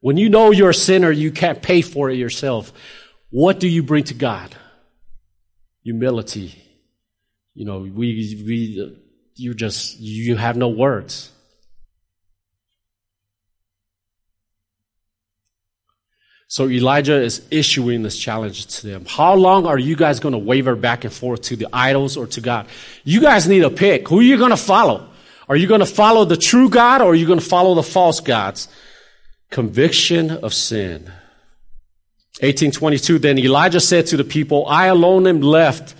When 0.00 0.16
you 0.16 0.30
know 0.30 0.50
you're 0.50 0.70
a 0.70 0.74
sinner, 0.74 1.12
you 1.12 1.30
can't 1.30 1.62
pay 1.62 1.80
for 1.80 2.10
it 2.10 2.18
yourself. 2.18 2.72
What 3.30 3.60
do 3.60 3.68
you 3.68 3.84
bring 3.84 4.02
to 4.02 4.14
God? 4.14 4.52
Humility. 5.84 6.60
You 7.54 7.66
know, 7.66 7.78
we, 7.82 7.92
we, 8.44 8.98
you 9.36 9.54
just, 9.54 10.00
you 10.00 10.34
have 10.34 10.56
no 10.56 10.70
words. 10.70 11.30
So 16.54 16.70
Elijah 16.70 17.20
is 17.20 17.44
issuing 17.50 18.04
this 18.04 18.16
challenge 18.16 18.66
to 18.76 18.86
them. 18.86 19.06
How 19.06 19.34
long 19.34 19.66
are 19.66 19.76
you 19.76 19.96
guys 19.96 20.20
going 20.20 20.34
to 20.34 20.38
waver 20.38 20.76
back 20.76 21.02
and 21.02 21.12
forth 21.12 21.42
to 21.42 21.56
the 21.56 21.66
idols 21.72 22.16
or 22.16 22.28
to 22.28 22.40
God? 22.40 22.68
You 23.02 23.20
guys 23.20 23.48
need 23.48 23.64
a 23.64 23.70
pick. 23.70 24.06
Who 24.06 24.20
are 24.20 24.22
you 24.22 24.36
going 24.36 24.50
to 24.50 24.56
follow? 24.56 25.10
Are 25.48 25.56
you 25.56 25.66
going 25.66 25.80
to 25.80 25.86
follow 25.86 26.24
the 26.24 26.36
true 26.36 26.70
God 26.70 27.02
or 27.02 27.10
are 27.10 27.14
you 27.16 27.26
going 27.26 27.40
to 27.40 27.44
follow 27.44 27.74
the 27.74 27.82
false 27.82 28.20
gods? 28.20 28.68
Conviction 29.50 30.30
of 30.30 30.54
sin. 30.54 31.10
1822, 32.38 33.18
then 33.18 33.36
Elijah 33.36 33.80
said 33.80 34.06
to 34.06 34.16
the 34.16 34.22
people, 34.22 34.64
I 34.68 34.86
alone 34.86 35.26
am 35.26 35.40
left 35.40 35.96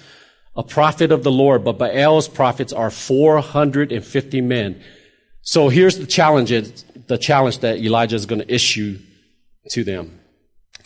a 0.55 0.63
prophet 0.63 1.11
of 1.11 1.25
the 1.25 1.33
Lord, 1.33 1.65
but 1.65 1.79
Baal's 1.79 2.29
prophets 2.29 2.73
are 2.73 2.93
450 2.93 4.41
men. 4.41 4.81
So 5.43 5.69
here's 5.69 5.99
the 5.99 6.07
challenge, 6.07 6.51
the 7.09 7.19
challenge 7.19 7.59
that 7.59 7.79
Elijah 7.79 8.15
is 8.15 8.27
going 8.27 8.41
to 8.41 8.55
issue 8.55 9.01
to 9.71 9.83
them. 9.83 10.21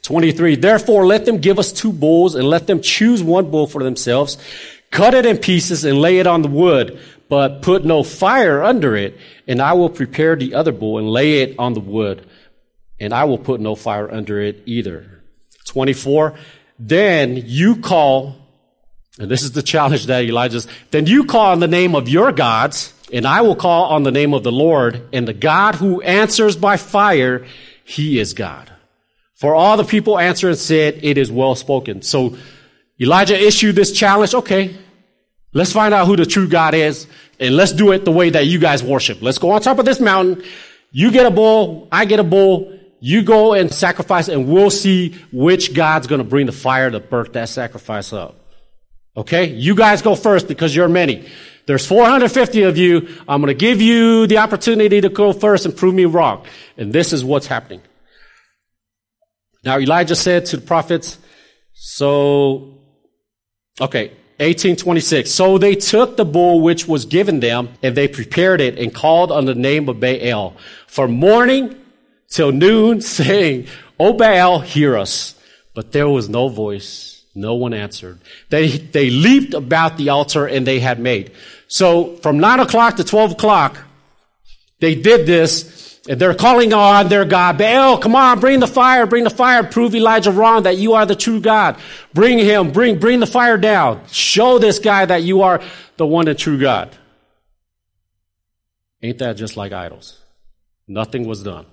23. 0.09 0.57
Therefore, 0.57 1.05
let 1.05 1.27
them 1.27 1.37
give 1.37 1.59
us 1.59 1.71
two 1.71 1.93
bulls 1.93 2.35
and 2.35 2.49
let 2.49 2.67
them 2.67 2.81
choose 2.81 3.23
one 3.23 3.51
bull 3.51 3.67
for 3.67 3.85
themselves, 3.85 4.39
cut 4.91 5.13
it 5.13 5.27
in 5.27 5.37
pieces 5.37 5.85
and 5.85 6.01
lay 6.01 6.19
it 6.19 6.27
on 6.27 6.41
the 6.41 6.49
wood, 6.49 6.99
but 7.29 7.61
put 7.61 7.85
no 7.85 8.03
fire 8.03 8.63
under 8.63 8.97
it. 8.97 9.19
And 9.47 9.61
I 9.61 9.75
will 9.75 9.91
prepare 9.91 10.35
the 10.35 10.55
other 10.55 10.73
bull 10.73 10.97
and 10.97 11.11
lay 11.11 11.43
it 11.43 11.57
on 11.59 11.75
the 11.75 11.81
wood, 11.81 12.27
and 12.99 13.13
I 13.13 13.25
will 13.25 13.37
put 13.37 13.61
no 13.61 13.75
fire 13.75 14.11
under 14.11 14.41
it 14.41 14.63
either. 14.65 15.23
24. 15.67 16.39
Then 16.79 17.43
you 17.45 17.77
call, 17.77 18.35
and 19.19 19.31
this 19.31 19.43
is 19.43 19.53
the 19.53 19.63
challenge 19.63 20.07
that 20.07 20.25
Elijah's, 20.25 20.67
then 20.91 21.05
you 21.05 21.27
call 21.27 21.53
on 21.53 21.61
the 21.61 21.69
name 21.69 21.95
of 21.95 22.09
your 22.09 22.33
gods, 22.33 22.95
and 23.13 23.27
I 23.27 23.43
will 23.43 23.57
call 23.57 23.91
on 23.91 24.05
the 24.05 24.11
name 24.11 24.33
of 24.33 24.43
the 24.43 24.53
Lord, 24.53 25.07
and 25.13 25.29
the 25.29 25.35
God 25.35 25.75
who 25.75 26.01
answers 26.01 26.57
by 26.57 26.79
fire, 26.79 27.45
he 27.85 28.19
is 28.19 28.33
God. 28.33 28.73
For 29.39 29.55
all 29.55 29.77
the 29.77 29.85
people 29.85 30.19
answered 30.19 30.49
and 30.49 30.59
said, 30.59 30.99
it 31.03 31.17
is 31.17 31.31
well 31.31 31.55
spoken. 31.55 32.03
So 32.03 32.37
Elijah 33.01 33.41
issued 33.41 33.77
this 33.77 33.93
challenge. 33.93 34.35
Okay, 34.35 34.77
let's 35.53 35.71
find 35.73 35.95
out 35.95 36.09
who 36.09 36.17
the 36.17 36.27
true 36.27 36.49
God 36.49 36.75
is 36.75 37.07
and 37.39 37.57
let's 37.57 37.73
do 37.73 37.93
it 37.93 38.05
the 38.05 38.11
way 38.11 38.31
that 38.31 38.47
you 38.47 38.59
guys 38.59 38.83
worship. 38.83 39.23
Let's 39.23 39.39
go 39.39 39.51
on 39.51 39.61
top 39.61 39.79
of 39.79 39.85
this 39.85 40.01
mountain. 40.01 40.43
You 40.91 41.13
get 41.13 41.25
a 41.25 41.31
bull. 41.31 41.87
I 41.93 42.05
get 42.05 42.19
a 42.19 42.25
bull. 42.25 42.77
You 42.99 43.23
go 43.23 43.55
and 43.55 43.73
sacrifice 43.73 44.27
and 44.27 44.49
we'll 44.49 44.71
see 44.71 45.15
which 45.31 45.73
God's 45.73 46.09
going 46.09 46.19
to 46.21 46.29
bring 46.29 46.47
the 46.47 46.53
fire 46.53 46.91
to 46.91 46.99
burn 46.99 47.31
that 47.31 47.49
sacrifice 47.49 48.13
up. 48.13 48.41
Okay? 49.17 49.45
You 49.45 49.77
guys 49.77 50.03
go 50.03 50.17
first 50.17 50.49
because 50.49 50.75
you're 50.75 50.89
many. 50.89 51.29
There's 51.67 51.87
450 51.87 52.63
of 52.63 52.77
you. 52.77 53.07
I'm 53.29 53.41
going 53.41 53.55
to 53.57 53.61
give 53.61 53.81
you 53.81 54.27
the 54.27 54.39
opportunity 54.39 55.01
to 55.01 55.09
go 55.11 55.33
first 55.33 55.65
and 55.65 55.77
prove 55.77 55.95
me 55.95 56.07
wrong. 56.07 56.45
And 56.77 56.93
this 56.93 57.13
is 57.13 57.25
what's 57.25 57.47
happening. 57.47 57.83
Now 59.65 59.79
Elijah 59.79 60.17
said 60.17 60.47
to 60.47 60.57
the 60.57 60.67
prophets, 60.67 61.19
so, 61.73 62.75
okay, 63.81 64.09
1826. 64.39 65.31
So 65.31 65.59
they 65.59 65.75
took 65.75 66.17
the 66.17 66.25
bull 66.25 66.61
which 66.61 66.87
was 66.87 67.05
given 67.05 67.41
them 67.41 67.71
and 67.83 67.97
they 67.97 68.07
prepared 68.07 68.61
it 68.61 68.79
and 68.79 68.95
called 68.95 69.33
on 69.33 69.47
the 69.47 69.55
name 69.55 69.89
of 69.89 69.99
Baal 70.01 70.57
from 70.87 71.13
morning 71.13 71.75
till 72.29 72.53
noon 72.53 73.01
saying, 73.19 73.67
O 73.99 74.13
Baal, 74.13 74.61
hear 74.61 74.97
us. 74.97 75.35
But 75.75 75.93
there 75.93 76.09
was 76.09 76.29
no 76.29 76.49
voice. 76.49 77.25
No 77.35 77.55
one 77.55 77.73
answered. 77.73 78.19
They, 78.49 78.69
they 78.69 79.11
leaped 79.11 79.55
about 79.55 79.97
the 79.97 80.09
altar 80.09 80.47
and 80.47 80.67
they 80.67 80.81
had 80.81 80.99
made. 80.99 81.33
So 81.69 82.17
from 82.17 82.39
nine 82.39 82.59
o'clock 82.59 82.97
to 82.97 83.05
12 83.05 83.33
o'clock, 83.33 83.79
they 84.81 84.95
did 84.97 85.27
this 85.27 85.88
and 86.09 86.19
they're 86.19 86.35
calling 86.35 86.73
on 86.73 87.09
their 87.09 87.27
God. 87.27 87.59
Baal, 87.59 87.95
oh, 87.95 87.99
come 87.99 88.17
on, 88.17 88.41
bring 88.41 88.61
the 88.61 88.67
fire, 88.67 89.07
bring 89.07 89.25
the 89.25 89.31
fire. 89.31 89.63
Prove 89.63 89.95
Elijah 89.95 90.33
wrong 90.33 90.63
that 90.63 90.79
you 90.79 90.95
are 90.95 91.05
the 91.05 91.15
true 91.15 91.39
God. 91.39 91.79
Bring 92.15 92.39
him, 92.39 92.73
bring, 92.73 92.99
bring 92.99 93.21
the 93.21 93.27
fire 93.27 93.59
down. 93.59 94.01
Show 94.11 94.59
this 94.59 94.79
guy 94.79 95.05
that 95.05 95.23
you 95.23 95.43
are 95.43 95.61
the 95.99 96.07
one 96.07 96.27
and 96.27 96.39
true 96.39 96.59
God. 96.59 96.97
Ain't 99.03 99.19
that 99.19 99.35
just 99.37 99.57
like 99.57 99.73
idols? 99.73 100.19
Nothing 100.89 101.27
was 101.27 101.43
done. 101.43 101.67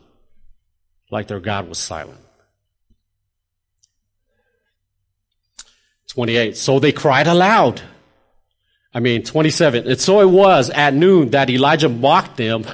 Like 1.10 1.28
their 1.28 1.40
God 1.40 1.70
was 1.70 1.78
silent. 1.78 2.20
28. 6.10 6.58
So 6.58 6.80
they 6.80 6.92
cried 6.92 7.28
aloud. 7.28 7.82
I 8.94 9.00
mean, 9.00 9.24
27. 9.24 9.88
And 9.88 10.00
so 10.00 10.20
it 10.20 10.30
was 10.30 10.70
at 10.70 10.94
noon 10.94 11.30
that 11.32 11.50
Elijah 11.50 11.90
mocked 11.90 12.38
them 12.38 12.66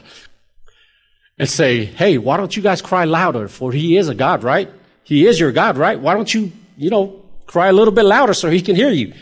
and 1.42 1.50
say, 1.50 1.86
Hey, 1.86 2.20
why 2.20 2.38
don't 2.38 2.56
you 2.56 2.62
guys 2.62 2.84
cry 2.84 3.06
louder? 3.06 3.48
For 3.48 3.72
he 3.72 3.98
is 3.98 4.10
a 4.10 4.14
God, 4.14 4.44
right? 4.44 4.70
He 5.04 5.26
is 5.26 5.40
your 5.40 5.52
God, 5.52 5.76
right? 5.76 6.00
Why 6.00 6.14
don't 6.14 6.32
you, 6.32 6.52
you 6.78 6.92
know, 6.92 7.20
cry 7.48 7.70
a 7.70 7.74
little 7.74 7.92
bit 7.92 8.06
louder 8.06 8.36
so 8.36 8.48
he 8.48 8.62
can 8.62 8.76
hear 8.76 8.92
you? 8.92 9.16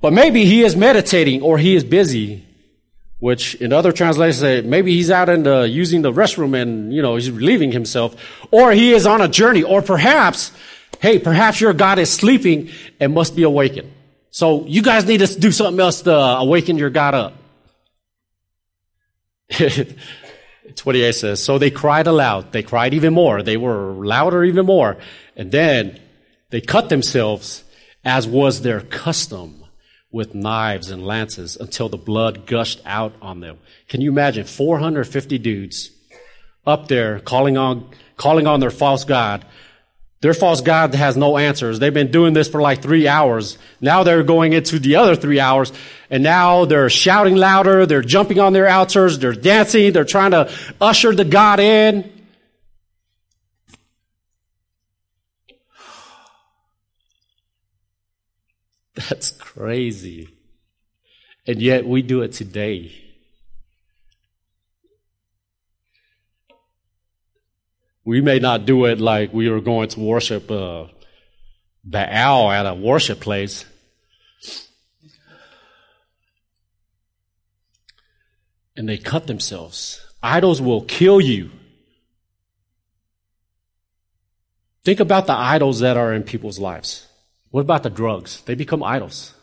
But 0.00 0.12
maybe 0.12 0.44
he 0.44 0.64
is 0.64 0.74
meditating 0.74 1.42
or 1.42 1.56
he 1.56 1.76
is 1.76 1.84
busy, 1.84 2.44
which 3.20 3.54
in 3.54 3.72
other 3.72 3.92
translations 3.92 4.40
say 4.40 4.60
maybe 4.62 4.92
he's 4.92 5.08
out 5.12 5.28
in 5.28 5.44
the, 5.44 5.68
using 5.68 6.02
the 6.02 6.12
restroom 6.12 6.60
and, 6.60 6.92
you 6.92 7.00
know, 7.00 7.14
he's 7.14 7.30
relieving 7.30 7.70
himself, 7.70 8.16
or 8.50 8.72
he 8.72 8.92
is 8.92 9.06
on 9.06 9.20
a 9.20 9.28
journey, 9.28 9.62
or 9.62 9.82
perhaps, 9.82 10.50
hey, 10.98 11.20
perhaps 11.20 11.60
your 11.60 11.72
God 11.72 12.00
is 12.00 12.12
sleeping 12.12 12.70
and 12.98 13.14
must 13.14 13.36
be 13.36 13.44
awakened. 13.44 13.92
So 14.32 14.64
you 14.66 14.82
guys 14.82 15.06
need 15.06 15.18
to 15.18 15.38
do 15.38 15.52
something 15.52 15.78
else 15.78 16.02
to 16.02 16.12
awaken 16.12 16.76
your 16.76 16.90
God 16.90 17.14
up. 17.14 17.34
28 20.74 21.12
says, 21.14 21.42
So 21.42 21.58
they 21.58 21.70
cried 21.70 22.06
aloud. 22.06 22.52
They 22.52 22.62
cried 22.62 22.94
even 22.94 23.14
more. 23.14 23.42
They 23.42 23.56
were 23.56 23.92
louder 23.92 24.44
even 24.44 24.66
more. 24.66 24.96
And 25.36 25.52
then 25.52 26.00
they 26.50 26.60
cut 26.60 26.88
themselves 26.88 27.64
as 28.04 28.26
was 28.26 28.62
their 28.62 28.80
custom 28.80 29.64
with 30.10 30.34
knives 30.34 30.90
and 30.90 31.04
lances 31.04 31.56
until 31.56 31.88
the 31.88 31.96
blood 31.96 32.46
gushed 32.46 32.80
out 32.86 33.14
on 33.20 33.40
them. 33.40 33.58
Can 33.88 34.00
you 34.00 34.10
imagine 34.10 34.44
450 34.44 35.38
dudes 35.38 35.90
up 36.66 36.88
there 36.88 37.20
calling 37.20 37.56
on, 37.56 37.90
calling 38.16 38.46
on 38.46 38.60
their 38.60 38.70
false 38.70 39.04
God 39.04 39.44
their 40.20 40.34
false 40.34 40.60
God 40.62 40.94
has 40.94 41.16
no 41.16 41.36
answers. 41.36 41.78
They've 41.78 41.92
been 41.92 42.10
doing 42.10 42.32
this 42.32 42.48
for 42.48 42.60
like 42.60 42.82
three 42.82 43.06
hours. 43.06 43.58
Now 43.80 44.02
they're 44.02 44.22
going 44.22 44.54
into 44.54 44.78
the 44.78 44.96
other 44.96 45.14
three 45.14 45.40
hours 45.40 45.72
and 46.10 46.22
now 46.22 46.64
they're 46.64 46.88
shouting 46.88 47.36
louder. 47.36 47.84
They're 47.84 48.02
jumping 48.02 48.40
on 48.40 48.52
their 48.52 48.68
altars. 48.68 49.18
They're 49.18 49.34
dancing. 49.34 49.92
They're 49.92 50.04
trying 50.04 50.30
to 50.30 50.50
usher 50.80 51.14
the 51.14 51.24
God 51.24 51.60
in. 51.60 52.10
That's 58.94 59.30
crazy. 59.32 60.30
And 61.46 61.60
yet 61.60 61.86
we 61.86 62.00
do 62.02 62.22
it 62.22 62.32
today. 62.32 63.05
We 68.06 68.20
may 68.20 68.38
not 68.38 68.66
do 68.66 68.84
it 68.84 69.00
like 69.00 69.34
we 69.34 69.50
were 69.50 69.60
going 69.60 69.88
to 69.88 70.00
worship 70.00 70.48
uh, 70.48 70.86
Baal 71.84 72.52
at 72.52 72.64
a 72.64 72.72
worship 72.72 73.18
place. 73.18 73.64
And 78.76 78.88
they 78.88 78.96
cut 78.96 79.26
themselves. 79.26 80.00
Idols 80.22 80.62
will 80.62 80.82
kill 80.82 81.20
you. 81.20 81.50
Think 84.84 85.00
about 85.00 85.26
the 85.26 85.32
idols 85.32 85.80
that 85.80 85.96
are 85.96 86.14
in 86.14 86.22
people's 86.22 86.60
lives. 86.60 87.08
What 87.50 87.62
about 87.62 87.82
the 87.82 87.90
drugs? 87.90 88.40
They 88.42 88.54
become 88.54 88.84
idols. 88.84 89.34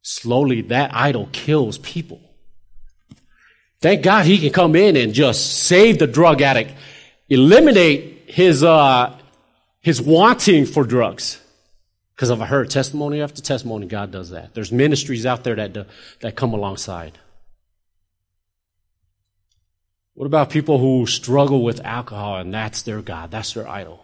Slowly, 0.00 0.60
that 0.62 0.94
idol 0.94 1.28
kills 1.32 1.78
people. 1.78 2.20
Thank 3.80 4.04
God 4.04 4.26
he 4.26 4.38
can 4.38 4.52
come 4.52 4.76
in 4.76 4.96
and 4.96 5.12
just 5.12 5.64
save 5.64 5.98
the 5.98 6.06
drug 6.06 6.40
addict 6.40 6.70
eliminate 7.28 8.24
his, 8.26 8.62
uh, 8.62 9.16
his 9.80 10.00
wanting 10.00 10.66
for 10.66 10.84
drugs. 10.84 11.40
Because 12.14 12.30
I've 12.30 12.40
heard 12.40 12.70
testimony 12.70 13.20
after 13.20 13.42
testimony, 13.42 13.86
God 13.86 14.12
does 14.12 14.30
that. 14.30 14.54
There's 14.54 14.70
ministries 14.70 15.26
out 15.26 15.42
there 15.42 15.56
that, 15.56 15.72
do, 15.72 15.84
that 16.20 16.36
come 16.36 16.52
alongside. 16.52 17.18
What 20.14 20.26
about 20.26 20.50
people 20.50 20.78
who 20.78 21.06
struggle 21.06 21.64
with 21.64 21.84
alcohol 21.84 22.36
and 22.36 22.54
that's 22.54 22.82
their 22.82 23.02
God, 23.02 23.32
that's 23.32 23.54
their 23.54 23.68
idol? 23.68 24.00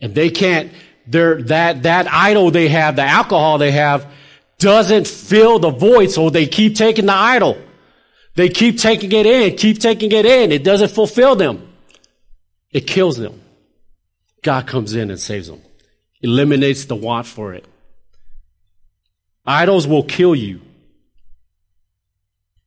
And 0.00 0.14
they 0.14 0.30
can't, 0.30 0.72
their, 1.06 1.42
that, 1.42 1.82
that 1.82 2.10
idol 2.10 2.50
they 2.50 2.68
have, 2.68 2.96
the 2.96 3.02
alcohol 3.02 3.58
they 3.58 3.72
have, 3.72 4.10
doesn't 4.58 5.06
fill 5.06 5.58
the 5.58 5.70
void, 5.70 6.10
so 6.10 6.30
they 6.30 6.46
keep 6.46 6.76
taking 6.76 7.04
the 7.04 7.12
idol. 7.12 7.58
They 8.36 8.50
keep 8.50 8.78
taking 8.78 9.10
it 9.12 9.26
in, 9.26 9.56
keep 9.56 9.78
taking 9.78 10.12
it 10.12 10.26
in. 10.26 10.52
It 10.52 10.62
doesn't 10.62 10.90
fulfill 10.90 11.36
them. 11.36 11.72
It 12.70 12.86
kills 12.86 13.16
them. 13.16 13.40
God 14.42 14.66
comes 14.66 14.94
in 14.94 15.10
and 15.10 15.18
saves 15.18 15.48
them. 15.48 15.62
Eliminates 16.22 16.84
the 16.84 16.94
want 16.94 17.26
for 17.26 17.54
it. 17.54 17.64
Idols 19.46 19.86
will 19.86 20.02
kill 20.02 20.34
you. 20.34 20.60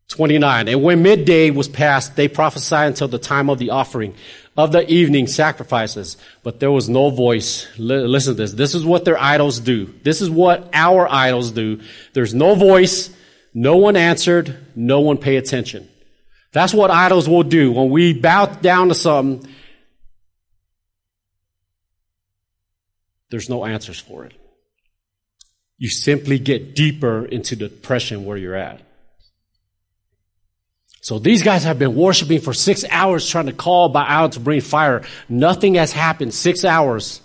29. 0.09 0.67
And 0.67 0.81
when 0.81 1.03
midday 1.03 1.51
was 1.51 1.67
past, 1.67 2.15
they 2.15 2.27
prophesied 2.27 2.87
until 2.87 3.07
the 3.07 3.19
time 3.19 3.49
of 3.49 3.59
the 3.59 3.69
offering 3.69 4.15
of 4.57 4.71
the 4.71 4.89
evening 4.91 5.27
sacrifices. 5.27 6.17
But 6.41 6.59
there 6.59 6.71
was 6.71 6.89
no 6.89 7.11
voice. 7.11 7.67
listen 7.77 8.33
to 8.33 8.37
this. 8.41 8.53
This 8.53 8.73
is 8.73 8.83
what 8.83 9.05
their 9.05 9.19
idols 9.19 9.59
do. 9.59 9.85
This 10.03 10.21
is 10.21 10.29
what 10.29 10.67
our 10.73 11.07
idols 11.07 11.51
do. 11.51 11.81
There's 12.13 12.33
no 12.33 12.55
voice. 12.55 13.11
No 13.53 13.77
one 13.77 13.95
answered. 13.95 14.57
No 14.81 15.01
one 15.01 15.17
pay 15.17 15.35
attention. 15.35 15.89
That's 16.53 16.73
what 16.73 16.89
idols 16.89 17.27
will 17.27 17.43
do. 17.43 17.73
When 17.73 17.89
we 17.89 18.13
bow 18.13 18.45
down 18.45 18.87
to 18.87 18.95
something, 18.95 19.45
there's 23.29 23.49
no 23.49 23.65
answers 23.65 23.99
for 23.99 24.23
it. 24.23 24.31
You 25.77 25.89
simply 25.89 26.39
get 26.39 26.75
deeper 26.75 27.25
into 27.25 27.57
depression 27.57 28.23
where 28.23 28.37
you're 28.37 28.55
at. 28.55 28.81
So 31.01 31.19
these 31.19 31.43
guys 31.43 31.65
have 31.65 31.77
been 31.77 31.95
worshiping 31.95 32.39
for 32.39 32.53
six 32.53 32.85
hours 32.89 33.27
trying 33.27 33.47
to 33.47 33.53
call 33.53 33.89
by 33.89 34.07
Baal 34.07 34.29
to 34.29 34.39
bring 34.39 34.61
fire. 34.61 35.03
Nothing 35.27 35.73
has 35.75 35.91
happened. 35.91 36.33
Six 36.33 36.63
hours. 36.63 37.19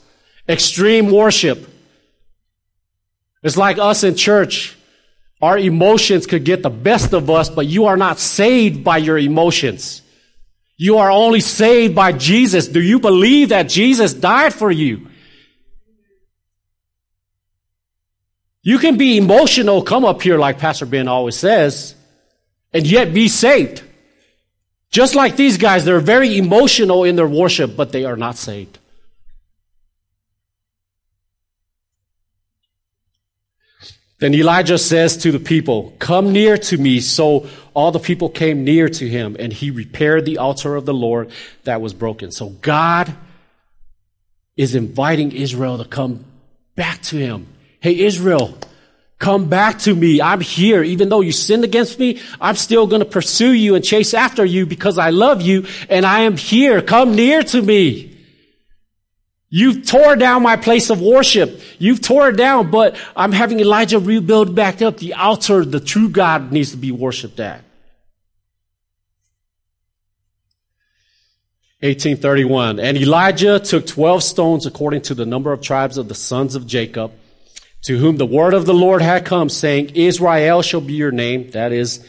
Extreme 0.48 1.12
worship. 1.12 1.68
It's 3.44 3.56
like 3.56 3.78
us 3.78 4.02
in 4.02 4.16
church. 4.16 4.76
Our 5.44 5.58
emotions 5.58 6.26
could 6.26 6.42
get 6.42 6.62
the 6.62 6.70
best 6.70 7.12
of 7.12 7.28
us, 7.28 7.50
but 7.50 7.66
you 7.66 7.84
are 7.84 7.98
not 7.98 8.18
saved 8.18 8.82
by 8.82 8.96
your 8.96 9.18
emotions. 9.18 10.00
You 10.78 10.96
are 10.96 11.10
only 11.10 11.40
saved 11.40 11.94
by 11.94 12.12
Jesus. 12.12 12.66
Do 12.66 12.80
you 12.80 12.98
believe 12.98 13.50
that 13.50 13.68
Jesus 13.68 14.14
died 14.14 14.54
for 14.54 14.70
you? 14.70 15.06
You 18.62 18.78
can 18.78 18.96
be 18.96 19.18
emotional, 19.18 19.82
come 19.82 20.06
up 20.06 20.22
here 20.22 20.38
like 20.38 20.58
Pastor 20.58 20.86
Ben 20.86 21.08
always 21.08 21.36
says, 21.36 21.94
and 22.72 22.86
yet 22.86 23.12
be 23.12 23.28
saved. 23.28 23.82
Just 24.90 25.14
like 25.14 25.36
these 25.36 25.58
guys, 25.58 25.84
they're 25.84 26.00
very 26.00 26.38
emotional 26.38 27.04
in 27.04 27.16
their 27.16 27.28
worship, 27.28 27.76
but 27.76 27.92
they 27.92 28.06
are 28.06 28.16
not 28.16 28.38
saved. 28.38 28.78
Then 34.18 34.34
Elijah 34.34 34.78
says 34.78 35.16
to 35.18 35.32
the 35.32 35.40
people, 35.40 35.92
Come 35.98 36.32
near 36.32 36.56
to 36.56 36.78
me. 36.78 37.00
So 37.00 37.48
all 37.74 37.90
the 37.90 37.98
people 37.98 38.28
came 38.28 38.64
near 38.64 38.88
to 38.88 39.08
him, 39.08 39.36
and 39.38 39.52
he 39.52 39.70
repaired 39.70 40.24
the 40.24 40.38
altar 40.38 40.76
of 40.76 40.86
the 40.86 40.94
Lord 40.94 41.30
that 41.64 41.80
was 41.80 41.92
broken. 41.92 42.30
So 42.30 42.50
God 42.50 43.14
is 44.56 44.74
inviting 44.74 45.32
Israel 45.32 45.78
to 45.78 45.84
come 45.84 46.24
back 46.76 47.02
to 47.02 47.16
him. 47.16 47.48
Hey, 47.80 48.00
Israel, 48.00 48.56
come 49.18 49.48
back 49.48 49.80
to 49.80 49.94
me. 49.94 50.22
I'm 50.22 50.40
here. 50.40 50.82
Even 50.84 51.08
though 51.08 51.20
you 51.20 51.32
sinned 51.32 51.64
against 51.64 51.98
me, 51.98 52.20
I'm 52.40 52.56
still 52.56 52.86
going 52.86 53.00
to 53.00 53.08
pursue 53.08 53.52
you 53.52 53.74
and 53.74 53.84
chase 53.84 54.14
after 54.14 54.44
you 54.44 54.64
because 54.64 54.96
I 54.96 55.10
love 55.10 55.42
you 55.42 55.66
and 55.90 56.06
I 56.06 56.20
am 56.20 56.36
here. 56.36 56.80
Come 56.82 57.16
near 57.16 57.42
to 57.42 57.60
me. 57.60 58.13
You've 59.56 59.86
tore 59.86 60.16
down 60.16 60.42
my 60.42 60.56
place 60.56 60.90
of 60.90 61.00
worship. 61.00 61.60
You've 61.78 62.00
tore 62.00 62.30
it 62.30 62.36
down, 62.36 62.72
but 62.72 62.96
I'm 63.14 63.30
having 63.30 63.60
Elijah 63.60 64.00
rebuild 64.00 64.52
back 64.56 64.82
up 64.82 64.96
the 64.96 65.14
altar 65.14 65.64
the 65.64 65.78
true 65.78 66.08
God 66.08 66.50
needs 66.50 66.72
to 66.72 66.76
be 66.76 66.90
worshiped 66.90 67.38
at. 67.38 67.62
1831. 71.82 72.80
And 72.80 72.96
Elijah 72.96 73.60
took 73.60 73.86
12 73.86 74.24
stones 74.24 74.66
according 74.66 75.02
to 75.02 75.14
the 75.14 75.24
number 75.24 75.52
of 75.52 75.60
tribes 75.60 75.98
of 75.98 76.08
the 76.08 76.16
sons 76.16 76.56
of 76.56 76.66
Jacob, 76.66 77.12
to 77.84 77.96
whom 77.96 78.16
the 78.16 78.26
word 78.26 78.54
of 78.54 78.66
the 78.66 78.74
Lord 78.74 79.02
had 79.02 79.24
come, 79.24 79.48
saying, 79.48 79.90
Israel 79.94 80.62
shall 80.62 80.80
be 80.80 80.94
your 80.94 81.12
name. 81.12 81.52
That 81.52 81.70
is 81.70 82.04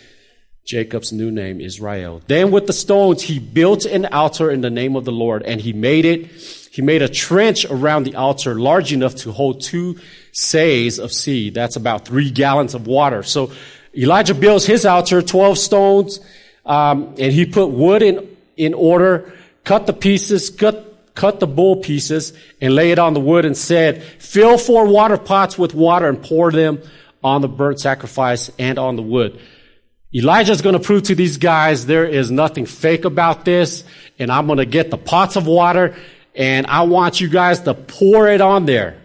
Jacob's 0.66 1.14
new 1.14 1.30
name, 1.30 1.62
Israel. 1.62 2.24
Then 2.26 2.50
with 2.50 2.66
the 2.66 2.74
stones, 2.74 3.22
he 3.22 3.38
built 3.38 3.86
an 3.86 4.08
altar 4.08 4.50
in 4.50 4.62
the 4.62 4.72
name 4.72 4.96
of 4.96 5.06
the 5.06 5.12
Lord, 5.12 5.44
and 5.44 5.62
he 5.62 5.74
made 5.74 6.06
it, 6.06 6.32
he 6.76 6.82
made 6.82 7.02
a 7.02 7.08
trench 7.08 7.64
around 7.64 8.04
the 8.04 8.16
altar 8.16 8.56
large 8.56 8.92
enough 8.92 9.16
to 9.16 9.32
hold 9.32 9.62
two 9.62 9.98
seahs 10.34 11.02
of 11.02 11.10
seed. 11.10 11.54
That's 11.54 11.78
about 11.78 12.04
three 12.04 12.30
gallons 12.30 12.74
of 12.74 12.86
water. 12.86 13.24
So 13.24 13.54
Elijah 13.98 14.34
builds 14.34 14.66
his 14.66 14.86
altar, 14.86 15.22
12 15.22 15.58
stones, 15.58 16.20
um, 16.66 17.16
and 17.18 17.32
he 17.32 17.46
put 17.46 17.68
wood 17.68 18.02
in, 18.02 18.28
in 18.58 18.74
order, 18.74 19.32
cut 19.64 19.88
the 19.88 19.94
pieces, 19.94 20.50
cut, 20.50 21.14
cut 21.16 21.40
the 21.40 21.48
bull 21.48 21.78
pieces, 21.78 22.34
and 22.60 22.76
lay 22.76 22.92
it 22.92 23.00
on 23.00 23.14
the 23.14 23.22
wood 23.22 23.46
and 23.46 23.56
said, 23.56 24.04
fill 24.04 24.58
four 24.58 24.86
water 24.86 25.18
pots 25.18 25.58
with 25.58 25.74
water 25.74 26.10
and 26.10 26.22
pour 26.22 26.52
them 26.52 26.82
on 27.24 27.40
the 27.40 27.48
burnt 27.48 27.80
sacrifice 27.80 28.52
and 28.60 28.78
on 28.78 28.98
the 28.98 29.02
wood. 29.02 29.40
Elijah's 30.14 30.62
going 30.62 30.74
to 30.74 30.82
prove 30.82 31.04
to 31.04 31.16
these 31.16 31.38
guys 31.38 31.86
there 31.86 32.06
is 32.06 32.32
nothing 32.32 32.66
fake 32.66 33.06
about 33.06 33.46
this, 33.46 33.86
and 34.20 34.30
I'm 34.30 34.46
going 34.48 34.58
to 34.58 34.66
get 34.66 34.92
the 34.92 34.98
pots 34.98 35.38
of 35.38 35.48
water, 35.48 35.96
and 36.36 36.68
I 36.68 36.84
want 36.84 37.22
you 37.22 37.30
guys 37.30 37.62
to 37.62 37.74
pour 37.74 38.28
it 38.28 38.42
on 38.42 38.66
there. 38.66 38.98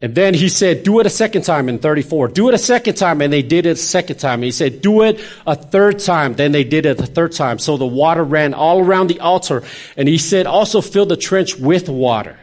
And 0.00 0.14
then 0.14 0.34
he 0.34 0.50
said, 0.50 0.82
do 0.82 1.00
it 1.00 1.06
a 1.06 1.10
second 1.10 1.42
time 1.42 1.66
in 1.68 1.78
34. 1.78 2.28
Do 2.28 2.48
it 2.48 2.54
a 2.54 2.58
second 2.58 2.96
time, 2.96 3.22
and 3.22 3.32
they 3.32 3.40
did 3.40 3.64
it 3.64 3.70
a 3.70 3.76
second 3.76 4.16
time. 4.16 4.40
And 4.40 4.44
he 4.44 4.50
said, 4.50 4.82
do 4.82 5.02
it 5.02 5.18
a 5.46 5.54
third 5.54 5.98
time. 5.98 6.34
Then 6.34 6.52
they 6.52 6.62
did 6.64 6.84
it 6.84 7.00
a 7.00 7.06
third 7.06 7.32
time. 7.32 7.58
So 7.58 7.78
the 7.78 7.86
water 7.86 8.22
ran 8.22 8.52
all 8.52 8.80
around 8.80 9.06
the 9.06 9.20
altar. 9.20 9.62
And 9.96 10.06
he 10.06 10.18
said, 10.18 10.46
also 10.46 10.82
fill 10.82 11.06
the 11.06 11.16
trench 11.16 11.56
with 11.56 11.88
water. 11.88 12.38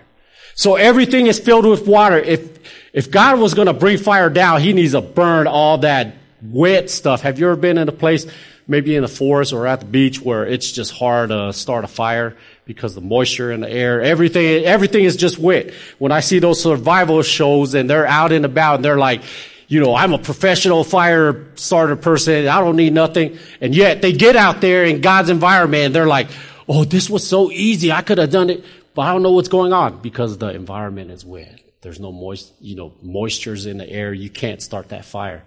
So 0.55 0.75
everything 0.75 1.27
is 1.27 1.39
filled 1.39 1.65
with 1.65 1.85
water. 1.85 2.17
If, 2.17 2.59
if 2.93 3.11
God 3.11 3.39
was 3.39 3.53
going 3.53 3.67
to 3.67 3.73
bring 3.73 3.99
fire 3.99 4.31
down, 4.31 4.61
he 4.61 4.73
needs 4.73 4.93
to 4.93 5.01
burn 5.01 5.45
all 5.45 5.77
that 5.79 6.15
wet 6.41 6.89
stuff. 6.89 7.21
Have 7.21 7.39
you 7.39 7.47
ever 7.47 7.55
been 7.55 7.77
in 7.77 7.89
a 7.89 7.93
place, 7.93 8.25
maybe 8.67 8.95
in 8.95 9.01
the 9.01 9.07
forest 9.07 9.53
or 9.53 9.67
at 9.67 9.79
the 9.79 9.85
beach, 9.85 10.21
where 10.21 10.45
it's 10.45 10.71
just 10.71 10.91
hard 10.91 11.29
to 11.29 11.53
start 11.53 11.83
a 11.83 11.87
fire 11.87 12.37
because 12.65 12.95
the 12.95 13.01
moisture 13.01 13.51
in 13.51 13.61
the 13.61 13.69
air, 13.69 14.01
everything, 14.01 14.63
everything 14.65 15.03
is 15.03 15.15
just 15.15 15.37
wet. 15.37 15.73
When 15.99 16.11
I 16.11 16.21
see 16.21 16.39
those 16.39 16.61
survival 16.61 17.21
shows 17.21 17.73
and 17.73 17.89
they're 17.89 18.07
out 18.07 18.31
and 18.31 18.45
about 18.45 18.75
and 18.75 18.85
they're 18.85 18.97
like, 18.97 19.21
you 19.67 19.79
know, 19.79 19.95
I'm 19.95 20.13
a 20.13 20.17
professional 20.17 20.83
fire 20.83 21.45
starter 21.55 21.95
person. 21.95 22.47
I 22.47 22.59
don't 22.59 22.75
need 22.75 22.93
nothing. 22.93 23.39
And 23.61 23.73
yet 23.73 24.01
they 24.01 24.11
get 24.11 24.35
out 24.35 24.59
there 24.59 24.83
in 24.83 24.99
God's 25.01 25.29
environment 25.29 25.85
and 25.85 25.95
they're 25.95 26.07
like, 26.07 26.29
oh, 26.67 26.83
this 26.83 27.09
was 27.09 27.25
so 27.25 27.51
easy. 27.51 27.91
I 27.91 28.01
could 28.01 28.17
have 28.17 28.31
done 28.31 28.49
it, 28.49 28.65
but 28.93 29.03
I 29.03 29.13
don't 29.13 29.23
know 29.23 29.31
what's 29.31 29.47
going 29.47 29.71
on 29.71 30.01
because 30.01 30.37
the 30.37 30.49
environment 30.49 31.11
is 31.11 31.25
wet. 31.25 31.59
There's 31.81 31.99
no 31.99 32.11
moist, 32.11 32.53
you 32.59 32.75
know, 32.75 32.93
moistures 33.03 33.65
in 33.65 33.77
the 33.77 33.89
air. 33.89 34.13
You 34.13 34.29
can't 34.29 34.61
start 34.61 34.89
that 34.89 35.05
fire. 35.05 35.43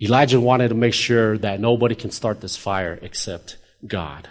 Elijah 0.00 0.40
wanted 0.40 0.68
to 0.68 0.74
make 0.74 0.94
sure 0.94 1.38
that 1.38 1.60
nobody 1.60 1.94
can 1.94 2.10
start 2.10 2.40
this 2.40 2.56
fire 2.56 2.98
except 3.02 3.56
God. 3.86 4.28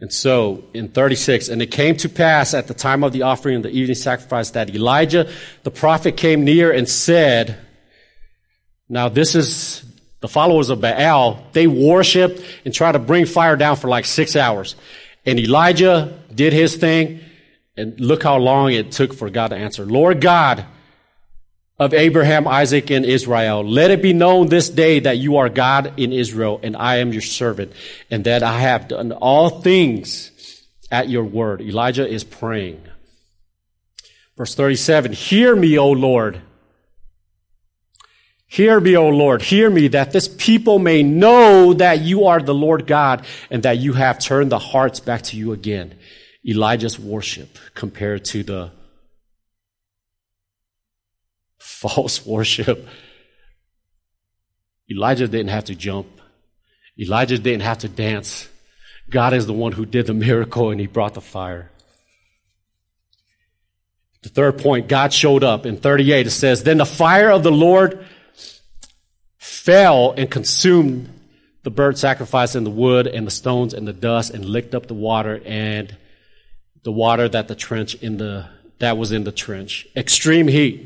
And 0.00 0.12
so 0.12 0.64
in 0.74 0.88
36, 0.88 1.48
and 1.48 1.62
it 1.62 1.70
came 1.70 1.96
to 1.98 2.08
pass 2.08 2.52
at 2.52 2.66
the 2.66 2.74
time 2.74 3.04
of 3.04 3.12
the 3.12 3.22
offering 3.22 3.56
of 3.56 3.62
the 3.62 3.70
evening 3.70 3.94
sacrifice 3.94 4.50
that 4.50 4.74
Elijah 4.74 5.30
the 5.62 5.70
prophet 5.70 6.16
came 6.16 6.44
near 6.44 6.72
and 6.72 6.88
said, 6.88 7.56
now 8.88 9.08
this 9.08 9.34
is 9.34 9.82
the 10.20 10.28
followers 10.28 10.70
of 10.70 10.80
Baal, 10.80 11.46
they 11.52 11.66
worshiped 11.66 12.44
and 12.64 12.74
tried 12.74 12.92
to 12.92 12.98
bring 12.98 13.24
fire 13.24 13.56
down 13.56 13.76
for 13.76 13.88
like 13.88 14.04
six 14.04 14.36
hours. 14.36 14.76
And 15.24 15.38
Elijah 15.38 16.18
did 16.34 16.52
his 16.52 16.76
thing. 16.76 17.20
And 17.76 17.98
look 17.98 18.22
how 18.22 18.36
long 18.36 18.72
it 18.72 18.92
took 18.92 19.14
for 19.14 19.30
God 19.30 19.48
to 19.48 19.56
answer. 19.56 19.84
Lord 19.84 20.20
God 20.20 20.64
of 21.78 21.92
Abraham, 21.92 22.46
Isaac, 22.46 22.90
and 22.90 23.04
Israel, 23.04 23.68
let 23.68 23.90
it 23.90 24.00
be 24.00 24.12
known 24.12 24.48
this 24.48 24.68
day 24.68 25.00
that 25.00 25.18
you 25.18 25.38
are 25.38 25.48
God 25.48 25.98
in 25.98 26.12
Israel 26.12 26.60
and 26.62 26.76
I 26.76 26.96
am 26.96 27.12
your 27.12 27.22
servant 27.22 27.72
and 28.10 28.24
that 28.24 28.44
I 28.44 28.60
have 28.60 28.88
done 28.88 29.10
all 29.10 29.60
things 29.60 30.30
at 30.90 31.08
your 31.08 31.24
word. 31.24 31.60
Elijah 31.60 32.06
is 32.06 32.22
praying. 32.22 32.80
Verse 34.36 34.54
37, 34.54 35.12
hear 35.12 35.54
me, 35.54 35.78
O 35.78 35.90
Lord. 35.90 36.40
Hear 38.46 38.78
me, 38.78 38.96
O 38.96 39.08
Lord. 39.08 39.42
Hear 39.42 39.68
me 39.68 39.88
that 39.88 40.12
this 40.12 40.28
people 40.28 40.78
may 40.78 41.02
know 41.02 41.74
that 41.74 42.02
you 42.02 42.26
are 42.26 42.40
the 42.40 42.54
Lord 42.54 42.86
God 42.86 43.26
and 43.50 43.64
that 43.64 43.78
you 43.78 43.94
have 43.94 44.20
turned 44.20 44.52
the 44.52 44.60
hearts 44.60 45.00
back 45.00 45.22
to 45.22 45.36
you 45.36 45.52
again. 45.52 45.94
Elijah's 46.46 46.98
worship 46.98 47.58
compared 47.74 48.24
to 48.26 48.42
the 48.42 48.70
false 51.58 52.24
worship. 52.26 52.86
Elijah 54.90 55.26
didn't 55.26 55.48
have 55.48 55.64
to 55.64 55.74
jump. 55.74 56.06
Elijah 56.98 57.38
didn't 57.38 57.62
have 57.62 57.78
to 57.78 57.88
dance. 57.88 58.48
God 59.08 59.32
is 59.32 59.46
the 59.46 59.52
one 59.52 59.72
who 59.72 59.86
did 59.86 60.06
the 60.06 60.14
miracle 60.14 60.70
and 60.70 60.80
he 60.80 60.86
brought 60.86 61.14
the 61.14 61.20
fire. 61.20 61.70
The 64.22 64.28
third 64.30 64.58
point, 64.58 64.88
God 64.88 65.12
showed 65.12 65.44
up. 65.44 65.66
In 65.66 65.76
38, 65.76 66.26
it 66.26 66.30
says, 66.30 66.62
Then 66.62 66.78
the 66.78 66.86
fire 66.86 67.30
of 67.30 67.42
the 67.42 67.52
Lord 67.52 68.06
fell 69.36 70.12
and 70.16 70.30
consumed 70.30 71.10
the 71.62 71.70
burnt 71.70 71.98
sacrifice 71.98 72.54
and 72.54 72.64
the 72.64 72.70
wood 72.70 73.06
and 73.06 73.26
the 73.26 73.30
stones 73.30 73.74
and 73.74 73.86
the 73.86 73.92
dust 73.92 74.32
and 74.32 74.44
licked 74.44 74.74
up 74.74 74.86
the 74.86 74.94
water 74.94 75.42
and 75.44 75.94
the 76.84 76.92
water 76.92 77.28
that 77.28 77.48
the 77.48 77.54
trench 77.54 77.94
in 77.96 78.18
the 78.18 78.46
that 78.78 78.96
was 78.96 79.12
in 79.12 79.24
the 79.24 79.32
trench. 79.32 79.86
Extreme 79.96 80.48
heat. 80.48 80.80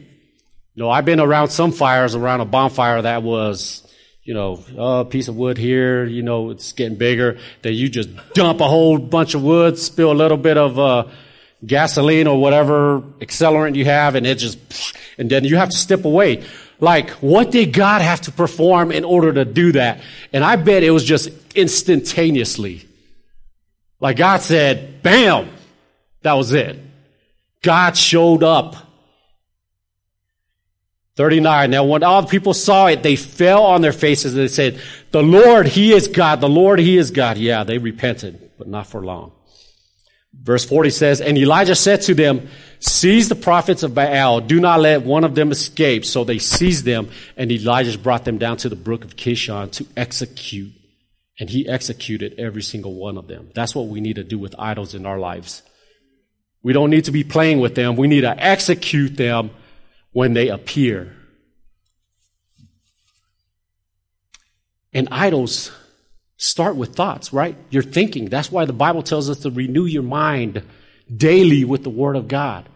You 0.74 0.84
know, 0.84 0.90
I've 0.90 1.04
been 1.04 1.20
around 1.20 1.48
some 1.48 1.72
fires 1.72 2.14
around 2.14 2.40
a 2.40 2.44
bonfire 2.44 3.02
that 3.02 3.22
was, 3.22 3.82
you 4.22 4.34
know, 4.34 4.62
a 4.76 5.04
piece 5.04 5.26
of 5.28 5.36
wood 5.36 5.58
here, 5.58 6.04
you 6.04 6.22
know, 6.22 6.50
it's 6.50 6.72
getting 6.72 6.96
bigger. 6.96 7.38
That 7.62 7.72
you 7.72 7.88
just 7.88 8.10
dump 8.34 8.60
a 8.60 8.68
whole 8.68 8.98
bunch 8.98 9.34
of 9.34 9.42
wood, 9.42 9.78
spill 9.78 10.12
a 10.12 10.14
little 10.14 10.36
bit 10.36 10.56
of 10.56 10.78
uh, 10.78 11.04
gasoline 11.66 12.28
or 12.28 12.40
whatever 12.40 13.00
accelerant 13.20 13.74
you 13.74 13.86
have, 13.86 14.14
and 14.14 14.26
it 14.26 14.36
just, 14.36 14.58
and 15.18 15.28
then 15.28 15.44
you 15.44 15.56
have 15.56 15.70
to 15.70 15.76
step 15.76 16.04
away. 16.04 16.44
Like, 16.78 17.10
what 17.10 17.50
did 17.50 17.72
God 17.72 18.02
have 18.02 18.20
to 18.22 18.32
perform 18.32 18.92
in 18.92 19.04
order 19.04 19.32
to 19.32 19.44
do 19.44 19.72
that? 19.72 20.00
And 20.32 20.44
I 20.44 20.54
bet 20.54 20.84
it 20.84 20.92
was 20.92 21.02
just 21.02 21.30
instantaneously. 21.56 22.86
Like 23.98 24.16
God 24.16 24.42
said, 24.42 25.02
bam, 25.02 25.48
that 26.22 26.34
was 26.34 26.52
it. 26.52 26.78
God 27.62 27.96
showed 27.96 28.42
up. 28.42 28.76
39. 31.16 31.70
Now, 31.70 31.84
when 31.84 32.04
all 32.04 32.22
the 32.22 32.28
people 32.28 32.54
saw 32.54 32.86
it, 32.86 33.02
they 33.02 33.16
fell 33.16 33.64
on 33.64 33.80
their 33.80 33.92
faces 33.92 34.34
and 34.34 34.42
they 34.42 34.48
said, 34.48 34.80
The 35.10 35.22
Lord, 35.22 35.66
He 35.66 35.92
is 35.92 36.06
God. 36.06 36.40
The 36.40 36.48
Lord, 36.48 36.78
He 36.78 36.96
is 36.96 37.10
God. 37.10 37.38
Yeah, 37.38 37.64
they 37.64 37.78
repented, 37.78 38.52
but 38.56 38.68
not 38.68 38.86
for 38.86 39.02
long. 39.02 39.32
Verse 40.32 40.64
40 40.64 40.90
says, 40.90 41.20
And 41.20 41.36
Elijah 41.36 41.74
said 41.74 42.02
to 42.02 42.14
them, 42.14 42.48
Seize 42.78 43.28
the 43.28 43.34
prophets 43.34 43.82
of 43.82 43.94
Baal. 43.94 44.40
Do 44.40 44.60
not 44.60 44.80
let 44.80 45.02
one 45.02 45.24
of 45.24 45.34
them 45.34 45.50
escape. 45.50 46.04
So 46.04 46.22
they 46.22 46.38
seized 46.38 46.84
them, 46.84 47.10
and 47.36 47.50
Elijah 47.50 47.98
brought 47.98 48.24
them 48.24 48.38
down 48.38 48.56
to 48.58 48.68
the 48.68 48.76
brook 48.76 49.04
of 49.04 49.16
Kishon 49.16 49.72
to 49.72 49.86
execute. 49.96 50.72
And 51.40 51.50
he 51.50 51.68
executed 51.68 52.34
every 52.38 52.62
single 52.62 52.94
one 52.94 53.16
of 53.16 53.26
them. 53.26 53.50
That's 53.54 53.74
what 53.74 53.88
we 53.88 54.00
need 54.00 54.16
to 54.16 54.24
do 54.24 54.38
with 54.38 54.54
idols 54.58 54.94
in 54.94 55.06
our 55.06 55.18
lives. 55.18 55.62
We 56.62 56.72
don't 56.72 56.90
need 56.90 57.04
to 57.04 57.12
be 57.12 57.24
playing 57.24 57.60
with 57.60 57.74
them. 57.74 57.96
We 57.96 58.08
need 58.08 58.22
to 58.22 58.36
execute 58.38 59.16
them 59.16 59.50
when 60.12 60.32
they 60.32 60.48
appear. 60.48 61.14
And 64.92 65.08
idols 65.10 65.70
start 66.36 66.76
with 66.76 66.94
thoughts, 66.94 67.32
right? 67.32 67.56
You're 67.70 67.82
thinking. 67.82 68.26
That's 68.26 68.50
why 68.50 68.64
the 68.64 68.72
Bible 68.72 69.02
tells 69.02 69.28
us 69.28 69.40
to 69.40 69.50
renew 69.50 69.84
your 69.84 70.02
mind 70.02 70.62
daily 71.14 71.64
with 71.64 71.84
the 71.84 71.90
Word 71.90 72.16
of 72.16 72.28
God. 72.28 72.68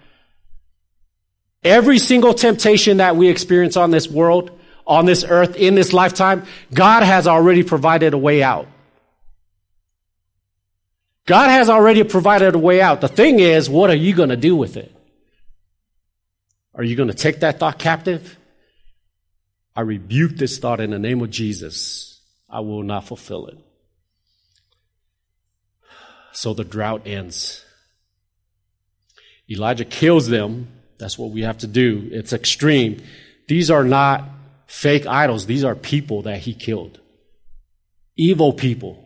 Every 1.64 1.98
single 1.98 2.34
temptation 2.34 2.98
that 2.98 3.16
we 3.16 3.28
experience 3.28 3.76
on 3.76 3.90
this 3.90 4.08
world, 4.08 4.58
on 4.86 5.06
this 5.06 5.24
earth, 5.24 5.56
in 5.56 5.74
this 5.74 5.92
lifetime, 5.92 6.44
God 6.74 7.02
has 7.04 7.26
already 7.26 7.62
provided 7.62 8.14
a 8.14 8.18
way 8.18 8.42
out. 8.42 8.66
God 11.26 11.48
has 11.50 11.68
already 11.68 12.02
provided 12.02 12.54
a 12.54 12.58
way 12.58 12.80
out. 12.80 13.00
The 13.00 13.08
thing 13.08 13.38
is, 13.38 13.70
what 13.70 13.90
are 13.90 13.96
you 13.96 14.14
going 14.14 14.30
to 14.30 14.36
do 14.36 14.56
with 14.56 14.76
it? 14.76 14.92
Are 16.74 16.82
you 16.82 16.96
going 16.96 17.08
to 17.08 17.14
take 17.14 17.40
that 17.40 17.58
thought 17.58 17.78
captive? 17.78 18.38
I 19.76 19.82
rebuke 19.82 20.36
this 20.36 20.58
thought 20.58 20.80
in 20.80 20.90
the 20.90 20.98
name 20.98 21.20
of 21.20 21.30
Jesus. 21.30 22.20
I 22.50 22.60
will 22.60 22.82
not 22.82 23.06
fulfill 23.06 23.46
it. 23.46 23.58
so 26.32 26.54
the 26.54 26.64
drought 26.64 27.06
ends. 27.06 27.64
Elijah 29.50 29.84
kills 29.84 30.28
them. 30.28 30.68
That's 30.98 31.18
what 31.18 31.30
we 31.30 31.42
have 31.42 31.58
to 31.58 31.66
do. 31.66 32.08
It's 32.10 32.32
extreme. 32.32 33.02
These 33.48 33.70
are 33.70 33.84
not 33.84 34.24
fake 34.66 35.06
idols. 35.06 35.46
These 35.46 35.64
are 35.64 35.74
people 35.74 36.22
that 36.22 36.38
he 36.38 36.54
killed. 36.54 37.00
Evil 38.16 38.52
people 38.52 39.01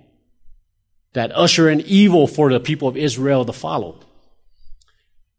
that 1.17 1.35
usher 1.35 1.71
in 1.71 1.81
evil 1.81 2.27
for 2.27 2.53
the 2.53 2.61
people 2.61 2.89
of 2.89 2.95
Israel 2.95 3.43
to 3.43 3.53
follow. 3.53 3.99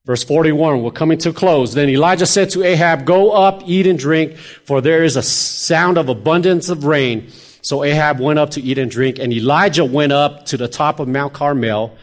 Verse 0.08 0.24
41, 0.24 0.82
we're 0.82 0.90
coming 0.90 1.20
to 1.20 1.30
a 1.30 1.34
close. 1.34 1.76
Then 1.76 1.88
Elijah 1.88 2.26
said 2.26 2.50
to 2.52 2.64
Ahab, 2.64 3.06
Go 3.06 3.30
up, 3.30 3.62
eat 3.68 3.86
and 3.86 4.00
drink, 4.00 4.38
for 4.38 4.82
there 4.82 5.04
is 5.04 5.16
a 5.16 5.22
sound 5.22 6.00
of 6.00 6.10
abundance 6.10 6.70
of 6.70 6.86
rain. 6.86 7.30
So 7.62 7.84
Ahab 7.84 8.20
went 8.20 8.40
up 8.40 8.50
to 8.52 8.62
eat 8.62 8.80
and 8.80 8.90
drink, 8.90 9.20
and 9.20 9.32
Elijah 9.32 9.86
went 9.86 10.14
up 10.14 10.48
to 10.48 10.58
the 10.58 10.68
top 10.68 11.00
of 11.00 11.08
Mount 11.08 11.34
Carmel. 11.34 11.96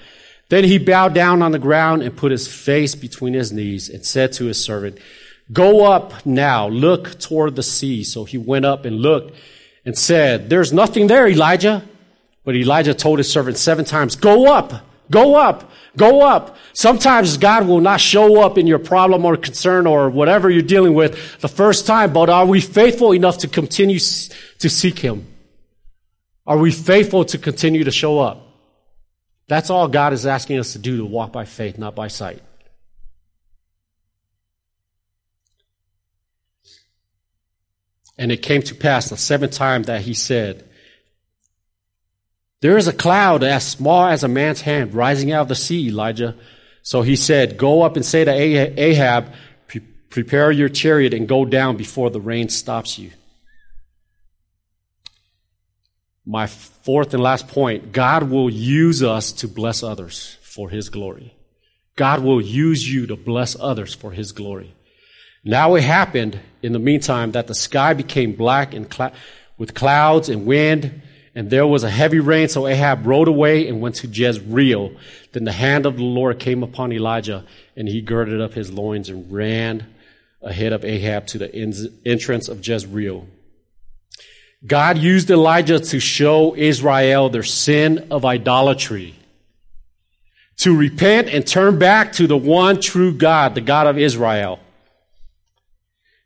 Then 0.51 0.63
he 0.63 0.79
bowed 0.79 1.13
down 1.13 1.43
on 1.43 1.51
the 1.51 1.59
ground 1.59 2.03
and 2.03 2.17
put 2.17 2.31
his 2.31 2.47
face 2.47 2.95
between 2.95 3.35
his 3.35 3.51
knees 3.51 3.89
and 3.89 4.07
said 4.07 4.31
to 4.35 4.45
his 4.45 4.65
servant, 4.65 4.99
Go 5.53 5.85
up 5.85 6.25
now, 6.25 6.69
look 6.69 7.19
toward 7.19 7.57
the 7.57 7.65
sea. 7.65 8.05
So 8.05 8.23
he 8.23 8.39
went 8.39 8.67
up 8.67 8.85
and 8.85 9.01
looked 9.01 9.35
and 9.85 9.99
said, 9.99 10.49
There's 10.49 10.73
nothing 10.73 11.09
there, 11.09 11.27
Elijah. 11.27 11.83
But 12.45 12.57
Elijah 12.57 12.95
told 12.95 13.19
his 13.19 13.31
servant 13.31 13.57
seven 13.57 13.85
times, 13.85 14.17
Go 14.17 14.53
up, 14.53 14.73
go 15.11 15.37
up. 15.37 15.71
Go 15.97 16.23
up. 16.23 16.57
Sometimes 16.73 17.37
God 17.37 17.69
will 17.69 17.81
not 17.81 18.01
show 18.01 18.41
up 18.43 18.59
in 18.59 18.67
your 18.67 18.81
problem 18.81 19.25
or 19.25 19.37
concern 19.37 19.87
or 19.87 20.11
whatever 20.11 20.51
you're 20.51 20.63
dealing 20.63 20.95
with 20.95 21.41
the 21.41 21.49
first 21.49 21.87
time, 21.87 22.13
but 22.13 22.29
are 22.29 22.47
we 22.47 22.61
faithful 22.61 23.13
enough 23.13 23.39
to 23.39 23.49
continue 23.49 23.99
to 23.99 24.69
seek 24.69 24.99
Him? 24.99 25.27
Are 26.47 26.59
we 26.59 26.73
faithful 26.73 27.25
to 27.27 27.39
continue 27.39 27.85
to 27.85 27.93
show 27.93 28.19
up? 28.19 28.49
That's 29.47 29.71
all 29.71 29.89
God 29.89 30.13
is 30.13 30.27
asking 30.27 30.59
us 30.59 30.73
to 30.73 30.79
do 30.79 30.97
to 30.99 31.05
walk 31.05 31.33
by 31.33 31.45
faith, 31.45 31.79
not 31.79 31.95
by 31.95 32.09
sight. 32.09 32.43
And 38.19 38.33
it 38.33 38.39
came 38.39 38.63
to 38.63 38.75
pass 38.75 39.11
the 39.11 39.17
seventh 39.17 39.53
time 39.53 39.85
that 39.85 40.03
he 40.03 40.15
said, 40.15 40.69
there 42.65 42.79
is 42.79 42.89
a 42.89 42.95
cloud 42.95 43.43
as 43.45 43.63
small 43.63 44.07
as 44.07 44.25
a 44.25 44.29
man's 44.29 44.63
hand 44.63 44.95
rising 44.95 45.31
out 45.31 45.43
of 45.43 45.49
the 45.49 45.55
sea, 45.55 45.89
Elijah. 45.89 46.35
So 46.81 47.03
he 47.03 47.15
said, 47.15 47.59
Go 47.59 47.83
up 47.83 47.95
and 47.95 48.03
say 48.03 48.25
to 48.25 48.33
Ahab, 48.33 49.35
Prepare 50.09 50.51
your 50.51 50.71
chariot 50.71 51.13
and 51.13 51.29
go 51.29 51.45
down 51.45 51.77
before 51.77 52.09
the 52.09 52.23
rain 52.23 52.49
stops 52.49 52.99
you. 52.99 53.11
My 56.25 56.47
fourth 56.47 57.13
and 57.13 57.23
last 57.23 57.49
point 57.49 57.93
God 57.93 58.31
will 58.31 58.49
use 58.49 59.03
us 59.03 59.33
to 59.33 59.47
bless 59.47 59.83
others 59.83 60.39
for 60.41 60.71
his 60.71 60.89
glory. 60.89 61.35
God 61.97 62.21
will 62.21 62.41
use 62.41 62.91
you 62.91 63.07
to 63.09 63.15
bless 63.17 63.61
others 63.61 63.93
for 63.93 64.11
his 64.11 64.33
glory. 64.33 64.75
Now 65.45 65.75
it 65.75 65.83
happened 65.83 66.41
in 66.63 66.73
the 66.73 66.79
meantime 66.79 67.33
that 67.33 67.47
the 67.47 67.55
sky 67.55 67.93
became 67.93 68.33
black 68.33 68.73
and 68.73 68.91
cl- 68.91 69.13
with 69.59 69.75
clouds 69.75 70.31
and 70.31 70.47
wind 70.47 71.03
and 71.35 71.51
there 71.51 71.67
was 71.67 71.83
a 71.83 71.91
heavy 71.91 72.21
rain, 72.21 72.49
so 72.49 72.67
Ahab 72.67 73.07
rode 73.07 73.27
away 73.27 73.67
and 73.69 73.81
went 73.81 73.97
to 73.97 74.07
Jezreel. 74.07 74.93
Then 75.33 75.45
the 75.45 75.53
hand 75.53 75.85
of 75.85 75.97
the 75.97 76.05
Lord 76.05 76.39
came 76.39 76.63
upon 76.63 76.93
Elijah, 76.93 77.45
and 77.77 77.89
he 77.89 78.01
girded 78.01 78.41
up 78.41 78.55
his 78.55 78.73
loins 78.73 79.09
and 79.09 79.33
ran 79.33 79.87
ahead 80.41 80.73
of 80.73 80.85
Ahab 80.85 81.27
to 81.29 81.39
the 81.39 81.97
entrance 82.05 82.49
of 82.49 82.67
Jezreel. 82.67 83.27
God 84.65 84.97
used 84.97 85.29
Elijah 85.31 85.81
to 85.81 85.99
show 85.99 86.55
Israel 86.57 87.29
their 87.29 87.43
sin 87.43 88.07
of 88.13 88.25
idolatry, 88.25 89.17
to 90.59 90.77
repent 90.77 91.29
and 91.29 91.45
turn 91.45 91.81
back 91.81 92.13
to 92.13 92.29
the 92.29 92.37
one 92.37 92.81
true 92.81 93.13
God, 93.13 93.57
the 93.57 93.61
God 93.61 93.89
of 93.89 93.99
Israel, 93.99 94.61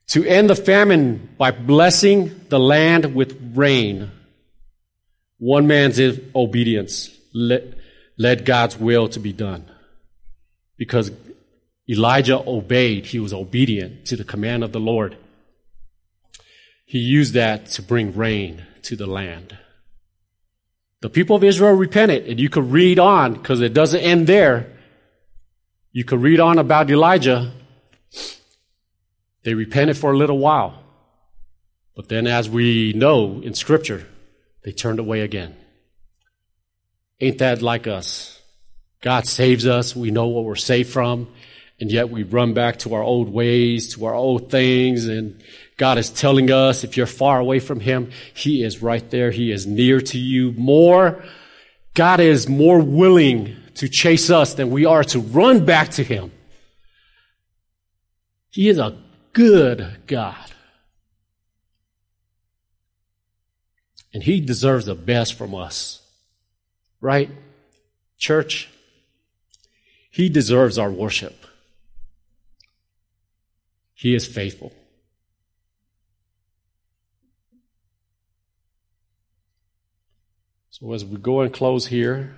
to 0.08 0.24
end 0.24 0.50
the 0.50 0.54
famine 0.54 1.30
by 1.38 1.50
blessing 1.50 2.44
the 2.50 2.60
land 2.60 3.14
with 3.14 3.54
rain 3.54 4.10
one 5.38 5.66
man's 5.66 6.00
obedience 6.34 7.10
led 7.32 8.44
God's 8.44 8.76
will 8.76 9.08
to 9.08 9.20
be 9.20 9.32
done. 9.32 9.70
Because 10.76 11.10
Elijah 11.88 12.42
obeyed, 12.46 13.06
he 13.06 13.18
was 13.18 13.32
obedient 13.32 14.04
to 14.06 14.16
the 14.16 14.24
command 14.24 14.62
of 14.62 14.72
the 14.72 14.80
Lord. 14.80 15.16
He 16.84 16.98
used 16.98 17.34
that 17.34 17.66
to 17.70 17.82
bring 17.82 18.16
rain 18.16 18.64
to 18.82 18.96
the 18.96 19.06
land. 19.06 19.56
The 21.00 21.10
people 21.10 21.36
of 21.36 21.44
Israel 21.44 21.74
repented, 21.74 22.26
and 22.26 22.40
you 22.40 22.48
could 22.48 22.70
read 22.70 22.98
on 22.98 23.34
because 23.34 23.60
it 23.60 23.72
doesn't 23.72 24.00
end 24.00 24.26
there. 24.26 24.72
You 25.92 26.04
could 26.04 26.20
read 26.20 26.40
on 26.40 26.58
about 26.58 26.90
Elijah. 26.90 27.52
They 29.44 29.54
repented 29.54 29.96
for 29.96 30.12
a 30.12 30.16
little 30.16 30.38
while. 30.38 30.82
But 31.94 32.08
then, 32.08 32.26
as 32.26 32.48
we 32.48 32.92
know 32.94 33.40
in 33.40 33.54
Scripture, 33.54 34.06
they 34.68 34.72
turned 34.72 34.98
away 34.98 35.22
again. 35.22 35.56
Ain't 37.22 37.38
that 37.38 37.62
like 37.62 37.86
us? 37.86 38.38
God 39.00 39.26
saves 39.26 39.66
us. 39.66 39.96
We 39.96 40.10
know 40.10 40.26
what 40.26 40.44
we're 40.44 40.56
saved 40.56 40.92
from. 40.92 41.28
And 41.80 41.90
yet 41.90 42.10
we 42.10 42.22
run 42.22 42.52
back 42.52 42.80
to 42.80 42.92
our 42.92 43.02
old 43.02 43.30
ways, 43.30 43.94
to 43.94 44.04
our 44.04 44.12
old 44.12 44.50
things. 44.50 45.06
And 45.06 45.42
God 45.78 45.96
is 45.96 46.10
telling 46.10 46.50
us 46.50 46.84
if 46.84 46.98
you're 46.98 47.06
far 47.06 47.40
away 47.40 47.60
from 47.60 47.80
Him, 47.80 48.10
He 48.34 48.62
is 48.62 48.82
right 48.82 49.10
there. 49.10 49.30
He 49.30 49.52
is 49.52 49.66
near 49.66 50.02
to 50.02 50.18
you 50.18 50.52
more. 50.52 51.24
God 51.94 52.20
is 52.20 52.46
more 52.46 52.78
willing 52.78 53.56
to 53.76 53.88
chase 53.88 54.28
us 54.28 54.52
than 54.52 54.68
we 54.68 54.84
are 54.84 55.04
to 55.04 55.18
run 55.18 55.64
back 55.64 55.92
to 55.92 56.04
Him. 56.04 56.30
He 58.50 58.68
is 58.68 58.76
a 58.76 58.98
good 59.32 59.96
God. 60.06 60.52
And 64.18 64.24
He 64.24 64.40
deserves 64.40 64.84
the 64.84 64.96
best 64.96 65.34
from 65.34 65.54
us. 65.54 66.02
Right? 67.00 67.30
Church, 68.18 68.68
He 70.10 70.28
deserves 70.28 70.76
our 70.76 70.90
worship. 70.90 71.46
He 73.94 74.16
is 74.16 74.26
faithful. 74.26 74.72
So 80.70 80.92
as 80.94 81.04
we 81.04 81.18
go 81.18 81.42
and 81.42 81.54
close 81.54 81.86
here, 81.86 82.34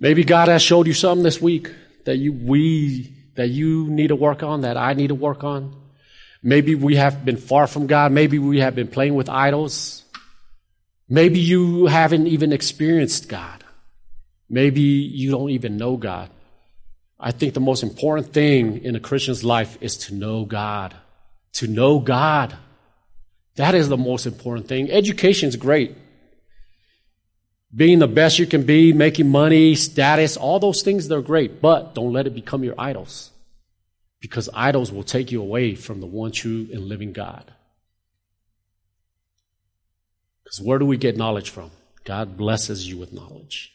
maybe 0.00 0.24
God 0.24 0.48
has 0.48 0.60
showed 0.60 0.88
you 0.88 0.92
something 0.92 1.22
this 1.22 1.40
week 1.40 1.72
that 2.04 2.16
you 2.16 2.32
we 2.32 3.14
that 3.36 3.46
you 3.46 3.86
need 3.86 4.08
to 4.08 4.16
work 4.16 4.42
on, 4.42 4.62
that 4.62 4.76
I 4.76 4.94
need 4.94 5.10
to 5.10 5.14
work 5.14 5.44
on. 5.44 5.76
Maybe 6.42 6.74
we 6.74 6.96
have 6.96 7.24
been 7.24 7.36
far 7.36 7.68
from 7.68 7.86
God. 7.86 8.10
Maybe 8.10 8.40
we 8.40 8.58
have 8.58 8.74
been 8.74 8.88
playing 8.88 9.14
with 9.14 9.28
idols. 9.28 10.02
Maybe 11.08 11.40
you 11.40 11.86
haven't 11.86 12.26
even 12.26 12.52
experienced 12.52 13.28
God. 13.28 13.64
Maybe 14.50 14.82
you 14.82 15.30
don't 15.30 15.50
even 15.50 15.76
know 15.76 15.96
God. 15.96 16.30
I 17.18 17.32
think 17.32 17.54
the 17.54 17.60
most 17.60 17.82
important 17.82 18.32
thing 18.32 18.84
in 18.84 18.94
a 18.94 19.00
Christian's 19.00 19.42
life 19.42 19.78
is 19.80 19.96
to 19.96 20.14
know 20.14 20.44
God. 20.44 20.94
To 21.54 21.66
know 21.66 21.98
God. 21.98 22.56
That 23.56 23.74
is 23.74 23.88
the 23.88 23.96
most 23.96 24.26
important 24.26 24.68
thing. 24.68 24.90
Education 24.90 25.48
is 25.48 25.56
great. 25.56 25.96
Being 27.74 27.98
the 27.98 28.08
best 28.08 28.38
you 28.38 28.46
can 28.46 28.64
be, 28.64 28.92
making 28.92 29.28
money, 29.28 29.74
status, 29.74 30.36
all 30.36 30.60
those 30.60 30.82
things, 30.82 31.08
they're 31.08 31.20
great, 31.20 31.60
but 31.60 31.94
don't 31.94 32.12
let 32.12 32.26
it 32.26 32.34
become 32.34 32.64
your 32.64 32.74
idols. 32.78 33.30
Because 34.20 34.48
idols 34.54 34.90
will 34.90 35.02
take 35.02 35.30
you 35.32 35.42
away 35.42 35.74
from 35.74 36.00
the 36.00 36.06
one 36.06 36.32
true 36.32 36.68
and 36.72 36.84
living 36.84 37.12
God. 37.12 37.52
Because 40.48 40.62
where 40.62 40.78
do 40.78 40.86
we 40.86 40.96
get 40.96 41.18
knowledge 41.18 41.50
from? 41.50 41.70
God 42.04 42.38
blesses 42.38 42.88
you 42.88 42.96
with 42.96 43.12
knowledge. 43.12 43.70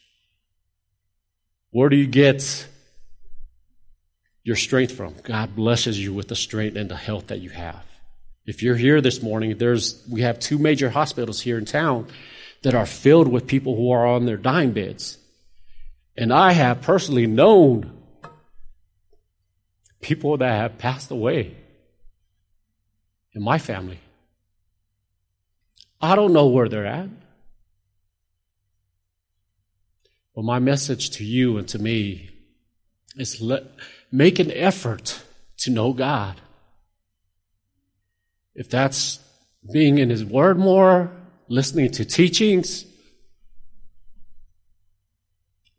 Where 1.70 1.88
do 1.88 1.96
you 1.96 2.08
get 2.08 2.68
your 4.44 4.56
strength 4.56 4.92
from? 4.92 5.14
God 5.22 5.56
blesses 5.56 6.04
you 6.04 6.16
with 6.16 6.30
the 6.30 6.36
strength 6.36 6.76
and 6.76 6.90
the 6.90 6.96
health 6.96 7.28
that 7.28 7.42
you 7.42 7.52
have. 7.52 7.84
If 8.48 8.64
you're 8.64 8.76
here 8.76 9.02
this 9.02 9.22
morning, 9.22 9.56
there's 9.60 10.04
we 10.12 10.22
have 10.22 10.40
two 10.40 10.58
major 10.58 10.90
hospitals 10.90 11.42
here 11.42 11.60
in 11.60 11.66
town 11.66 12.08
that 12.64 12.74
are 12.74 12.88
filled 12.88 13.28
with 13.28 13.46
people 13.46 13.76
who 13.76 13.92
are 13.92 14.08
on 14.08 14.26
their 14.26 14.38
dying 14.38 14.72
beds. 14.72 15.20
And 16.18 16.34
I 16.34 16.54
have 16.54 16.82
personally 16.82 17.28
known 17.28 18.02
people 20.02 20.38
that 20.38 20.52
have 20.52 20.80
passed 20.80 21.12
away 21.12 21.56
in 23.34 23.44
my 23.44 23.60
family. 23.60 24.00
I 26.04 26.16
don't 26.16 26.34
know 26.34 26.48
where 26.48 26.68
they're 26.68 26.86
at. 26.86 27.08
But 30.36 30.44
my 30.44 30.60
message 30.60 31.12
to 31.12 31.24
you 31.24 31.58
and 31.58 31.66
to 31.70 31.80
me 31.80 32.30
is 33.16 33.40
let, 33.40 33.64
make 34.12 34.38
an 34.38 34.52
effort 34.52 35.24
to 35.60 35.72
know 35.72 35.94
God. 35.94 36.42
If 38.54 38.70
that's 38.70 39.20
being 39.72 39.98
in 39.98 40.10
His 40.10 40.26
Word 40.26 40.60
more, 40.60 41.10
listening 41.48 41.90
to 41.92 42.04
teachings, 42.04 42.84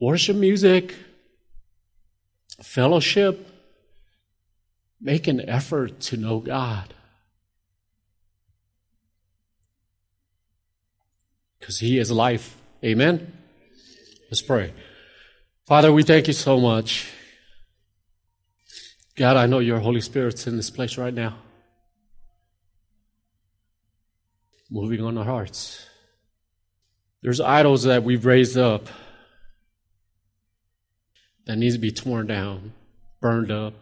worship 0.00 0.36
music, 0.36 0.94
fellowship, 2.62 3.46
make 5.02 5.26
an 5.28 5.46
effort 5.46 6.00
to 6.00 6.16
know 6.16 6.38
God. 6.38 6.94
Because 11.64 11.78
He 11.78 11.98
is 11.98 12.10
life. 12.10 12.58
Amen? 12.84 13.32
Let's 14.30 14.42
pray. 14.42 14.74
Father, 15.66 15.90
we 15.90 16.02
thank 16.02 16.26
you 16.26 16.34
so 16.34 16.60
much. 16.60 17.10
God, 19.16 19.38
I 19.38 19.46
know 19.46 19.60
your 19.60 19.78
Holy 19.78 20.02
Spirit's 20.02 20.46
in 20.46 20.58
this 20.58 20.68
place 20.68 20.98
right 20.98 21.14
now. 21.14 21.38
Moving 24.70 25.00
on 25.00 25.16
our 25.16 25.24
hearts. 25.24 25.86
There's 27.22 27.40
idols 27.40 27.84
that 27.84 28.04
we've 28.04 28.26
raised 28.26 28.58
up 28.58 28.88
that 31.46 31.56
needs 31.56 31.76
to 31.76 31.80
be 31.80 31.92
torn 31.92 32.26
down, 32.26 32.74
burned 33.22 33.50
up, 33.50 33.72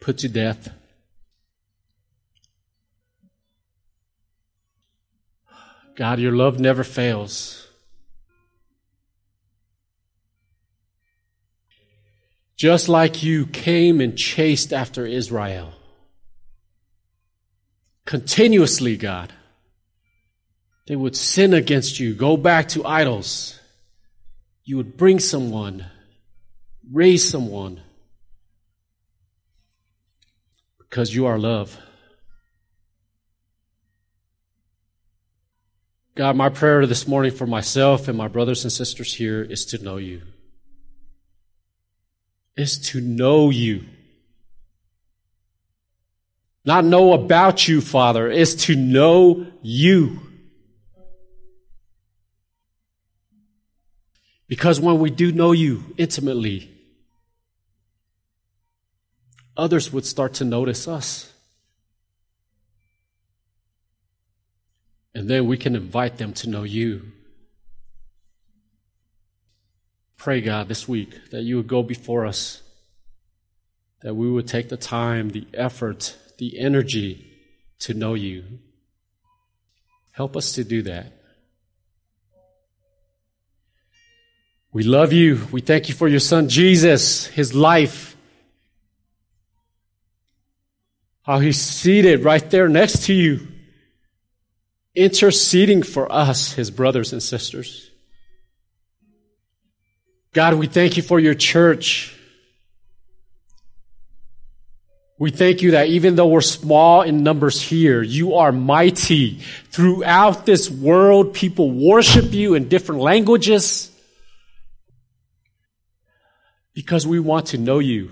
put 0.00 0.16
to 0.18 0.28
death. 0.30 0.70
God, 5.96 6.20
your 6.20 6.32
love 6.32 6.60
never 6.60 6.84
fails. 6.84 7.66
Just 12.56 12.88
like 12.88 13.22
you 13.22 13.46
came 13.46 14.00
and 14.00 14.16
chased 14.16 14.72
after 14.72 15.06
Israel. 15.06 15.72
Continuously, 18.04 18.96
God. 18.96 19.32
They 20.86 20.96
would 20.96 21.16
sin 21.16 21.52
against 21.52 21.98
you, 21.98 22.14
go 22.14 22.36
back 22.36 22.68
to 22.68 22.86
idols. 22.86 23.58
You 24.64 24.76
would 24.76 24.96
bring 24.96 25.18
someone, 25.18 25.86
raise 26.92 27.28
someone, 27.28 27.80
because 30.78 31.14
you 31.14 31.26
are 31.26 31.38
love. 31.38 31.78
God, 36.16 36.34
my 36.34 36.48
prayer 36.48 36.86
this 36.86 37.06
morning 37.06 37.30
for 37.30 37.46
myself 37.46 38.08
and 38.08 38.16
my 38.16 38.26
brothers 38.26 38.64
and 38.64 38.72
sisters 38.72 39.12
here 39.12 39.42
is 39.42 39.66
to 39.66 39.84
know 39.84 39.98
you. 39.98 40.22
Is 42.56 42.78
to 42.88 43.02
know 43.02 43.50
you. 43.50 43.84
Not 46.64 46.86
know 46.86 47.12
about 47.12 47.68
you, 47.68 47.82
Father, 47.82 48.30
is 48.30 48.54
to 48.64 48.74
know 48.74 49.46
you. 49.60 50.20
Because 54.48 54.80
when 54.80 54.98
we 54.98 55.10
do 55.10 55.32
know 55.32 55.52
you 55.52 55.94
intimately, 55.98 56.70
others 59.54 59.92
would 59.92 60.06
start 60.06 60.32
to 60.34 60.46
notice 60.46 60.88
us. 60.88 61.30
And 65.16 65.30
then 65.30 65.46
we 65.46 65.56
can 65.56 65.74
invite 65.74 66.18
them 66.18 66.34
to 66.34 66.50
know 66.50 66.62
you. 66.62 67.10
Pray, 70.18 70.42
God, 70.42 70.68
this 70.68 70.86
week 70.86 71.30
that 71.30 71.40
you 71.40 71.56
would 71.56 71.68
go 71.68 71.82
before 71.82 72.26
us, 72.26 72.60
that 74.02 74.12
we 74.12 74.30
would 74.30 74.46
take 74.46 74.68
the 74.68 74.76
time, 74.76 75.30
the 75.30 75.46
effort, 75.54 76.14
the 76.36 76.58
energy 76.58 77.32
to 77.78 77.94
know 77.94 78.12
you. 78.12 78.44
Help 80.10 80.36
us 80.36 80.52
to 80.52 80.64
do 80.64 80.82
that. 80.82 81.14
We 84.70 84.82
love 84.82 85.14
you. 85.14 85.48
We 85.50 85.62
thank 85.62 85.88
you 85.88 85.94
for 85.94 86.08
your 86.08 86.20
son 86.20 86.50
Jesus, 86.50 87.26
his 87.28 87.54
life. 87.54 88.18
How 91.22 91.38
he's 91.38 91.58
seated 91.58 92.22
right 92.22 92.50
there 92.50 92.68
next 92.68 93.04
to 93.04 93.14
you, 93.14 93.48
interceding 94.96 95.82
for 95.82 96.10
us, 96.10 96.54
his 96.54 96.70
brothers 96.70 97.12
and 97.12 97.22
sisters. 97.22 97.90
God, 100.32 100.54
we 100.54 100.66
thank 100.66 100.96
you 100.96 101.02
for 101.02 101.20
your 101.20 101.34
church. 101.34 102.14
We 105.18 105.30
thank 105.30 105.62
you 105.62 105.70
that 105.72 105.88
even 105.88 106.16
though 106.16 106.26
we're 106.26 106.42
small 106.42 107.02
in 107.02 107.22
numbers 107.22 107.60
here, 107.60 108.02
you 108.02 108.34
are 108.34 108.52
mighty. 108.52 109.38
Throughout 109.70 110.44
this 110.44 110.68
world, 110.68 111.32
people 111.32 111.70
worship 111.70 112.32
you 112.32 112.54
in 112.54 112.68
different 112.68 113.00
languages 113.00 113.90
because 116.74 117.06
we 117.06 117.18
want 117.18 117.46
to 117.46 117.58
know 117.58 117.78
you. 117.78 118.10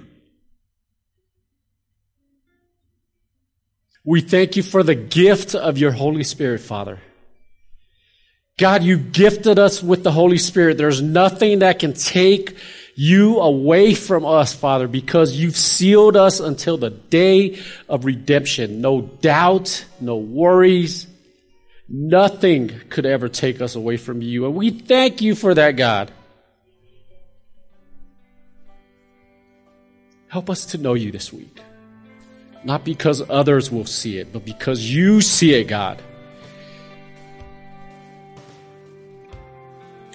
We 4.04 4.20
thank 4.20 4.56
you 4.56 4.62
for 4.62 4.82
the 4.82 4.94
gift 4.94 5.54
of 5.54 5.78
your 5.78 5.92
Holy 5.92 6.24
Spirit, 6.24 6.60
Father. 6.60 7.00
God, 8.58 8.82
you 8.82 8.98
gifted 8.98 9.58
us 9.58 9.82
with 9.82 10.04
the 10.04 10.12
Holy 10.12 10.38
Spirit. 10.38 10.76
There's 10.76 11.02
nothing 11.02 11.60
that 11.60 11.78
can 11.78 11.94
take 11.94 12.56
you 12.94 13.40
away 13.40 13.94
from 13.94 14.24
us, 14.24 14.54
Father, 14.54 14.86
because 14.86 15.34
you've 15.34 15.56
sealed 15.56 16.16
us 16.16 16.38
until 16.38 16.76
the 16.76 16.90
day 16.90 17.58
of 17.88 18.04
redemption. 18.04 18.80
No 18.80 19.00
doubt, 19.00 19.84
no 20.00 20.16
worries. 20.16 21.08
Nothing 21.88 22.68
could 22.90 23.06
ever 23.06 23.28
take 23.28 23.60
us 23.60 23.74
away 23.74 23.96
from 23.96 24.22
you. 24.22 24.46
And 24.46 24.54
we 24.54 24.70
thank 24.70 25.22
you 25.22 25.34
for 25.34 25.54
that, 25.54 25.72
God. 25.72 26.12
Help 30.28 30.50
us 30.50 30.66
to 30.66 30.78
know 30.78 30.94
you 30.94 31.10
this 31.10 31.32
week. 31.32 31.60
Not 32.64 32.82
because 32.82 33.22
others 33.28 33.70
will 33.70 33.84
see 33.84 34.18
it, 34.18 34.32
but 34.32 34.44
because 34.44 34.80
you 34.90 35.20
see 35.20 35.52
it, 35.52 35.64
God. 35.64 36.00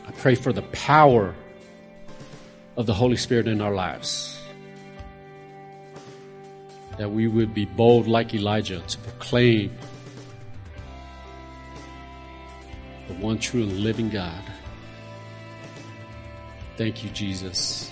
I 0.08 0.12
pray 0.14 0.34
for 0.34 0.52
the 0.52 0.64
power 0.64 1.36
of 2.76 2.88
the 2.88 2.94
Holy 2.94 3.18
Spirit 3.18 3.48
in 3.48 3.62
our 3.62 3.74
lives. 3.74 4.42
That 6.98 7.12
we 7.12 7.28
would 7.28 7.54
be 7.54 7.66
bold 7.66 8.08
like 8.08 8.34
Elijah 8.34 8.82
to 8.82 8.98
proclaim 8.98 9.72
the 13.08 13.14
one 13.16 13.38
true 13.38 13.64
and 13.64 13.80
living 13.80 14.10
God. 14.10 14.44
Thank 16.78 17.04
you, 17.04 17.10
Jesus. 17.12 17.92